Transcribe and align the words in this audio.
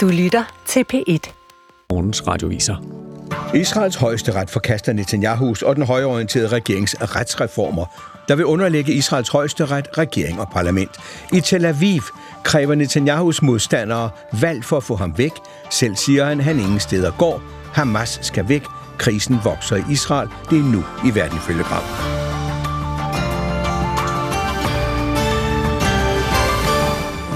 Du 0.00 0.08
lytter 0.08 0.44
til 0.66 0.84
P1. 0.92 1.32
Morgens 1.90 2.26
radioviser. 2.26 2.76
Israels 3.54 3.96
højeste 3.96 4.32
ret 4.32 4.50
forkaster 4.50 4.92
Netanyahus 4.92 5.62
og 5.62 5.76
den 5.76 5.86
højorienterede 5.86 6.48
regerings 6.48 6.96
retsreformer, 7.00 7.86
der 8.28 8.36
vil 8.36 8.44
underlægge 8.44 8.92
Israels 8.92 9.28
højeste 9.28 9.64
ret, 9.66 9.98
regering 9.98 10.40
og 10.40 10.48
parlament. 10.52 10.90
I 11.32 11.40
Tel 11.40 11.64
Aviv 11.64 12.02
kræver 12.44 12.74
Netanyahus 12.74 13.42
modstandere 13.42 14.10
valg 14.40 14.64
for 14.64 14.76
at 14.76 14.84
få 14.84 14.96
ham 14.96 15.18
væk. 15.18 15.32
Selv 15.70 15.96
siger 15.96 16.24
han, 16.24 16.38
at 16.38 16.44
han 16.44 16.58
ingen 16.58 16.80
steder 16.80 17.12
går. 17.18 17.42
Hamas 17.72 18.18
skal 18.22 18.48
væk. 18.48 18.62
Krisen 18.98 19.38
vokser 19.44 19.76
i 19.76 19.82
Israel. 19.92 20.28
Det 20.50 20.58
er 20.58 20.64
nu 20.64 20.84
i 21.04 21.14
verden 21.14 21.36
ifølge 21.36 21.62
Gram. 21.62 22.19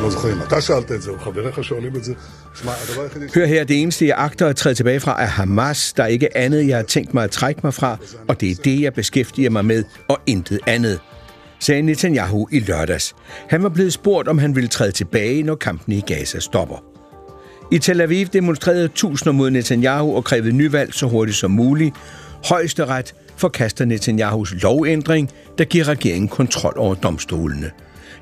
לא 0.04 0.10
זוכר 0.10 0.34
אם 0.34 0.42
אתה 0.48 0.62
שאלת 0.62 0.92
את 0.92 1.02
זה 1.02 1.12
או 1.12 1.20
חבריך 1.20 1.64
שואלים 1.64 1.96
את 1.96 2.04
זה. 2.04 2.14
שמע, 2.62 2.72
הדבר 2.84 3.02
היחידי... 3.02 3.26
Hør 3.26 3.46
her, 3.46 3.64
det 3.64 3.82
eneste, 3.82 4.08
jeg 4.08 4.18
agter 4.18 4.48
at 4.48 4.56
træde 4.56 4.76
tilbage 4.76 5.00
fra, 5.00 5.22
er 5.22 5.26
Hamas. 5.26 5.94
Der 5.94 6.04
er 6.04 6.08
ikke 6.08 6.38
andet, 6.38 6.68
jeg 6.68 6.78
har 6.78 6.84
tænkt 6.84 7.14
mig 7.14 7.24
at 7.24 7.32
trække 7.32 7.62
mig 7.64 7.74
fra, 7.74 7.98
og 8.28 8.42
det 8.42 8.52
er 8.52 8.56
det, 8.56 8.82
jeg 8.82 8.94
beskæftiger 8.94 9.50
mig 9.50 9.66
med, 9.66 9.84
og 10.08 10.18
intet 10.26 10.60
andet 10.68 11.00
sagde 11.60 11.82
Netanyahu 11.82 12.48
i 12.52 12.60
lørdags. 12.60 13.16
Han 13.50 13.64
var 13.64 13.70
blevet 13.70 13.94
spurgt, 13.94 14.28
om 14.28 14.38
han 14.38 14.56
ville 14.56 14.70
træde 14.70 14.92
tilbage, 14.92 15.44
når 15.44 15.56
kampen 15.56 15.94
i 15.94 16.02
Gaza 16.02 16.40
stopper. 16.40 16.84
I 17.72 17.78
Tel 17.78 18.02
Aviv 18.02 18.26
demonstrerede 18.26 18.88
tusinder 18.88 19.32
mod 19.32 19.50
Netanyahu 19.50 20.16
og 20.16 20.24
krævede 20.24 20.52
nyvalg 20.52 20.94
så 20.94 21.08
hurtigt 21.08 21.38
som 21.38 21.52
muligt. 21.52 21.96
Højesteret 22.46 23.16
forkaster 23.38 23.86
Netanyahus 23.86 24.54
lovændring, 24.62 25.30
der 25.58 25.64
giver 25.64 25.88
regeringen 25.88 26.28
kontrol 26.28 26.74
over 26.78 26.96
domstolene. 26.96 27.72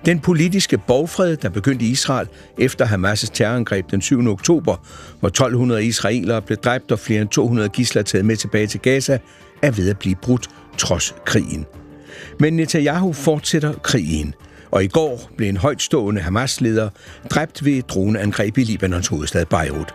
Den 0.06 0.20
politiske 0.20 0.78
borgfred, 0.78 1.36
der 1.36 1.48
begyndte 1.48 1.84
i 1.84 1.90
Israel 1.90 2.28
efter 2.58 2.86
Hamas' 2.86 3.30
terrorangreb 3.34 3.90
den 3.90 4.00
7. 4.00 4.26
oktober, 4.26 4.76
hvor 5.20 5.28
1200 5.28 5.84
israelere 5.84 6.42
blev 6.42 6.58
dræbt 6.58 6.92
og 6.92 6.98
flere 6.98 7.20
end 7.20 7.28
200 7.28 7.68
gisler 7.68 8.02
taget 8.02 8.24
med 8.24 8.36
tilbage 8.36 8.66
til 8.66 8.80
Gaza, 8.80 9.18
er 9.62 9.70
ved 9.70 9.90
at 9.90 9.98
blive 9.98 10.14
brudt 10.14 10.50
trods 10.78 11.14
krigen. 11.26 11.66
Men 12.40 12.52
Netanyahu 12.56 13.12
fortsætter 13.12 13.72
krigen, 13.72 14.34
og 14.70 14.84
i 14.84 14.88
går 14.88 15.30
blev 15.36 15.48
en 15.48 15.56
højtstående 15.56 16.20
Hamas-leder 16.20 16.88
dræbt 17.30 17.64
ved 17.64 17.72
et 17.72 17.88
droneangreb 17.88 18.58
i 18.58 18.64
Libanons 18.64 19.08
hovedstad 19.08 19.46
Beirut. 19.46 19.94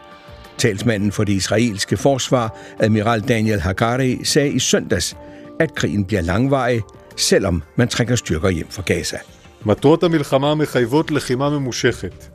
Talsmanden 0.58 1.12
for 1.12 1.24
det 1.24 1.34
israelske 1.34 1.98
forsvar, 1.98 2.58
admiral 2.80 3.22
Daniel 3.22 3.60
Hagari, 3.60 4.20
sagde 4.24 4.52
i 4.52 4.60
søndags, 4.60 5.18
at 5.60 5.76
krigen 5.76 6.06
bliver 6.06 6.22
langvarig, 6.22 6.82
selvom 7.18 7.64
man 7.76 7.88
trækker 7.88 8.16
styrker 8.16 8.50
hjem 8.50 8.68
fra 8.70 8.82
Gaza. 8.82 9.18
מטרות 9.67 10.03
המלחמה 10.03 10.55
מחייבות 10.55 11.11
לחימה 11.11 11.51
ממושכת. 11.51 12.29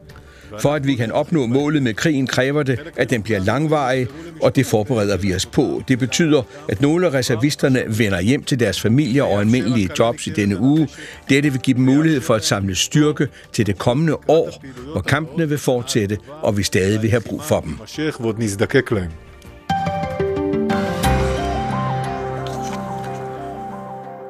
For 0.60 0.76
at 0.76 0.88
vi 0.88 0.96
kan 0.96 1.12
opnå 1.12 1.46
målet 1.46 1.84
med 1.84 1.94
krigen, 1.94 2.28
kræver 2.28 2.64
det, 2.64 2.80
at 2.98 3.10
den 3.10 3.24
bliver 3.24 3.40
langvarig, 3.40 4.08
og 4.42 4.56
det 4.56 4.66
forbereder 4.66 5.18
vi 5.18 5.36
os 5.36 5.46
på. 5.46 5.82
Det 5.88 6.00
betyder, 6.00 6.42
at 6.70 6.82
nogle 6.82 7.08
af 7.08 7.14
reservisterne 7.14 7.84
vender 7.88 8.22
hjem 8.22 8.44
til 8.44 8.60
deres 8.60 8.82
familier 8.82 9.24
og 9.24 9.40
almindelige 9.40 9.90
jobs 10.00 10.28
i 10.28 10.30
denne 10.30 10.60
uge. 10.60 10.88
Dette 11.30 11.50
vil 11.52 11.62
give 11.62 11.78
dem 11.78 11.86
mulighed 11.86 12.22
for 12.22 12.36
at 12.36 12.46
samle 12.46 12.76
styrke 12.76 13.28
til 13.54 13.66
det 13.66 13.78
kommende 13.78 14.14
år, 14.28 14.64
hvor 14.92 15.02
kampene 15.02 15.50
vil 15.50 15.58
fortsætte, 15.58 16.18
og 16.42 16.58
vi 16.58 16.64
stadig 16.64 17.02
vil 17.02 17.10
have 17.10 17.22
brug 17.22 17.42
for 17.44 17.60
dem. 17.60 17.80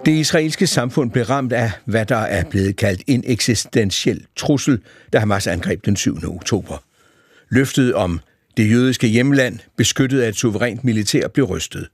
Det 0.07 0.13
israelske 0.13 0.67
samfund 0.67 1.11
blev 1.11 1.25
ramt 1.25 1.53
af, 1.53 1.71
hvad 1.85 2.07
der 2.07 2.17
er 2.17 2.45
blevet 2.45 2.77
kaldt 2.77 3.03
en 3.07 3.25
eksistentiel 3.27 4.27
trussel, 4.37 4.81
da 5.13 5.19
Hamas 5.19 5.47
angreb 5.47 5.85
den 5.85 5.97
7. 5.97 6.17
oktober. 6.25 6.83
Løftet 7.51 7.95
om 7.95 8.21
det 8.57 8.71
jødiske 8.71 9.07
hjemland, 9.07 9.59
beskyttet 9.77 10.21
af 10.21 10.29
et 10.29 10.37
suverænt 10.37 10.85
militær, 10.85 11.29
blev 11.29 11.47
rystet. 11.47 11.89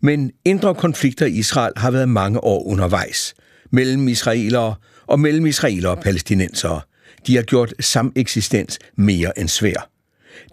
Men 0.00 0.32
indre 0.44 0.74
konflikter 0.74 1.26
i 1.26 1.30
Israel 1.30 1.72
har 1.76 1.90
været 1.90 2.08
mange 2.08 2.44
år 2.44 2.66
undervejs. 2.66 3.34
Mellem 3.70 4.08
israelere 4.08 4.74
og 5.06 5.20
mellem 5.20 5.46
israelere 5.46 5.90
og 5.92 6.00
palæstinensere. 6.00 6.80
De 7.26 7.36
har 7.36 7.42
gjort 7.42 7.74
sameksistens 7.80 8.78
mere 8.96 9.38
end 9.38 9.48
svær. 9.48 9.90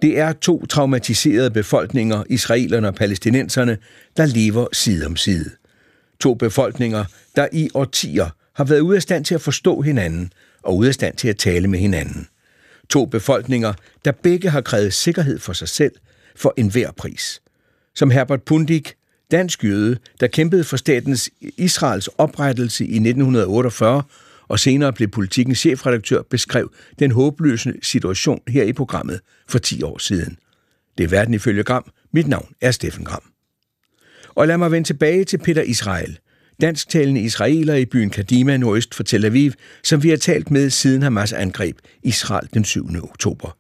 Det 0.01 0.19
er 0.19 0.31
to 0.31 0.65
traumatiserede 0.65 1.51
befolkninger, 1.51 2.23
israelerne 2.29 2.88
og 2.88 2.95
palæstinenserne, 2.95 3.77
der 4.17 4.25
lever 4.25 4.67
side 4.73 5.05
om 5.05 5.15
side– 5.15 5.49
To 6.19 6.33
befolkninger, 6.33 7.05
der 7.35 7.47
i 7.51 7.69
årtier 7.73 8.29
har 8.53 8.63
været 8.63 8.79
ude 8.79 8.95
af 8.95 9.01
stand 9.01 9.25
til 9.25 9.35
at 9.35 9.41
forstå 9.41 9.81
hinanden 9.81 10.33
og 10.63 10.77
ude 10.77 10.87
af 10.87 10.93
stand 10.93 11.15
til 11.15 11.27
at 11.27 11.37
tale 11.37 11.67
med 11.67 11.79
hinanden. 11.79 12.27
To 12.89 13.05
befolkninger, 13.05 13.73
der 14.05 14.11
begge 14.11 14.49
har 14.49 14.61
krævet 14.61 14.93
sikkerhed 14.93 15.39
for 15.39 15.53
sig 15.53 15.67
selv 15.67 15.91
for 16.35 16.53
enhver 16.57 16.91
pris. 16.91 17.41
Som 17.95 18.11
Herbert 18.11 18.43
Pundik, 18.43 18.93
dansk 19.31 19.63
jøde, 19.63 19.97
der 20.19 20.27
kæmpede 20.27 20.63
for 20.63 20.77
statens 20.77 21.29
Israels 21.57 22.07
oprettelse 22.07 22.85
i 22.85 22.95
1948 22.95 24.03
og 24.47 24.59
senere 24.59 24.93
blev 24.93 25.07
politikens 25.07 25.59
chefredaktør, 25.59 26.21
beskrev 26.21 26.71
den 26.99 27.11
håbløse 27.11 27.73
situation 27.83 28.41
her 28.47 28.63
i 28.63 28.73
programmet 28.73 29.19
for 29.47 29.59
10 29.59 29.83
år 29.83 29.97
siden. 29.97 30.37
Det 30.97 31.03
er 31.03 31.07
verden 31.07 31.33
ifølge 31.33 31.63
Gram. 31.63 31.91
Mit 32.13 32.27
navn 32.27 32.53
er 32.61 32.71
Steffen 32.71 33.05
Gram. 33.05 33.34
Og 34.35 34.47
lad 34.47 34.57
mig 34.57 34.72
vende 34.72 34.88
tilbage 34.88 35.23
til 35.23 35.38
Peter 35.38 35.62
Israel, 35.62 36.19
dansktalende 36.62 37.22
israeler 37.22 37.75
i 37.75 37.85
byen 37.85 38.09
Kadima 38.09 38.57
nordøst 38.57 38.96
for 38.96 39.03
Tel 39.03 39.25
Aviv, 39.25 39.51
som 39.84 40.03
vi 40.03 40.09
har 40.09 40.18
talt 40.18 40.51
med 40.51 40.69
siden 40.69 41.01
Hamas 41.01 41.34
angreb 41.34 41.78
Israel 42.03 42.50
den 42.53 42.66
7. 42.66 42.88
oktober. 43.03 43.57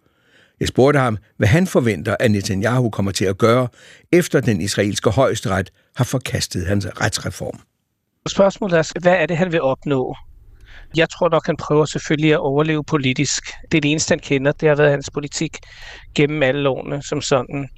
Jeg 0.59 0.67
spurgte 0.67 0.99
ham, 0.99 1.17
hvad 1.37 1.47
han 1.47 1.67
forventer, 1.67 2.15
at 2.19 2.31
Netanyahu 2.31 2.89
kommer 2.89 3.11
til 3.11 3.25
at 3.25 3.37
gøre, 3.37 3.67
efter 4.11 4.41
den 4.41 4.61
israelske 4.61 5.09
højesteret 5.09 5.71
har 5.95 6.03
forkastet 6.03 6.67
hans 6.67 6.87
retsreform. 7.01 7.59
Spørgsmålet 8.27 8.77
er, 8.77 8.99
hvad 9.01 9.13
er 9.13 9.25
det, 9.25 9.37
han 9.37 9.51
vil 9.51 9.61
opnå? 9.61 10.15
Jeg 10.97 11.09
tror 11.09 11.29
nok, 11.29 11.45
han 11.45 11.57
prøver 11.57 11.85
selvfølgelig 11.85 12.31
at 12.31 12.39
overleve 12.39 12.83
politisk. 12.83 13.43
Det 13.71 13.77
er 13.77 13.81
det 13.81 13.91
eneste, 13.91 14.11
han 14.11 14.19
kender. 14.19 14.51
Det 14.51 14.69
har 14.69 14.75
været 14.75 14.91
hans 14.91 15.09
politik 15.13 15.57
gennem 16.15 16.43
alle 16.43 16.69
årene 16.69 17.03
som 17.03 17.21
sådan 17.21 17.69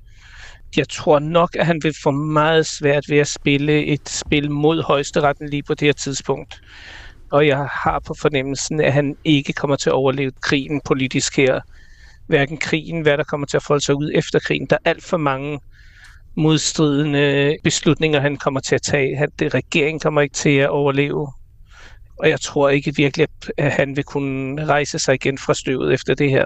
jeg 0.77 0.89
tror 0.89 1.19
nok, 1.19 1.55
at 1.55 1.65
han 1.65 1.79
vil 1.83 1.93
få 2.03 2.11
meget 2.11 2.65
svært 2.65 3.03
ved 3.09 3.17
at 3.17 3.27
spille 3.27 3.85
et 3.85 4.09
spil 4.09 4.51
mod 4.51 4.83
højesteretten 4.83 5.49
lige 5.49 5.63
på 5.63 5.73
det 5.73 5.85
her 5.85 5.93
tidspunkt. 5.93 6.61
Og 7.31 7.47
jeg 7.47 7.57
har 7.57 8.01
på 8.07 8.13
fornemmelsen, 8.21 8.81
at 8.81 8.93
han 8.93 9.15
ikke 9.23 9.53
kommer 9.53 9.75
til 9.75 9.89
at 9.89 9.93
overleve 9.93 10.31
krigen 10.41 10.81
politisk 10.85 11.37
her. 11.37 11.59
Hverken 12.27 12.57
krigen, 12.57 13.01
hvad 13.01 13.17
der 13.17 13.23
kommer 13.23 13.47
til 13.47 13.57
at 13.57 13.63
folde 13.63 13.85
sig 13.85 13.95
ud 13.95 14.11
efter 14.15 14.39
krigen. 14.39 14.67
Der 14.69 14.75
er 14.85 14.89
alt 14.89 15.03
for 15.03 15.17
mange 15.17 15.59
modstridende 16.37 17.55
beslutninger, 17.63 18.19
han 18.19 18.37
kommer 18.37 18.59
til 18.59 18.75
at 18.75 18.81
tage. 18.81 19.17
Han, 19.17 19.29
det, 19.39 19.53
regeringen 19.53 19.99
kommer 19.99 20.21
ikke 20.21 20.35
til 20.35 20.57
at 20.57 20.69
overleve. 20.69 21.27
Og 22.19 22.29
jeg 22.29 22.41
tror 22.41 22.69
ikke 22.69 22.95
virkelig, 22.95 23.27
at 23.57 23.71
han 23.71 23.95
vil 23.95 24.03
kunne 24.03 24.65
rejse 24.65 24.99
sig 24.99 25.15
igen 25.15 25.37
fra 25.37 25.53
støvet 25.53 25.93
efter 25.93 26.15
det 26.15 26.29
her. 26.29 26.45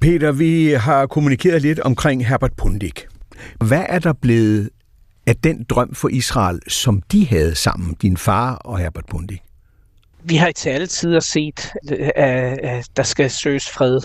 Peter, 0.00 0.32
vi 0.32 0.70
har 0.70 1.06
kommunikeret 1.06 1.62
lidt 1.62 1.80
omkring 1.80 2.26
Herbert 2.26 2.52
Pundik. 2.56 3.06
Hvad 3.64 3.84
er 3.88 3.98
der 3.98 4.12
blevet 4.12 4.70
af 5.26 5.36
den 5.36 5.64
drøm 5.64 5.94
for 5.94 6.08
Israel, 6.08 6.60
som 6.68 7.02
de 7.02 7.26
havde 7.26 7.54
sammen, 7.54 7.94
din 8.02 8.16
far 8.16 8.54
og 8.54 8.78
Herbert 8.78 9.06
Bundik? 9.10 9.40
Vi 10.24 10.36
har 10.36 10.48
i 10.48 10.52
til 10.52 10.70
alle 10.70 10.86
tider 10.86 11.20
set, 11.20 11.72
at 12.16 12.88
der 12.96 13.02
skal 13.02 13.30
søges 13.30 13.70
fred. 13.70 14.00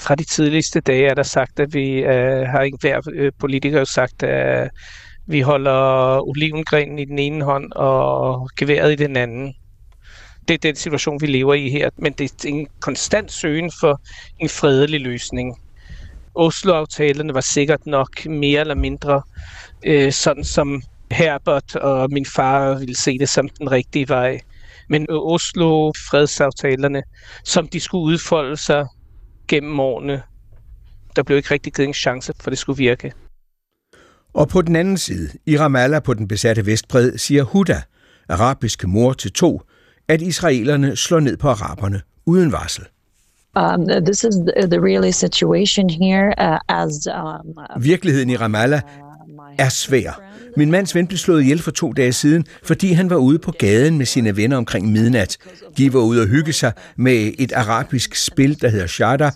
Fra 0.00 0.14
de 0.14 0.24
tidligste 0.24 0.80
dage 0.80 1.06
er 1.06 1.14
der 1.14 1.22
sagt, 1.22 1.60
at 1.60 1.74
vi 1.74 1.90
øh, 1.90 2.46
har 2.48 2.60
ikke 2.60 2.78
hver 2.80 3.00
øh, 3.12 3.32
politiker 3.38 3.84
sagt, 3.84 4.22
at 4.22 4.70
vi 5.26 5.40
holder 5.40 6.20
olivengrenen 6.28 6.98
i 6.98 7.04
den 7.04 7.18
ene 7.18 7.44
hånd 7.44 7.72
og 7.72 8.50
geværet 8.56 8.92
i 8.92 8.96
den 8.96 9.16
anden. 9.16 9.54
Det 10.48 10.54
er 10.54 10.58
den 10.58 10.76
situation, 10.76 11.20
vi 11.20 11.26
lever 11.26 11.54
i 11.54 11.68
her, 11.68 11.90
men 11.96 12.12
det 12.12 12.44
er 12.44 12.48
en 12.48 12.66
konstant 12.80 13.32
søgen 13.32 13.70
for 13.80 14.00
en 14.38 14.48
fredelig 14.48 15.00
løsning. 15.00 15.56
Oslo-aftalerne 16.34 17.34
var 17.34 17.40
sikkert 17.40 17.86
nok 17.86 18.26
mere 18.26 18.60
eller 18.60 18.74
mindre 18.74 19.22
øh, 19.86 20.12
sådan, 20.12 20.44
som 20.44 20.82
Herbert 21.10 21.76
og 21.76 22.08
min 22.12 22.26
far 22.26 22.78
ville 22.78 22.96
se 22.96 23.18
det 23.18 23.28
som 23.28 23.48
den 23.48 23.70
rigtige 23.70 24.08
vej. 24.08 24.40
Men 24.88 25.06
Oslo-fredsaftalerne, 25.10 27.02
som 27.44 27.68
de 27.68 27.80
skulle 27.80 28.04
udfolde 28.04 28.56
sig 28.56 28.86
gennem 29.48 29.80
årene, 29.80 30.22
der 31.16 31.22
blev 31.22 31.36
ikke 31.36 31.50
rigtig 31.50 31.72
givet 31.72 31.88
en 31.88 31.94
chance 31.94 32.32
for, 32.40 32.50
det 32.50 32.58
skulle 32.58 32.76
virke. 32.78 33.12
Og 34.34 34.48
på 34.48 34.62
den 34.62 34.76
anden 34.76 34.98
side, 34.98 35.28
i 35.46 35.58
Ramallah 35.58 36.02
på 36.02 36.14
den 36.14 36.28
besatte 36.28 36.66
Vestbred, 36.66 37.18
siger 37.18 37.42
Huda, 37.42 37.82
arabiske 38.28 38.86
mor 38.86 39.12
til 39.12 39.32
to, 39.32 39.62
at 40.08 40.22
israelerne 40.22 40.96
slår 40.96 41.20
ned 41.20 41.36
på 41.36 41.48
araberne 41.48 42.00
uden 42.26 42.52
varsel. 42.52 42.84
Um, 43.56 43.86
this 43.86 44.24
is 44.24 44.34
the 44.70 44.80
really 44.80 45.12
situation 45.12 45.90
here 45.90 46.34
uh, 46.38 46.58
as 46.68 47.06
um, 47.06 47.58
Virkeligheden 47.80 48.30
i 48.30 48.36
Ramallah 48.36 48.80
er 49.58 49.68
svær. 49.68 50.20
Min 50.56 50.70
mands 50.70 50.94
ven 50.94 51.06
blev 51.06 51.18
slået 51.18 51.42
ihjel 51.42 51.62
for 51.62 51.70
to 51.70 51.92
dage 51.92 52.12
siden, 52.12 52.46
fordi 52.62 52.92
han 52.92 53.10
var 53.10 53.16
ude 53.16 53.38
på 53.38 53.52
gaden 53.58 53.98
med 53.98 54.06
sine 54.06 54.36
venner 54.36 54.56
omkring 54.56 54.92
midnat. 54.92 55.38
De 55.78 55.92
var 55.92 56.00
ude 56.00 56.22
og 56.22 56.26
hygge 56.26 56.52
sig 56.52 56.72
med 56.96 57.32
et 57.38 57.52
arabisk 57.52 58.14
spil, 58.14 58.60
der 58.60 58.68
hedder 58.68 58.86
Shada. 58.86 59.30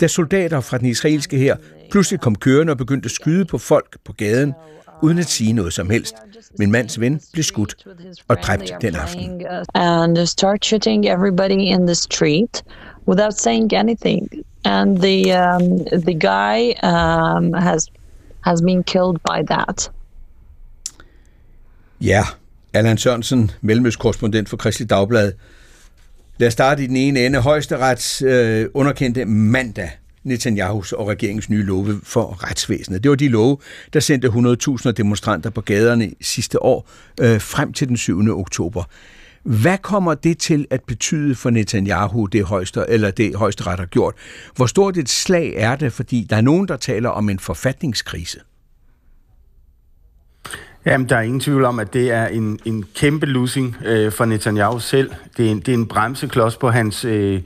da 0.00 0.06
soldater 0.06 0.60
fra 0.60 0.78
den 0.78 0.86
israelske 0.86 1.38
her 1.38 1.56
pludselig 1.90 2.20
kom 2.20 2.34
kørende 2.34 2.70
og 2.70 2.76
begyndte 2.76 3.06
at 3.06 3.10
skyde 3.10 3.44
på 3.44 3.58
folk 3.58 3.96
på 4.04 4.12
gaden, 4.12 4.54
uden 5.02 5.18
at 5.18 5.26
sige 5.26 5.52
noget 5.52 5.72
som 5.72 5.90
helst. 5.90 6.14
Min 6.58 6.70
mands 6.70 7.00
ven 7.00 7.20
blev 7.32 7.42
skudt 7.42 7.74
og 8.28 8.36
dræbt 8.36 8.72
den 8.80 8.94
aften. 8.94 9.42
And 9.74 10.26
start 10.26 10.64
shooting 10.64 11.06
everybody 11.06 11.60
in 11.60 11.86
the 11.86 11.94
street 11.94 12.62
without 13.06 13.34
saying 13.34 13.72
anything. 13.72 14.28
And 14.64 14.98
the 14.98 15.32
um, 15.32 15.62
the 16.04 16.14
guy 16.14 16.74
um, 16.82 17.52
has 17.52 17.90
has 18.40 18.62
been 18.62 18.82
killed 18.84 19.18
by 19.30 19.42
that. 19.46 19.90
Ja, 22.00 22.24
Allan 22.72 22.98
Sørensen, 22.98 23.50
mellemøstkorrespondent 23.60 24.48
for 24.48 24.56
Kristelig 24.56 24.90
Dagblad. 24.90 25.32
Lad 26.38 26.48
os 26.48 26.52
starte 26.52 26.84
i 26.84 26.86
den 26.86 26.96
ene 26.96 27.26
ende. 27.26 27.40
Højesterets 27.40 28.22
øh, 28.22 28.68
underkendte 28.74 29.24
mandag 29.24 29.90
Netanyahus 30.24 30.92
og 30.92 31.08
regeringens 31.08 31.50
nye 31.50 31.62
love 31.62 32.00
for 32.02 32.44
retsvæsenet. 32.44 33.02
Det 33.02 33.10
var 33.10 33.16
de 33.16 33.28
love, 33.28 33.58
der 33.92 34.00
sendte 34.00 34.28
100.000 34.28 34.90
demonstranter 34.90 35.50
på 35.50 35.60
gaderne 35.60 36.10
sidste 36.20 36.62
år 36.62 36.88
øh, 37.20 37.40
frem 37.40 37.72
til 37.72 37.88
den 37.88 37.96
7. 37.96 38.38
oktober. 38.38 38.84
Hvad 39.44 39.78
kommer 39.78 40.14
det 40.14 40.38
til 40.38 40.66
at 40.70 40.82
betyde 40.82 41.34
for 41.34 41.50
Netanyahu, 41.50 42.26
det 42.26 42.44
højeste, 42.44 42.84
eller 42.88 43.10
det 43.10 43.36
højesteret 43.36 43.78
har 43.78 43.86
gjort? 43.86 44.14
Hvor 44.56 44.66
stort 44.66 44.96
et 44.96 45.08
slag 45.08 45.54
er 45.56 45.76
det, 45.76 45.92
fordi 45.92 46.26
der 46.30 46.36
er 46.36 46.40
nogen, 46.40 46.68
der 46.68 46.76
taler 46.76 47.08
om 47.08 47.28
en 47.28 47.38
forfatningskrise? 47.38 48.40
Jamen, 50.86 51.08
der 51.08 51.16
er 51.16 51.20
ingen 51.20 51.40
tvivl 51.40 51.64
om, 51.64 51.78
at 51.78 51.94
det 51.94 52.10
er 52.10 52.26
en, 52.26 52.58
en 52.64 52.84
kæmpe 52.94 53.26
losing 53.26 53.76
øh, 53.84 54.12
for 54.12 54.24
Netanyahu 54.24 54.78
selv. 54.78 55.10
Det 55.36 55.46
er 55.46 55.50
en, 55.50 55.60
det 55.60 55.68
er 55.68 55.78
en 55.78 55.86
bremseklods 55.86 56.56
på 56.56 56.70
hans, 56.70 57.04
øh, 57.04 57.42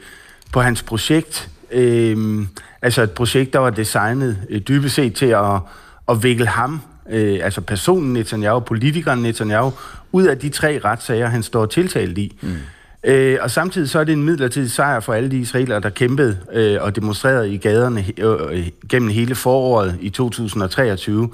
på 0.52 0.60
hans 0.60 0.82
projekt. 0.82 1.50
Øh, 1.70 2.46
altså 2.82 3.02
et 3.02 3.10
projekt, 3.10 3.52
der 3.52 3.58
var 3.58 3.70
designet 3.70 4.38
øh, 4.50 4.60
dybest 4.60 4.94
set 4.94 5.14
til 5.14 5.26
at, 5.26 5.60
at 6.08 6.22
vikle 6.22 6.46
ham, 6.46 6.80
øh, 7.10 7.40
altså 7.42 7.60
personen 7.60 8.12
Netanyahu, 8.12 8.60
politikeren 8.60 9.22
Netanyahu, 9.22 9.72
ud 10.12 10.24
af 10.24 10.38
de 10.38 10.48
tre 10.48 10.80
retssager, 10.84 11.26
han 11.26 11.42
står 11.42 11.66
tiltalt 11.66 12.18
i. 12.18 12.38
Mm. 12.42 12.56
Øh, 13.04 13.38
og 13.40 13.50
samtidig 13.50 13.88
så 13.90 13.98
er 13.98 14.04
det 14.04 14.12
en 14.12 14.22
midlertidig 14.22 14.70
sejr 14.70 15.00
for 15.00 15.14
alle 15.14 15.30
de 15.30 15.38
israelere, 15.38 15.80
der 15.80 15.90
kæmpede 15.90 16.38
øh, 16.52 16.82
og 16.82 16.96
demonstrerede 16.96 17.54
i 17.54 17.56
gaderne 17.56 18.04
øh, 18.18 18.68
gennem 18.88 19.08
hele 19.08 19.34
foråret 19.34 19.98
i 20.00 20.10
2023. 20.10 21.30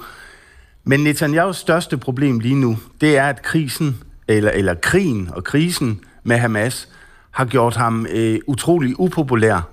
Men 0.83 0.99
Netanyahus 0.99 1.57
største 1.57 1.97
problem 1.97 2.39
lige 2.39 2.55
nu, 2.55 2.77
det 3.01 3.17
er, 3.17 3.23
at 3.23 3.41
krisen, 3.41 3.97
eller, 4.27 4.51
eller 4.51 4.73
krigen 4.73 5.29
og 5.33 5.43
krisen 5.43 5.99
med 6.23 6.37
Hamas, 6.37 6.89
har 7.31 7.45
gjort 7.45 7.75
ham 7.75 8.07
øh, 8.09 8.39
utrolig 8.47 8.99
upopulær. 8.99 9.69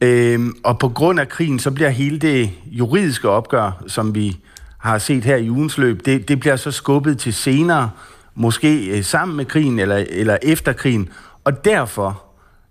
Øhm, 0.00 0.56
og 0.64 0.78
på 0.78 0.88
grund 0.88 1.20
af 1.20 1.28
krigen, 1.28 1.58
så 1.58 1.70
bliver 1.70 1.90
hele 1.90 2.18
det 2.18 2.50
juridiske 2.66 3.28
opgør, 3.28 3.82
som 3.86 4.14
vi 4.14 4.36
har 4.78 4.98
set 4.98 5.24
her 5.24 5.36
i 5.36 5.50
ugens 5.50 5.78
løb, 5.78 6.06
det, 6.06 6.28
det 6.28 6.40
bliver 6.40 6.56
så 6.56 6.70
skubbet 6.70 7.18
til 7.18 7.34
senere, 7.34 7.90
måske 8.40 8.86
øh, 8.86 9.04
sammen 9.04 9.36
med 9.36 9.44
krigen 9.44 9.78
eller, 9.78 10.04
eller 10.08 10.36
efter 10.42 10.72
krigen. 10.72 11.08
Og 11.44 11.64
derfor 11.64 12.24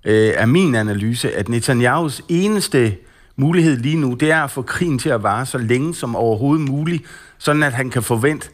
øh, 0.06 0.34
er 0.36 0.46
min 0.46 0.76
analyse, 0.76 1.36
at 1.36 1.50
Netanyahus 1.50 2.22
eneste 2.30 2.96
mulighed 3.36 3.78
lige 3.78 3.98
nu, 3.98 4.14
det 4.14 4.32
er 4.32 4.44
at 4.44 4.52
få 4.52 4.62
krigen 4.62 5.00
til 5.00 5.10
at 5.10 5.24
vare 5.24 5.46
så 5.46 5.58
længe 5.58 5.96
som 5.96 6.16
overhovedet 6.16 6.70
muligt, 6.70 7.04
sådan 7.38 7.64
at 7.64 7.74
han 7.74 7.90
kan 7.90 8.04
forvente 8.04 8.50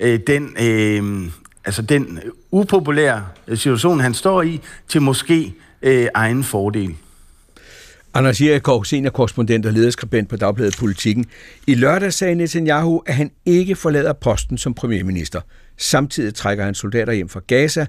øh, 0.00 0.20
den, 0.26 0.56
øh, 0.60 1.30
altså 1.64 1.82
den 1.82 2.20
upopulære 2.50 3.26
øh, 3.48 3.56
situation, 3.56 4.00
han 4.00 4.14
står 4.14 4.42
i, 4.42 4.60
til 4.88 5.02
måske 5.02 5.54
øh, 5.82 6.08
egen 6.14 6.44
fordel. 6.44 6.94
Anders 8.14 8.40
Jerikov, 8.40 8.84
seniorkorrespondent 8.84 9.66
og 9.66 9.72
lederskribent 9.72 10.28
på 10.28 10.36
Dagbladet 10.36 10.76
Politikken. 10.78 11.26
I 11.66 11.74
lørdag 11.74 12.12
sagde 12.12 12.34
Netanyahu, 12.34 13.02
at 13.06 13.14
han 13.14 13.30
ikke 13.46 13.76
forlader 13.76 14.12
posten 14.12 14.58
som 14.58 14.74
premierminister. 14.74 15.40
Samtidig 15.76 16.34
trækker 16.34 16.64
han 16.64 16.74
soldater 16.74 17.12
hjem 17.12 17.28
fra 17.28 17.40
Gaza, 17.46 17.86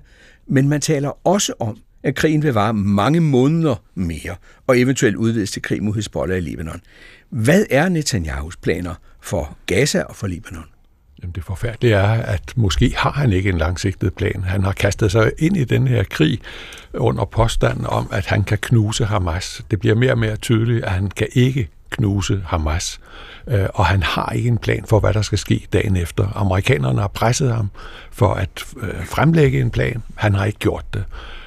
men 0.48 0.70
man 0.70 0.82
taler 0.82 1.28
også 1.28 1.54
om, 1.60 1.78
at 2.04 2.16
krigen 2.16 2.44
vil 2.44 2.54
vare 2.54 2.74
mange 2.74 3.20
måneder 3.20 3.84
mere, 3.96 4.36
og 4.68 4.80
eventuelt 4.80 5.16
udvides 5.16 5.52
til 5.52 5.62
krig 5.62 5.84
mod 5.84 5.94
Hezbollah 5.94 6.38
i 6.38 6.42
Libanon. 6.42 6.82
Hvad 7.30 7.66
er 7.70 7.90
Netanyahus 7.90 8.58
planer 8.58 8.96
for 9.22 9.58
Gaza 9.66 10.02
og 10.02 10.16
for 10.16 10.28
Libanon? 10.28 10.66
Jamen 11.22 11.36
det 11.36 11.44
forfærdelige 11.44 11.96
er, 11.96 12.08
at 12.08 12.54
måske 12.56 12.94
har 12.98 13.12
han 13.12 13.34
ikke 13.34 13.50
en 13.50 13.58
langsigtet 13.58 14.14
plan. 14.14 14.44
Han 14.44 14.64
har 14.64 14.72
kastet 14.72 15.12
sig 15.12 15.32
ind 15.38 15.58
i 15.58 15.64
den 15.64 15.88
her 15.88 16.04
krig 16.04 16.42
under 16.94 17.26
påstanden 17.26 17.86
om, 17.86 18.10
at 18.12 18.26
han 18.26 18.44
kan 18.44 18.58
knuse 18.58 19.06
Hamas. 19.06 19.66
Det 19.72 19.80
bliver 19.80 19.96
mere 19.96 20.12
og 20.12 20.18
mere 20.18 20.36
tydeligt, 20.36 20.86
at 20.86 20.92
han 20.92 21.10
kan 21.10 21.28
ikke 21.34 21.70
knuse 21.90 22.42
Hamas. 22.46 23.00
Øh, 23.48 23.66
og 23.74 23.86
han 23.86 24.04
har 24.04 24.30
ikke 24.30 24.48
en 24.48 24.58
plan 24.58 24.84
for, 24.86 25.00
hvad 25.00 25.14
der 25.14 25.22
skal 25.22 25.38
ske 25.38 25.68
dagen 25.74 25.96
efter. 25.96 26.28
Amerikanerne 26.36 27.02
har 27.02 27.08
presset 27.08 27.56
ham 27.56 27.70
for 28.12 28.34
at 28.34 28.50
øh, 28.82 29.06
fremlægge 29.06 29.62
en 29.62 29.72
plan. 29.72 30.04
Han 30.16 30.36
har 30.36 30.46
ikke 30.46 30.60
gjort 30.60 30.86
det. 30.94 31.04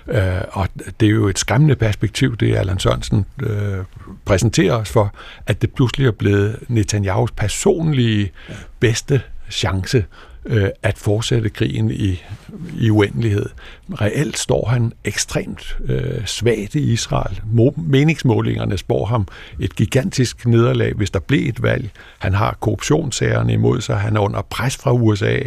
Øh, 0.08 0.40
og 0.50 0.68
det 1.00 1.06
er 1.06 1.10
jo 1.10 1.28
et 1.28 1.38
skræmmende 1.38 1.76
perspektiv, 1.76 2.36
det 2.36 2.56
Allan 2.56 2.78
Sørensen 2.78 3.26
øh, 3.42 3.78
præsenterer 4.24 4.74
os 4.74 4.90
for, 4.90 5.14
at 5.46 5.62
det 5.62 5.72
pludselig 5.74 6.06
er 6.06 6.10
blevet 6.10 6.58
Netanyahus 6.68 7.30
personlige 7.30 8.32
bedste 8.80 9.22
chance 9.50 10.04
øh, 10.46 10.68
at 10.82 10.98
fortsætte 10.98 11.48
krigen 11.48 11.90
i, 11.90 12.22
i 12.78 12.90
uendelighed. 12.90 13.46
Reelt 14.00 14.38
står 14.38 14.68
han 14.68 14.92
ekstremt 15.04 15.78
øh, 15.84 16.26
svagt 16.26 16.74
i 16.74 16.92
Israel. 16.92 17.40
Meningsmålingerne 17.76 18.78
spår 18.78 19.06
ham 19.06 19.26
et 19.60 19.76
gigantisk 19.76 20.46
nederlag, 20.46 20.94
hvis 20.94 21.10
der 21.10 21.20
bliver 21.20 21.48
et 21.48 21.62
valg. 21.62 21.90
Han 22.18 22.34
har 22.34 22.56
korruptionssagerne 22.60 23.52
imod 23.52 23.80
sig. 23.80 23.96
Han 23.96 24.16
er 24.16 24.20
under 24.20 24.42
pres 24.42 24.76
fra 24.76 24.92
USA. 24.92 25.38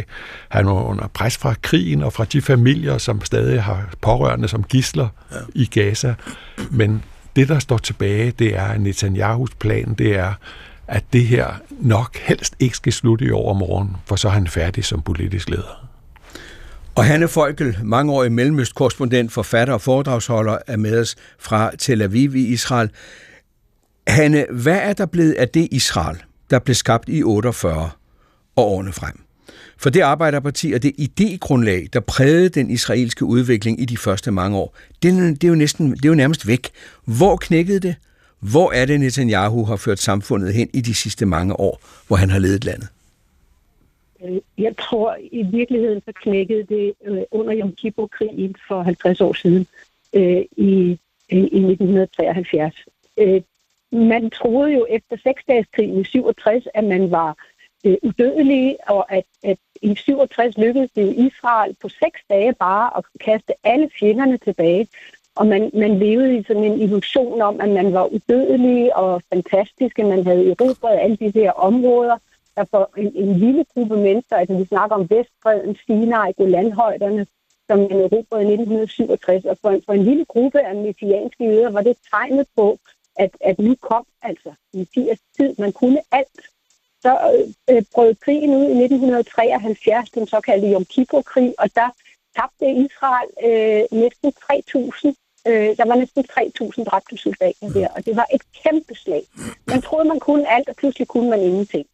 Han 0.48 0.66
er 0.66 0.72
under 0.72 1.06
pres 1.06 1.36
fra 1.36 1.54
krigen 1.62 2.02
og 2.02 2.12
fra 2.12 2.24
de 2.24 2.42
familier, 2.42 2.98
som 2.98 3.24
stadig 3.24 3.62
har 3.62 3.94
pårørende 4.00 4.48
som 4.48 4.62
gisler 4.62 5.08
ja. 5.32 5.36
i 5.54 5.66
Gaza. 5.66 6.14
Men 6.70 7.02
det, 7.36 7.48
der 7.48 7.58
står 7.58 7.78
tilbage, 7.78 8.30
det 8.30 8.56
er 8.56 8.78
Netanyahus 8.78 9.50
plan, 9.54 9.94
det 9.94 10.16
er 10.16 10.32
at 10.88 11.04
det 11.12 11.26
her 11.26 11.54
nok 11.70 12.16
helst 12.16 12.54
ikke 12.58 12.76
skal 12.76 12.92
slutte 12.92 13.24
i 13.24 13.30
overmorgen, 13.30 13.96
for 14.06 14.16
så 14.16 14.28
er 14.28 14.32
han 14.32 14.46
færdig 14.46 14.84
som 14.84 15.02
politisk 15.02 15.48
leder. 15.48 15.88
Og 16.94 17.04
Hanne 17.04 17.28
Folkel, 17.28 17.78
mangeårig 17.82 18.32
mellemøstkorrespondent, 18.32 19.32
forfatter 19.32 19.74
og 19.74 19.80
foredragsholder, 19.80 20.58
er 20.66 20.76
med 20.76 21.00
os 21.00 21.16
fra 21.38 21.70
Tel 21.78 22.02
Aviv 22.02 22.34
i 22.36 22.46
Israel. 22.46 22.90
Hanne, 24.06 24.46
hvad 24.50 24.78
er 24.82 24.92
der 24.92 25.06
blevet 25.06 25.32
af 25.32 25.48
det 25.48 25.68
Israel, 25.70 26.16
der 26.50 26.58
blev 26.58 26.74
skabt 26.74 27.08
i 27.08 27.22
48 27.22 27.90
og 28.56 28.72
årene 28.72 28.92
frem? 28.92 29.20
For 29.78 29.90
det 29.90 30.00
arbejderparti 30.00 30.72
og 30.72 30.82
det 30.82 30.92
idégrundlag, 30.98 31.86
der 31.92 32.00
prægede 32.00 32.48
den 32.48 32.70
israelske 32.70 33.24
udvikling 33.24 33.80
i 33.80 33.84
de 33.84 33.96
første 33.96 34.30
mange 34.30 34.56
år, 34.56 34.76
det, 35.02 35.12
det, 35.12 35.44
er, 35.44 35.48
jo 35.48 35.54
næsten, 35.54 35.90
det 35.90 36.04
er 36.04 36.08
jo 36.08 36.14
nærmest 36.14 36.46
væk. 36.46 36.70
Hvor 37.04 37.36
knækkede 37.36 37.80
det? 37.80 37.94
Hvor 38.52 38.72
er 38.72 38.84
det, 38.84 39.00
Netanyahu 39.00 39.64
har 39.64 39.76
ført 39.76 39.98
samfundet 39.98 40.54
hen 40.54 40.70
i 40.74 40.80
de 40.80 40.94
sidste 40.94 41.26
mange 41.26 41.60
år, 41.60 41.80
hvor 42.06 42.16
han 42.16 42.30
har 42.30 42.38
ledet 42.38 42.64
landet? 42.64 42.88
Øh, 44.24 44.40
jeg 44.58 44.76
tror 44.76 45.16
i 45.32 45.42
virkeligheden, 45.42 46.02
så 46.04 46.12
knækkede 46.22 46.62
det 46.62 46.94
øh, 47.04 47.22
under 47.30 47.58
Yom 47.60 47.72
Kippur-krigen 47.72 48.56
for 48.68 48.82
50 48.82 49.20
år 49.20 49.32
siden 49.32 49.66
øh, 50.12 50.42
i, 50.56 50.98
i 51.28 51.38
1973. 51.38 52.74
Øh, 53.18 53.42
man 53.92 54.30
troede 54.30 54.72
jo 54.72 54.86
efter 54.90 55.16
seksdageskrigen 55.22 56.00
i 56.00 56.04
67, 56.04 56.64
at 56.74 56.84
man 56.84 57.10
var 57.10 57.36
øh, 57.84 57.96
udødelig, 58.02 58.76
og 58.86 59.12
at, 59.12 59.24
at 59.42 59.58
i 59.82 59.94
67 59.94 60.58
lykkedes 60.58 60.90
det 60.96 61.14
Israel 61.16 61.76
på 61.82 61.88
seks 61.88 62.20
dage 62.30 62.52
bare 62.52 62.96
at 62.98 63.04
kaste 63.20 63.52
alle 63.64 63.90
fjenderne 63.98 64.38
tilbage. 64.38 64.88
Og 65.36 65.46
man, 65.46 65.70
man 65.74 65.98
levede 65.98 66.36
i 66.36 66.44
sådan 66.46 66.64
en 66.64 66.80
illusion 66.80 67.42
om, 67.42 67.60
at 67.60 67.68
man 67.68 67.92
var 67.92 68.04
udødelig 68.04 68.96
og 68.96 69.22
fantastisk, 69.32 69.98
at 69.98 70.06
man 70.06 70.26
havde 70.26 70.50
erobret 70.50 70.98
alle 71.00 71.16
de 71.16 71.30
her 71.34 71.52
områder. 71.52 72.18
Der 72.56 72.64
for 72.70 72.90
en, 72.96 73.12
en 73.14 73.36
lille 73.36 73.64
gruppe 73.74 73.96
mennesker, 73.96 74.36
altså 74.36 74.56
vi 74.56 74.64
snakker 74.64 74.96
om 74.96 75.10
Vestbreden, 75.10 75.76
Sinai, 75.86 76.32
Golanhøjderne, 76.32 77.26
som 77.66 77.78
man 77.78 78.00
erobrede 78.00 78.42
i 78.42 78.52
1967. 78.52 79.44
Og 79.44 79.56
for 79.62 79.70
en, 79.70 79.82
for 79.86 79.92
en 79.92 80.04
lille 80.04 80.24
gruppe 80.24 80.60
af 80.60 80.76
messianske 80.76 81.44
jøder 81.44 81.70
var 81.70 81.82
det 81.82 81.96
tegnet 82.10 82.46
på, 82.56 82.78
at, 83.16 83.30
at 83.40 83.58
nu 83.58 83.76
kom 83.80 84.04
altså 84.22 84.52
i 84.72 84.88
80 84.94 85.18
tid, 85.36 85.54
man 85.58 85.72
kunne 85.72 86.00
alt. 86.12 86.40
Så 87.02 87.18
øh, 87.34 87.76
øh 87.76 87.82
brød 87.94 88.14
krigen 88.14 88.50
ud 88.50 88.64
i 88.64 88.84
1973, 88.84 90.10
den 90.10 90.26
såkaldte 90.26 90.72
Yom 90.72 90.84
Kippur-krig, 90.84 91.54
og 91.58 91.74
der 91.74 91.88
tabte 92.36 92.66
Israel 92.84 93.30
øh, 93.46 94.00
næsten 94.00 94.32
3.000 94.52 95.23
Øh, 95.46 95.76
der 95.76 95.86
var 95.86 95.94
næsten 95.94 96.24
3.000 96.30 96.84
dræbte 96.84 97.16
soldater 97.16 97.68
der, 97.74 97.88
og 97.88 98.06
det 98.06 98.16
var 98.16 98.26
et 98.34 98.42
kæmpe 98.62 98.94
slag. 98.94 99.22
Man 99.66 99.82
troede, 99.82 100.08
man 100.08 100.20
kunne 100.20 100.50
alt, 100.54 100.68
og 100.68 100.76
pludselig 100.76 101.08
kunne 101.08 101.30
man 101.30 101.40
ingenting. 101.40 101.86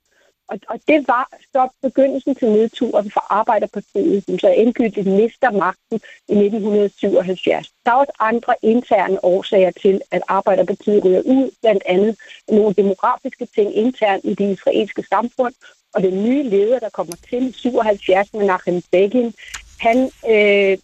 Og, 0.50 0.59
og 0.69 0.80
det 0.88 1.09
var 1.09 1.28
så 1.52 1.69
begyndelsen 1.83 2.35
til 2.35 2.49
nedturen 2.49 3.11
for 3.11 3.33
Arbejderpartiet, 3.33 4.25
som 4.25 4.38
så 4.38 4.49
endgyldigt 4.49 5.07
mister 5.07 5.50
magten 5.50 6.00
i 6.28 6.35
1977. 6.35 7.73
Der 7.85 7.90
er 7.90 7.95
også 7.95 8.12
andre 8.21 8.54
interne 8.62 9.25
årsager 9.25 9.71
til, 9.71 10.00
at 10.11 10.23
Arbejderpartiet 10.28 11.04
ryger 11.04 11.21
ud, 11.21 11.50
blandt 11.62 11.83
andet 11.87 12.16
nogle 12.49 12.75
demografiske 12.75 13.47
ting 13.54 13.76
internt 13.76 14.25
i 14.25 14.35
det 14.35 14.52
israelske 14.52 15.02
samfund, 15.02 15.54
og 15.95 16.02
den 16.02 16.25
nye 16.25 16.42
leder, 16.42 16.78
der 16.78 16.88
kommer 16.88 17.16
til 17.30 17.49
i 17.49 17.52
77, 17.52 18.35
Menachem 18.35 18.83
Begin, 18.92 19.35
han 19.80 20.11
øh, 20.28 20.78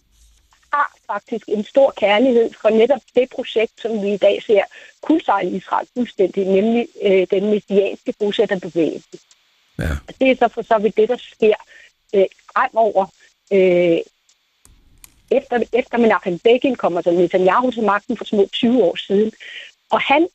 faktisk 1.11 1.45
en 1.47 1.63
stor 1.63 1.93
kærlighed 1.97 2.49
for 2.61 2.69
netop 2.69 3.01
det 3.15 3.29
projekt, 3.29 3.81
som 3.81 4.01
vi 4.03 4.13
i 4.13 4.17
dag 4.17 4.43
ser 4.43 4.63
kuldsejle 5.01 5.51
Israel 5.51 5.87
fuldstændig, 5.93 6.45
nemlig 6.45 6.87
øh, 7.03 7.27
den 7.31 7.49
messianske 7.49 8.13
bosætterbevægelse. 8.19 9.17
Ja. 9.79 9.89
Det 10.19 10.31
er 10.31 10.35
så 10.35 10.47
for 10.47 10.61
så 10.61 10.77
vidt 10.77 10.97
det, 10.97 11.09
der 11.09 11.17
sker 11.17 11.55
øh, 12.15 12.25
fremover. 12.53 13.05
Øh, 13.53 13.99
efter, 15.31 15.63
efter 15.73 15.97
Menachem 15.97 16.39
Begin 16.39 16.75
kommer 16.75 17.01
så 17.01 17.11
Netanyahu 17.11 17.71
til 17.71 17.83
magten 17.83 18.17
for 18.17 18.25
små 18.25 18.47
20 18.51 18.83
år 18.83 18.95
siden, 18.95 19.31
og 19.91 20.01
han 20.01 20.27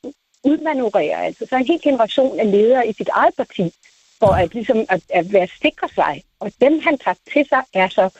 udmanøvrerer 0.44 1.18
altså 1.18 1.46
så 1.46 1.56
en 1.56 1.66
hel 1.66 1.80
generation 1.82 2.40
af 2.40 2.50
ledere 2.50 2.88
i 2.88 2.92
sit 2.92 3.08
eget 3.08 3.34
parti, 3.36 3.74
for 4.18 4.26
at, 4.26 4.54
ligesom, 4.54 4.86
at, 4.88 5.02
at 5.08 5.32
være 5.32 5.48
sikre 5.62 5.88
sig. 5.88 6.22
Og 6.40 6.52
dem, 6.60 6.80
han 6.80 6.98
tager 6.98 7.14
til 7.32 7.46
sig, 7.48 7.62
er 7.74 7.88
så 7.88 8.10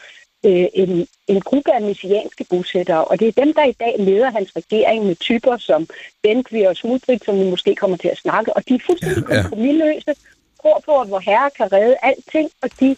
øh, 0.47 0.67
en, 0.75 1.07
en 1.27 1.41
gruppe 1.41 1.75
af 1.75 1.83
messianske 1.83 2.45
bosættere, 2.51 3.05
og 3.05 3.21
det 3.21 3.29
er 3.29 3.45
dem, 3.45 3.55
der 3.55 3.65
i 3.65 3.73
dag 3.73 3.95
leder 3.99 4.31
hans 4.31 4.51
regering 4.57 5.07
med 5.07 5.17
typer 5.17 5.57
som 5.57 5.89
Bentvir 6.23 6.69
og 6.69 6.77
Smudrik, 6.77 7.25
som 7.25 7.39
vi 7.39 7.51
måske 7.51 7.75
kommer 7.75 7.97
til 7.97 8.09
at 8.09 8.19
snakke, 8.19 8.57
og 8.57 8.69
de 8.69 8.75
er 8.75 8.79
fuldstændig 8.87 9.25
ja, 9.29 9.37
ja. 9.37 9.43
kompromisløse, 9.43 10.15
tror 10.63 10.83
på, 10.87 11.01
at 11.01 11.11
vor 11.11 11.19
herre 11.19 11.51
kan 11.57 11.73
redde 11.73 11.97
alting, 12.03 12.51
og 12.63 12.71
de 12.81 12.97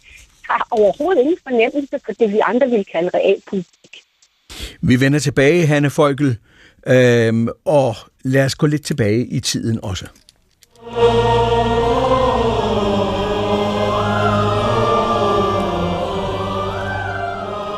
har 0.51 0.67
overhovedet 0.71 1.21
ingen 1.21 1.39
fornemmelse 1.43 2.01
for 2.05 2.13
det, 2.13 2.33
vi 2.33 2.41
andre 2.43 2.71
vil 2.71 2.85
kalde 2.85 3.11
realpolitik. 3.15 4.03
Vi 4.81 5.01
vender 5.01 5.19
tilbage, 5.19 5.67
Hanne 5.67 5.91
Folkel, 5.91 6.37
øhm, 6.87 7.49
og 7.65 7.95
lad 8.23 8.45
os 8.45 8.55
gå 8.55 8.67
lidt 8.67 8.85
tilbage 8.85 9.27
i 9.27 9.41
tiden 9.41 9.81
også. 9.83 10.07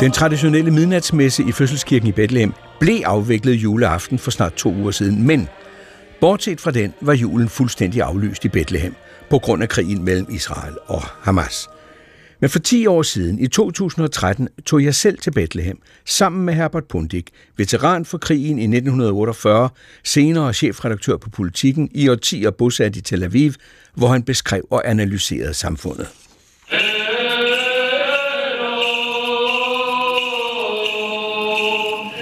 Den 0.01 0.13
traditionelle 0.13 0.71
midnatsmesse 0.71 1.43
i 1.43 1.53
Fødselskirken 1.53 2.09
i 2.09 2.13
Bethlehem 2.13 2.53
blev 2.81 3.01
afviklet 3.05 3.55
juleaften 3.55 4.19
for 4.19 4.31
snart 4.31 4.55
to 4.55 4.75
uger 4.75 4.91
siden, 4.91 5.27
men 5.27 5.49
bortset 6.21 6.61
fra 6.61 6.71
den 6.71 6.95
var 7.01 7.13
julen 7.13 7.49
fuldstændig 7.49 8.03
aflyst 8.03 8.45
i 8.45 8.49
Bethlehem 8.49 8.95
på 9.31 9.39
grund 9.39 9.63
af 9.63 9.69
krigen 9.69 10.05
mellem 10.05 10.27
Israel 10.31 10.75
og 10.87 11.03
Hamas. 11.03 11.69
Men 12.41 12.51
for 12.51 12.59
10 12.59 12.87
år 12.87 13.03
siden, 13.03 13.39
i 13.39 13.47
2013, 13.47 14.49
tog 14.67 14.85
jeg 14.85 14.95
selv 14.95 15.19
til 15.19 15.31
Bethlehem, 15.31 15.79
sammen 16.07 16.45
med 16.45 16.55
Herbert 16.55 16.85
Pundik, 16.85 17.31
veteran 17.57 18.05
for 18.05 18.19
krigen 18.19 18.59
i 18.59 18.63
1948, 18.63 19.69
senere 20.05 20.55
chefredaktør 20.55 21.17
på 21.17 21.31
Politiken, 21.31 21.91
i 21.95 22.09
årtier 22.09 22.51
bosat 22.51 22.97
i 22.97 23.01
Tel 23.01 23.23
Aviv, 23.23 23.53
hvor 23.95 24.09
han 24.09 24.23
beskrev 24.23 24.67
og 24.71 24.91
analyserede 24.91 25.55
samfundet. 25.55 26.09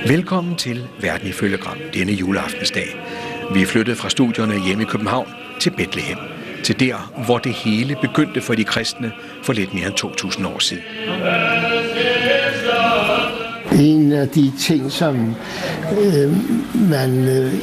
Velkommen 0.08 0.56
til 0.56 0.88
Verden 1.00 1.28
ifølge 1.28 1.56
Gram 1.56 1.76
denne 1.94 2.12
juleaftensdag. 2.12 2.96
Vi 3.54 3.62
er 3.62 3.66
flyttet 3.66 3.96
fra 3.96 4.08
studierne 4.08 4.66
hjemme 4.66 4.82
i 4.82 4.87
København 4.87 5.28
til 5.61 5.70
Bethlehem. 5.70 6.18
Til 6.64 6.80
der, 6.80 7.23
hvor 7.26 7.38
det 7.38 7.52
hele 7.52 7.96
begyndte 8.00 8.40
for 8.40 8.54
de 8.54 8.64
kristne 8.64 9.12
for 9.42 9.52
lidt 9.52 9.75
mere 9.75 9.87
end 9.87 9.94
2000 9.94 10.46
år 10.46 10.58
siden. 10.58 10.82
En 13.80 14.12
af 14.12 14.28
de 14.28 14.52
ting, 14.61 14.92
som 14.92 15.34
øh, 16.02 16.32
man 16.90 17.28
øh, 17.28 17.54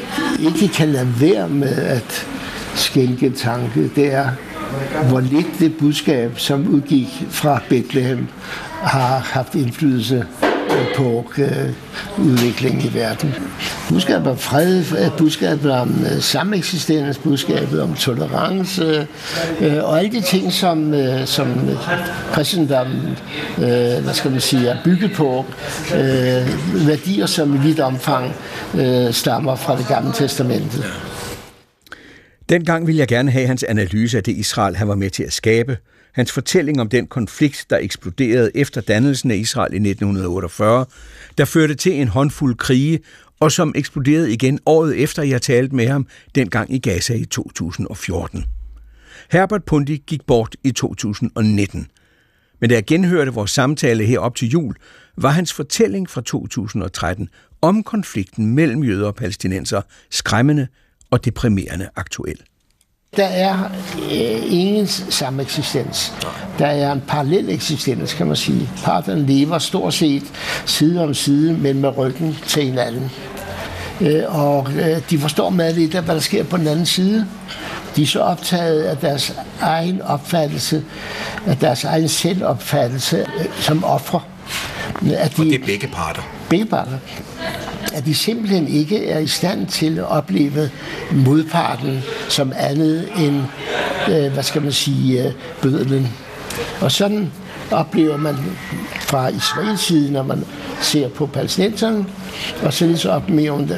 ikke 0.45 0.74
kan 0.74 0.89
lade 0.89 1.13
være 1.21 1.50
med 1.50 1.77
at 1.77 2.27
skænke 2.75 3.29
tanke, 3.29 3.89
det 3.95 4.13
er, 4.13 4.29
hvor 5.10 5.19
lidt 5.19 5.60
det 5.60 5.77
budskab, 5.77 6.39
som 6.39 6.67
udgik 6.67 7.07
fra 7.29 7.62
Bethlehem, 7.69 8.27
har 8.83 9.19
haft 9.19 9.55
indflydelse 9.55 10.25
på 10.95 11.31
øh, 11.38 11.73
udviklingen 12.17 12.81
i 12.81 12.93
verden. 12.93 13.35
Budskabet 13.89 14.27
om 14.27 14.38
fred, 14.38 14.77
øh, 14.77 15.17
budskabet 15.17 15.71
om 15.71 16.05
øh, 16.05 16.21
sameksistens, 16.21 17.17
budskabet 17.17 17.81
om 17.81 17.93
tolerance 17.95 19.07
øh, 19.61 19.83
og 19.83 20.00
alle 20.00 20.11
de 20.11 20.21
ting, 20.21 20.53
som, 20.53 20.93
øh, 20.93 21.25
som 21.25 21.69
kristendommen 22.33 23.17
øh, 23.57 24.03
hvad 24.03 24.13
skal 24.13 24.31
man 24.31 24.41
sige, 24.41 24.67
er 24.67 24.77
bygget 24.83 25.11
på. 25.11 25.45
Øh, 25.93 26.88
værdier, 26.88 27.25
som 27.25 27.55
i 27.55 27.57
vidt 27.57 27.79
omfang 27.79 28.35
øh, 28.75 29.13
stammer 29.13 29.55
fra 29.55 29.77
det 29.77 29.88
gamle 29.88 30.11
testamente. 30.13 30.77
Dengang 32.50 32.88
ville 32.88 33.00
jeg 33.00 33.07
gerne 33.07 33.31
have 33.31 33.47
hans 33.47 33.63
analyse 33.63 34.17
af 34.17 34.23
det 34.23 34.31
Israel, 34.31 34.75
han 34.75 34.88
var 34.88 34.95
med 34.95 35.09
til 35.09 35.23
at 35.23 35.33
skabe– 35.33 35.77
Hans 36.13 36.31
fortælling 36.31 36.81
om 36.81 36.89
den 36.89 37.07
konflikt, 37.07 37.65
der 37.69 37.77
eksploderede 37.77 38.51
efter 38.55 38.81
dannelsen 38.81 39.31
af 39.31 39.35
Israel 39.35 39.73
i 39.73 39.75
1948, 39.75 40.85
der 41.37 41.45
førte 41.45 41.75
til 41.75 41.93
en 41.93 42.07
håndfuld 42.07 42.55
krige, 42.55 42.99
og 43.39 43.51
som 43.51 43.73
eksploderede 43.75 44.33
igen 44.33 44.59
året 44.65 45.03
efter, 45.03 45.23
jeg 45.23 45.41
talte 45.41 45.75
med 45.75 45.87
ham, 45.87 46.07
dengang 46.35 46.73
i 46.73 46.79
Gaza 46.79 47.13
i 47.13 47.25
2014. 47.25 48.45
Herbert 49.31 49.63
Pundi 49.63 50.03
gik 50.07 50.25
bort 50.27 50.55
i 50.63 50.71
2019. 50.71 51.87
Men 52.61 52.69
da 52.69 52.75
jeg 52.75 52.85
genhørte 52.85 53.33
vores 53.33 53.51
samtale 53.51 54.05
her 54.05 54.19
op 54.19 54.35
til 54.35 54.49
jul, 54.49 54.75
var 55.17 55.29
hans 55.29 55.53
fortælling 55.53 56.09
fra 56.09 56.21
2013 56.21 57.29
om 57.61 57.83
konflikten 57.83 58.55
mellem 58.55 58.83
jøder 58.83 59.07
og 59.07 59.15
palæstinenser 59.15 59.81
skræmmende 60.09 60.67
og 61.09 61.25
deprimerende 61.25 61.89
aktuel. 61.95 62.41
Der 63.17 63.25
er 63.25 63.57
øh, 64.11 64.53
ingen 64.53 64.87
samme 64.87 65.41
eksistens. 65.41 66.13
Der 66.59 66.65
er 66.65 66.91
en 66.91 67.03
parallel 67.07 67.49
eksistens, 67.49 68.13
kan 68.13 68.27
man 68.27 68.35
sige. 68.35 68.69
Parterne 68.83 69.25
lever 69.25 69.59
stort 69.59 69.93
set 69.93 70.23
side 70.65 71.03
om 71.03 71.13
side, 71.13 71.53
men 71.53 71.81
med 71.81 71.97
ryggen 71.97 72.37
til 72.47 72.63
hinanden. 72.63 73.11
Øh, 74.01 74.23
og 74.27 74.67
øh, 74.73 75.09
de 75.09 75.19
forstår 75.19 75.49
med 75.49 75.73
lidt 75.73 75.95
af, 75.95 76.03
hvad 76.03 76.15
der 76.15 76.21
sker 76.21 76.43
på 76.43 76.57
den 76.57 76.67
anden 76.67 76.85
side. 76.85 77.27
De 77.95 78.01
er 78.01 78.07
så 78.07 78.19
optaget 78.19 78.83
af 78.83 78.97
deres 78.97 79.33
egen 79.61 80.01
opfattelse, 80.01 80.83
af 81.47 81.57
deres 81.57 81.83
egen 81.83 82.09
selvopfattelse 82.09 83.17
øh, 83.17 83.45
som 83.59 83.83
ofre. 83.83 84.21
At 85.17 85.38
de, 85.38 85.41
og 85.41 85.46
det 85.46 85.55
er 85.55 85.65
begge 85.65 85.88
parter. 85.88 86.22
Begge 86.50 86.65
parter 86.65 86.98
at 87.93 88.05
de 88.05 88.15
simpelthen 88.15 88.67
ikke 88.67 89.08
er 89.08 89.20
i 89.20 89.27
stand 89.27 89.67
til 89.67 89.98
at 90.00 90.05
opleve 90.05 90.70
modparten 91.12 92.03
som 92.29 92.53
andet 92.58 93.10
end, 93.17 93.41
øh, 94.10 94.34
hvad 94.34 94.43
skal 94.43 94.62
man 94.62 94.72
sige, 94.72 95.25
øh, 95.25 95.31
bødlen. 95.62 96.08
Og 96.81 96.91
sådan 96.91 97.31
oplever 97.72 98.17
man 98.17 98.36
fra 99.00 99.27
Israels 99.27 99.81
side, 99.81 100.12
når 100.12 100.24
man 100.24 100.46
ser 100.81 101.10
på 101.10 101.25
palæstinenserne, 101.25 102.05
og 102.63 102.74
så 102.74 103.22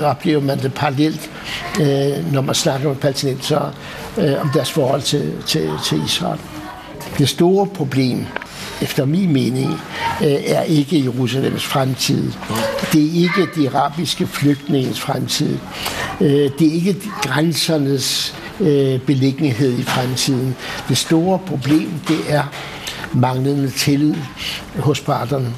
oplever 0.02 0.42
man 0.42 0.60
det 0.60 0.74
parallelt, 0.74 1.32
øh, 1.82 2.34
når 2.34 2.42
man 2.42 2.56
snakker 2.56 2.88
med 2.88 2.96
palæstinensere 2.96 3.74
øh, 4.18 4.42
om 4.42 4.50
deres 4.54 4.72
forhold 4.72 5.02
til, 5.02 5.34
til, 5.48 5.70
til 5.86 6.04
Israel. 6.06 6.40
Det 7.18 7.30
store 7.30 7.68
problem 7.68 8.26
efter 8.84 9.06
min 9.06 9.34
mening, 9.34 9.72
øh, 10.24 10.32
er 10.46 10.62
ikke 10.62 11.04
Jerusalems 11.04 11.66
fremtid. 11.66 12.32
Det 12.94 13.02
er 13.02 13.22
ikke 13.22 13.48
de 13.56 13.70
arabiske 13.70 14.28
flygtningens 14.28 15.02
fremtid. 15.02 15.58
Øh, 16.22 16.50
det 16.60 16.68
er 16.68 16.74
ikke 16.74 16.96
grænsernes 17.22 18.36
øh, 18.60 19.00
beliggenhed 19.00 19.80
i 19.80 19.84
fremtiden. 19.84 20.56
Det 20.90 20.98
store 20.98 21.40
problem, 21.40 21.90
det 22.08 22.20
er 22.28 22.44
manglende 23.14 23.70
tillid 23.70 24.16
hos 24.80 25.02
parterne 25.02 25.54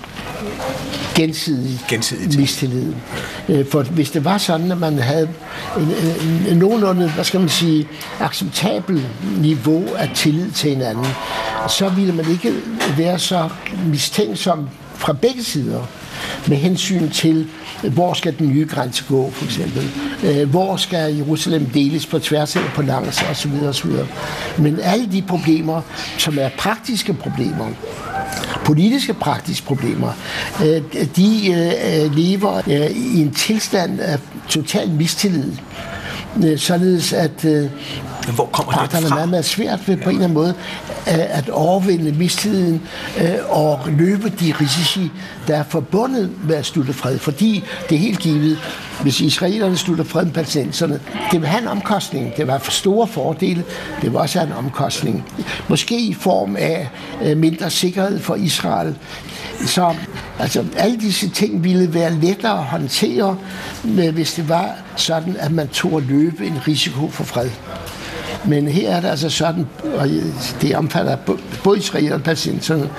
gensidig, 1.16 1.80
gensidig 1.90 2.40
mistillid. 2.40 2.94
For 3.72 3.84
hvis 3.84 4.12
det 4.12 4.26
var 4.26 4.38
sådan, 4.38 4.72
at 4.72 4.78
man 4.78 5.00
havde 5.00 5.30
en, 5.78 5.84
en, 6.28 6.46
en 6.50 6.58
nogenlunde, 6.58 7.10
hvad 7.10 7.24
skal 7.24 7.40
man 7.40 7.50
sige, 7.50 7.88
acceptabel 8.20 9.06
niveau 9.42 9.86
af 9.98 10.12
tillid 10.16 10.52
til 10.52 10.70
hinanden, 10.70 11.06
så 11.70 11.90
ville 11.90 12.14
man 12.14 12.26
ikke 12.32 12.54
være 12.98 13.20
så 13.20 13.50
mistænksom 13.86 14.70
fra 14.96 15.14
begge 15.14 15.44
sider 15.44 15.82
med 16.48 16.58
hensyn 16.58 17.10
til, 17.10 17.48
hvor 17.84 18.14
skal 18.14 18.40
den 18.40 18.50
nye 18.50 18.68
grænse 18.70 19.04
gå, 19.08 19.32
for 19.32 19.46
eksempel. 19.46 19.90
Øh, 20.24 20.50
hvor 20.50 20.78
skal 20.78 21.16
Jerusalem 21.16 21.66
deles 21.66 22.06
på 22.06 22.20
tværs 22.20 22.56
eller 22.56 22.70
på 22.70 22.82
langs, 22.82 23.24
osv. 23.32 23.52
osv. 23.70 23.92
Men 24.58 24.80
alle 24.84 25.12
de 25.12 25.22
problemer, 25.22 25.82
som 26.18 26.38
er 26.40 26.50
praktiske 26.58 27.14
problemer, 27.14 27.70
politiske 28.66 29.14
praktiske 29.14 29.66
problemer, 29.66 30.12
øh, 30.66 30.82
de 31.16 31.52
øh, 31.52 32.16
lever 32.16 32.62
øh, 32.68 32.92
i 32.92 33.22
en 33.22 33.32
tilstand 33.34 34.00
af 34.00 34.20
total 34.50 34.90
mistillid 34.90 35.52
øh, 36.44 36.58
således 36.58 37.14
at 37.14 37.46
øh, 37.46 37.70
men 38.26 38.36
hvor 38.36 38.46
kommer 38.46 38.72
det 38.72 38.80
parterne 38.80 39.06
er 39.06 39.10
fra? 39.10 39.16
meget, 39.16 39.30
meget 39.30 39.46
svært 39.46 39.88
ved 39.88 39.98
på 39.98 40.10
en 40.10 40.16
eller 40.16 40.24
anden 40.24 40.34
måde 40.34 40.54
øh, 41.08 41.38
at 41.38 41.50
overvinde 41.50 42.12
mistilliden 42.12 42.82
øh, 43.22 43.36
og 43.50 43.80
løbe 43.88 44.30
de 44.30 44.54
risici, 44.62 45.12
der 45.48 45.56
er 45.56 45.64
forbundet 45.64 46.32
med 46.44 46.56
at 46.56 46.66
slutte 46.66 46.94
fred. 46.94 47.20
Fordi 47.20 47.64
det 47.90 47.96
er 47.96 48.00
helt 48.00 48.20
givet, 48.20 48.58
hvis 49.02 49.22
israelerne 49.22 49.78
slutter 49.78 50.04
fred 50.04 50.26
med 50.26 50.34
palæstinenserne, 50.34 51.00
det 51.32 51.42
vil 51.42 51.50
have 51.50 51.62
en 51.62 51.68
omkostning. 51.68 52.38
Det 52.38 52.48
var 52.48 52.58
for 52.58 52.72
store 52.72 53.08
fordele, 53.08 53.64
det 54.02 54.12
vil 54.12 54.16
også 54.16 54.40
have 54.40 54.48
en 54.52 54.58
omkostning. 54.58 55.26
Måske 55.68 56.00
i 56.00 56.14
form 56.14 56.56
af 56.56 56.90
øh, 57.24 57.38
mindre 57.38 57.70
sikkerhed 57.70 58.20
for 58.20 58.36
Israel. 58.36 58.96
Så 59.66 59.94
altså, 60.40 60.66
alle 60.78 60.98
disse 60.98 61.30
ting 61.30 61.64
ville 61.64 61.94
være 61.94 62.14
lettere 62.14 62.60
at 62.60 62.66
håndtere, 62.66 63.38
hvis 64.14 64.34
det 64.34 64.50
var 64.50 64.70
sådan, 64.96 65.36
at 65.40 65.52
man 65.52 65.68
tog 65.68 65.98
at 65.98 66.04
løbe 66.04 66.48
en 66.48 66.68
risiko 66.68 67.10
for 67.10 67.24
fred. 67.24 67.50
Men 68.48 68.68
her 68.68 68.90
er 68.96 69.02
det 69.02 69.08
altså 69.08 69.30
sådan, 69.30 69.68
og 69.98 70.10
det 70.62 70.76
omfatter 70.76 71.18
både 71.64 71.78
israelerne 71.78 72.16
og 72.16 72.24
palæstinenserne, 72.24 72.90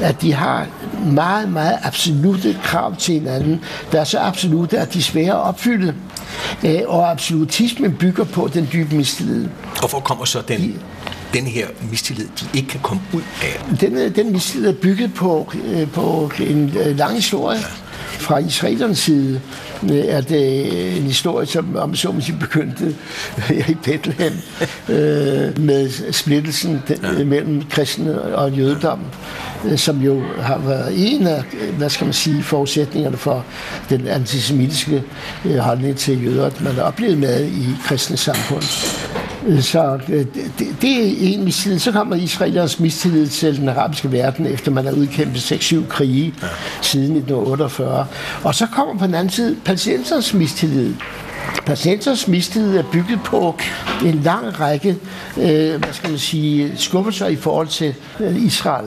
at 0.00 0.22
de 0.22 0.34
har 0.34 0.66
meget, 1.12 1.52
meget 1.52 1.78
absolute 1.82 2.58
krav 2.64 2.96
til 2.96 3.14
hinanden, 3.14 3.60
der 3.92 4.00
er 4.00 4.04
så 4.04 4.18
absolute, 4.18 4.78
at 4.78 4.94
de 4.94 4.98
er 4.98 5.02
svære 5.02 5.32
at 5.32 5.42
opfylde. 5.42 5.94
Øh, 6.64 6.80
Og 6.86 7.10
absolutismen 7.10 7.92
bygger 7.92 8.24
på 8.24 8.50
den 8.54 8.68
dybe 8.72 8.96
mistillid. 8.96 9.48
Og 9.82 9.90
hvor 9.90 10.00
kommer 10.00 10.24
så 10.24 10.42
den, 10.48 10.80
den 11.34 11.46
her 11.46 11.66
mistillid, 11.90 12.28
de 12.40 12.58
ikke 12.58 12.68
kan 12.68 12.80
komme 12.82 13.02
ud 13.12 13.22
af? 13.42 13.76
Den, 13.80 13.96
øh, 13.96 14.16
den 14.16 14.32
mistillid 14.32 14.68
er 14.68 14.74
bygget 14.82 15.14
på, 15.14 15.52
øh, 15.64 15.90
på 15.90 16.30
en 16.40 16.72
lang 16.74 17.14
historie. 17.14 17.58
Fra 18.18 18.38
israelernes 18.38 18.98
side 18.98 19.40
øh, 19.82 19.90
er 19.90 20.20
det 20.20 20.96
en 20.96 21.02
historie, 21.02 21.46
som 21.46 21.76
om 21.76 21.94
så 21.94 22.12
må 22.12 22.20
sige, 22.20 22.38
begyndte 22.40 22.96
i 23.68 23.76
Bethlehem 23.84 24.32
øh, 24.88 25.58
med 25.58 26.12
splittelsen 26.12 26.82
den, 26.88 26.98
ja. 27.18 27.24
mellem 27.24 27.62
kristne 27.70 28.22
og 28.22 28.52
jødedom, 28.52 29.00
øh, 29.64 29.78
som 29.78 30.00
jo 30.00 30.22
har 30.40 30.58
været 30.58 30.92
en 30.96 31.26
af, 31.26 31.42
hvad 31.78 31.90
skal 31.90 32.04
man 32.04 32.14
sige, 32.14 32.42
forudsætningerne 32.42 33.16
for 33.16 33.44
den 33.90 34.08
antisemitiske 34.08 35.02
øh, 35.44 35.56
holdning 35.56 35.96
til 35.96 36.24
jøder, 36.24 36.46
at 36.46 36.60
man 36.60 36.74
har 36.74 36.82
oplevet 36.82 37.18
med 37.18 37.44
i 37.44 37.66
kristne 37.84 38.16
samfund. 38.16 38.62
Så 39.60 39.98
øh, 40.08 40.26
det, 40.58 40.76
det 40.82 40.98
er 40.98 41.34
en 41.34 41.44
mistillid. 41.44 41.78
Så 41.78 41.92
kommer 41.92 42.16
israelernes 42.16 42.80
mistillid 42.80 43.26
til 43.26 43.56
den 43.56 43.68
arabiske 43.68 44.12
verden, 44.12 44.46
efter 44.46 44.70
man 44.70 44.84
har 44.84 44.92
udkæmpet 44.92 45.52
6-7 45.52 45.88
krige 45.88 46.34
ja. 46.42 46.46
siden 46.82 47.16
1948. 47.16 48.06
Og 48.44 48.54
så 48.54 48.66
kommer 48.66 48.98
på 48.98 49.06
den 49.06 49.14
anden 49.14 49.30
side 49.30 49.56
palæstinensernes 49.64 50.34
mistillid. 50.34 50.94
Palæstinensernes 51.66 52.28
mistillid 52.28 52.76
er 52.76 52.84
bygget 52.92 53.20
på 53.24 53.56
en 54.04 54.20
lang 54.24 54.60
række 54.60 54.96
øh, 55.36 55.80
hvad 55.80 55.92
skal 55.92 56.10
man 56.10 56.18
sige, 56.18 56.72
skuffelser 56.76 57.26
i 57.26 57.36
forhold 57.36 57.68
til 57.68 57.94
øh, 58.20 58.44
Israel 58.44 58.86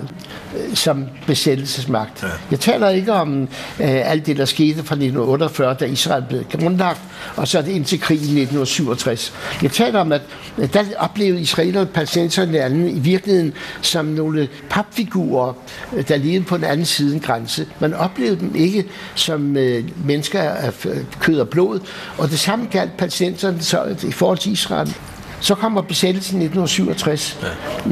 som 0.74 1.05
besættelsesmagt. 1.27 2.24
Ja. 2.24 2.27
Jeg 2.51 2.60
taler 2.60 2.89
ikke 2.89 3.13
om 3.13 3.41
øh, 3.41 3.48
alt 3.79 4.25
det, 4.25 4.38
der 4.38 4.46
skete 4.46 4.75
fra 4.75 4.96
1948, 4.96 5.74
da 5.79 5.86
Israel 5.86 6.24
blev 6.29 6.43
grundlagt, 6.43 7.01
og 7.36 7.48
så 7.48 7.62
det 7.62 7.67
indtil 7.67 8.00
krigen 8.00 8.38
i 8.38 8.41
1967. 8.41 9.34
Jeg 9.62 9.72
taler 9.72 10.00
om, 10.00 10.12
at 10.12 10.22
øh, 10.58 10.74
der 10.74 10.84
oplevede 10.98 11.41
israelerne 11.41 11.81
og 11.81 11.89
palæstinenserne 11.89 12.91
i 12.91 13.00
virkeligheden 13.00 13.53
som 13.81 14.05
nogle 14.05 14.50
papfigurer, 14.70 15.53
øh, 15.93 16.08
der 16.08 16.17
levede 16.17 16.43
på 16.43 16.58
den 16.58 16.65
anden 16.65 16.86
side 16.86 17.12
af 17.12 17.15
en 17.15 17.22
grænse. 17.22 17.67
Man 17.79 17.93
oplevede 17.93 18.39
dem 18.39 18.55
ikke 18.55 18.86
som 19.15 19.58
øh, 19.58 19.84
mennesker 20.05 20.41
af 20.41 20.74
kød 21.20 21.39
og 21.39 21.50
blod, 21.50 21.79
og 22.17 22.29
det 22.29 22.39
samme 22.39 22.67
galt 22.72 22.98
palæstinenserne 22.98 23.62
så, 23.62 23.96
i 24.08 24.12
forhold 24.12 24.38
til 24.38 24.51
Israel. 24.51 24.96
Så 25.41 25.55
kommer 25.55 25.81
besættelsen 25.81 26.41
i 26.41 26.45
1967, 26.45 27.39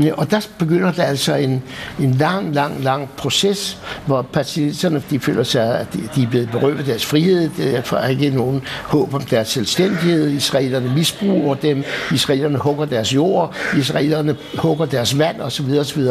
ja. 0.01 0.13
og 0.13 0.32
der 0.32 0.48
begynder 0.58 0.91
der 0.91 1.03
altså 1.03 1.36
en, 1.36 1.63
en 2.00 2.13
lang, 2.13 2.56
lang, 2.56 2.84
lang 2.84 3.10
proces, 3.18 3.77
hvor 4.06 4.22
palæstinenserne 4.22 5.03
de 5.10 5.20
føler 5.20 5.44
sig, 5.44 5.79
at 5.79 5.88
de, 6.15 6.24
er 6.24 6.27
blevet 6.27 6.50
berøvet 6.51 6.86
deres 6.86 7.06
frihed, 7.06 7.50
der 7.58 7.98
er 7.98 8.08
ikke 8.08 8.29
nogen 8.29 8.62
håb 8.84 9.13
om 9.13 9.22
deres 9.22 9.48
selvstændighed, 9.48 10.29
israelerne 10.29 10.94
misbruger 10.96 11.56
dem, 11.56 11.84
israelerne 12.13 12.58
hugger 12.58 12.86
deres 12.86 13.15
jord, 13.15 13.56
israelerne 13.77 14.38
hugger 14.58 14.86
deres 14.86 15.18
vand 15.18 15.41
osv. 15.41 15.72
osv. 15.79 16.01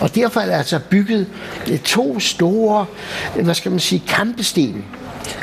Og 0.00 0.14
derfor 0.14 0.40
er 0.40 0.46
der 0.46 0.56
altså 0.56 0.78
bygget 0.90 1.26
øh, 1.70 1.78
to 1.78 2.20
store, 2.20 2.86
hvad 3.42 3.54
skal 3.54 3.70
man 3.70 3.80
sige, 3.80 4.02
kampesten 4.08 4.84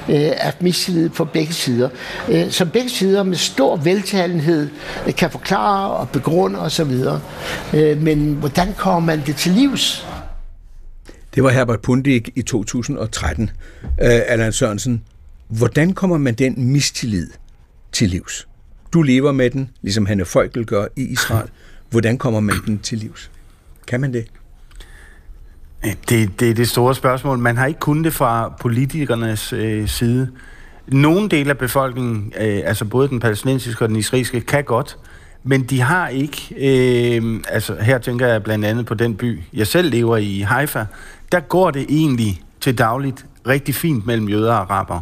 øh, 0.09 0.31
af 0.37 0.53
mistillid 0.61 1.09
på 1.09 1.25
begge 1.25 1.53
sider, 1.53 1.89
øh, 2.29 2.51
som 2.51 2.69
begge 2.69 2.89
sider 2.89 3.23
med 3.23 3.37
stor 3.37 3.75
veltalenhed 3.75 4.69
øh, 5.07 5.15
kan 5.15 5.31
forklare 5.31 5.91
og 5.91 6.09
begrunde 6.09 6.59
osv. 6.59 6.91
Øh, 7.73 8.01
men 8.01 8.33
hvordan 8.33 8.73
kommer 8.77 8.99
man 8.99 9.21
det 9.25 9.35
til 9.35 9.51
livs? 9.51 10.07
Det 11.35 11.43
var 11.43 11.49
Herbert 11.49 11.81
Pundik 11.81 12.29
i 12.35 12.41
2013. 12.41 13.43
Uh, 13.83 13.89
øh, 14.05 14.21
Allan 14.27 14.53
Sørensen, 14.53 15.03
hvordan 15.47 15.93
kommer 15.93 16.17
man 16.17 16.33
den 16.33 16.71
mistillid 16.71 17.27
til 17.91 18.09
livs? 18.09 18.47
Du 18.93 19.01
lever 19.01 19.31
med 19.31 19.49
den, 19.49 19.69
ligesom 19.81 20.05
Hanne 20.05 20.25
Folkel 20.25 20.65
gør 20.65 20.87
i 20.95 21.01
Israel. 21.01 21.49
Hvordan 21.89 22.17
kommer 22.17 22.39
man 22.39 22.55
den 22.65 22.79
til 22.79 22.97
livs? 22.97 23.31
Kan 23.87 24.01
man 24.01 24.13
det? 24.13 24.25
Det, 25.85 26.39
det 26.39 26.49
er 26.49 26.53
det 26.53 26.69
store 26.69 26.95
spørgsmål. 26.95 27.37
Man 27.39 27.57
har 27.57 27.65
ikke 27.65 27.79
kun 27.79 28.03
det 28.03 28.13
fra 28.13 28.53
politikernes 28.61 29.53
øh, 29.53 29.87
side. 29.87 30.29
Nogle 30.87 31.29
dele 31.29 31.49
af 31.49 31.57
befolkningen, 31.57 32.33
øh, 32.39 32.61
altså 32.65 32.85
både 32.85 33.07
den 33.09 33.19
palæstinensiske 33.19 33.85
og 33.85 33.89
den 33.89 33.95
israelske, 33.97 34.41
kan 34.41 34.63
godt, 34.63 34.97
men 35.43 35.63
de 35.63 35.81
har 35.81 36.07
ikke, 36.07 36.55
øh, 36.57 37.39
altså 37.49 37.75
her 37.81 37.97
tænker 37.97 38.27
jeg 38.27 38.43
blandt 38.43 38.65
andet 38.65 38.85
på 38.85 38.93
den 38.93 39.15
by, 39.15 39.41
jeg 39.53 39.67
selv 39.67 39.89
lever 39.91 40.17
i, 40.17 40.39
Haifa, 40.39 40.85
der 41.31 41.39
går 41.39 41.71
det 41.71 41.85
egentlig 41.89 42.41
til 42.61 42.77
dagligt 42.77 43.25
rigtig 43.47 43.75
fint 43.75 44.05
mellem 44.05 44.29
jøder 44.29 44.53
og 44.53 44.59
araber. 44.59 45.01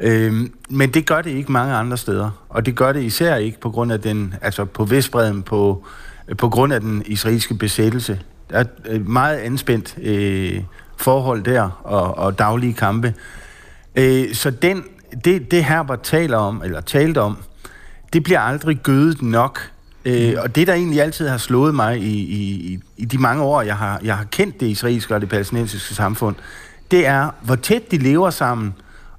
Øh, 0.00 0.32
men 0.70 0.90
det 0.90 1.06
gør 1.06 1.22
det 1.22 1.30
ikke 1.30 1.52
mange 1.52 1.74
andre 1.74 1.96
steder, 1.96 2.30
og 2.48 2.66
det 2.66 2.76
gør 2.76 2.92
det 2.92 3.02
især 3.02 3.36
ikke 3.36 3.60
på 3.60 3.70
grund 3.70 3.92
af 3.92 4.00
den, 4.00 4.34
altså 4.42 4.64
på 4.64 4.84
Vestbreden, 4.84 5.42
på, 5.42 5.84
på 6.38 6.48
grund 6.48 6.72
af 6.72 6.80
den 6.80 7.02
israelske 7.06 7.54
besættelse. 7.54 8.20
Der 8.52 8.58
er 8.58 8.94
et 8.94 9.08
meget 9.08 9.36
anspændt 9.36 9.94
øh, 10.02 10.62
forhold 10.96 11.42
der, 11.42 11.80
og, 11.84 12.18
og 12.18 12.38
daglige 12.38 12.74
kampe. 12.74 13.14
Øh, 13.96 14.34
så 14.34 14.50
den, 14.50 14.84
det, 15.24 15.50
det 15.50 15.64
Herbert 15.64 16.00
taler 16.00 16.36
om, 16.36 16.62
eller 16.64 16.80
talte 16.80 17.20
om, 17.20 17.36
det 18.12 18.22
bliver 18.22 18.40
aldrig 18.40 18.78
gødet 18.82 19.22
nok. 19.22 19.70
Øh, 20.04 20.34
og 20.38 20.56
det, 20.56 20.66
der 20.66 20.74
egentlig 20.74 21.02
altid 21.02 21.28
har 21.28 21.36
slået 21.36 21.74
mig 21.74 21.98
i, 21.98 22.18
i, 22.18 22.78
i 22.96 23.04
de 23.04 23.18
mange 23.18 23.42
år, 23.42 23.62
jeg 23.62 23.76
har, 23.76 24.00
jeg 24.04 24.16
har 24.16 24.24
kendt 24.24 24.60
det 24.60 24.66
israelske 24.66 25.14
og 25.14 25.20
det 25.20 25.28
palæstinensiske 25.28 25.94
samfund, 25.94 26.36
det 26.90 27.06
er, 27.06 27.30
hvor 27.42 27.56
tæt 27.56 27.90
de 27.90 27.98
lever 27.98 28.30
sammen, 28.30 28.74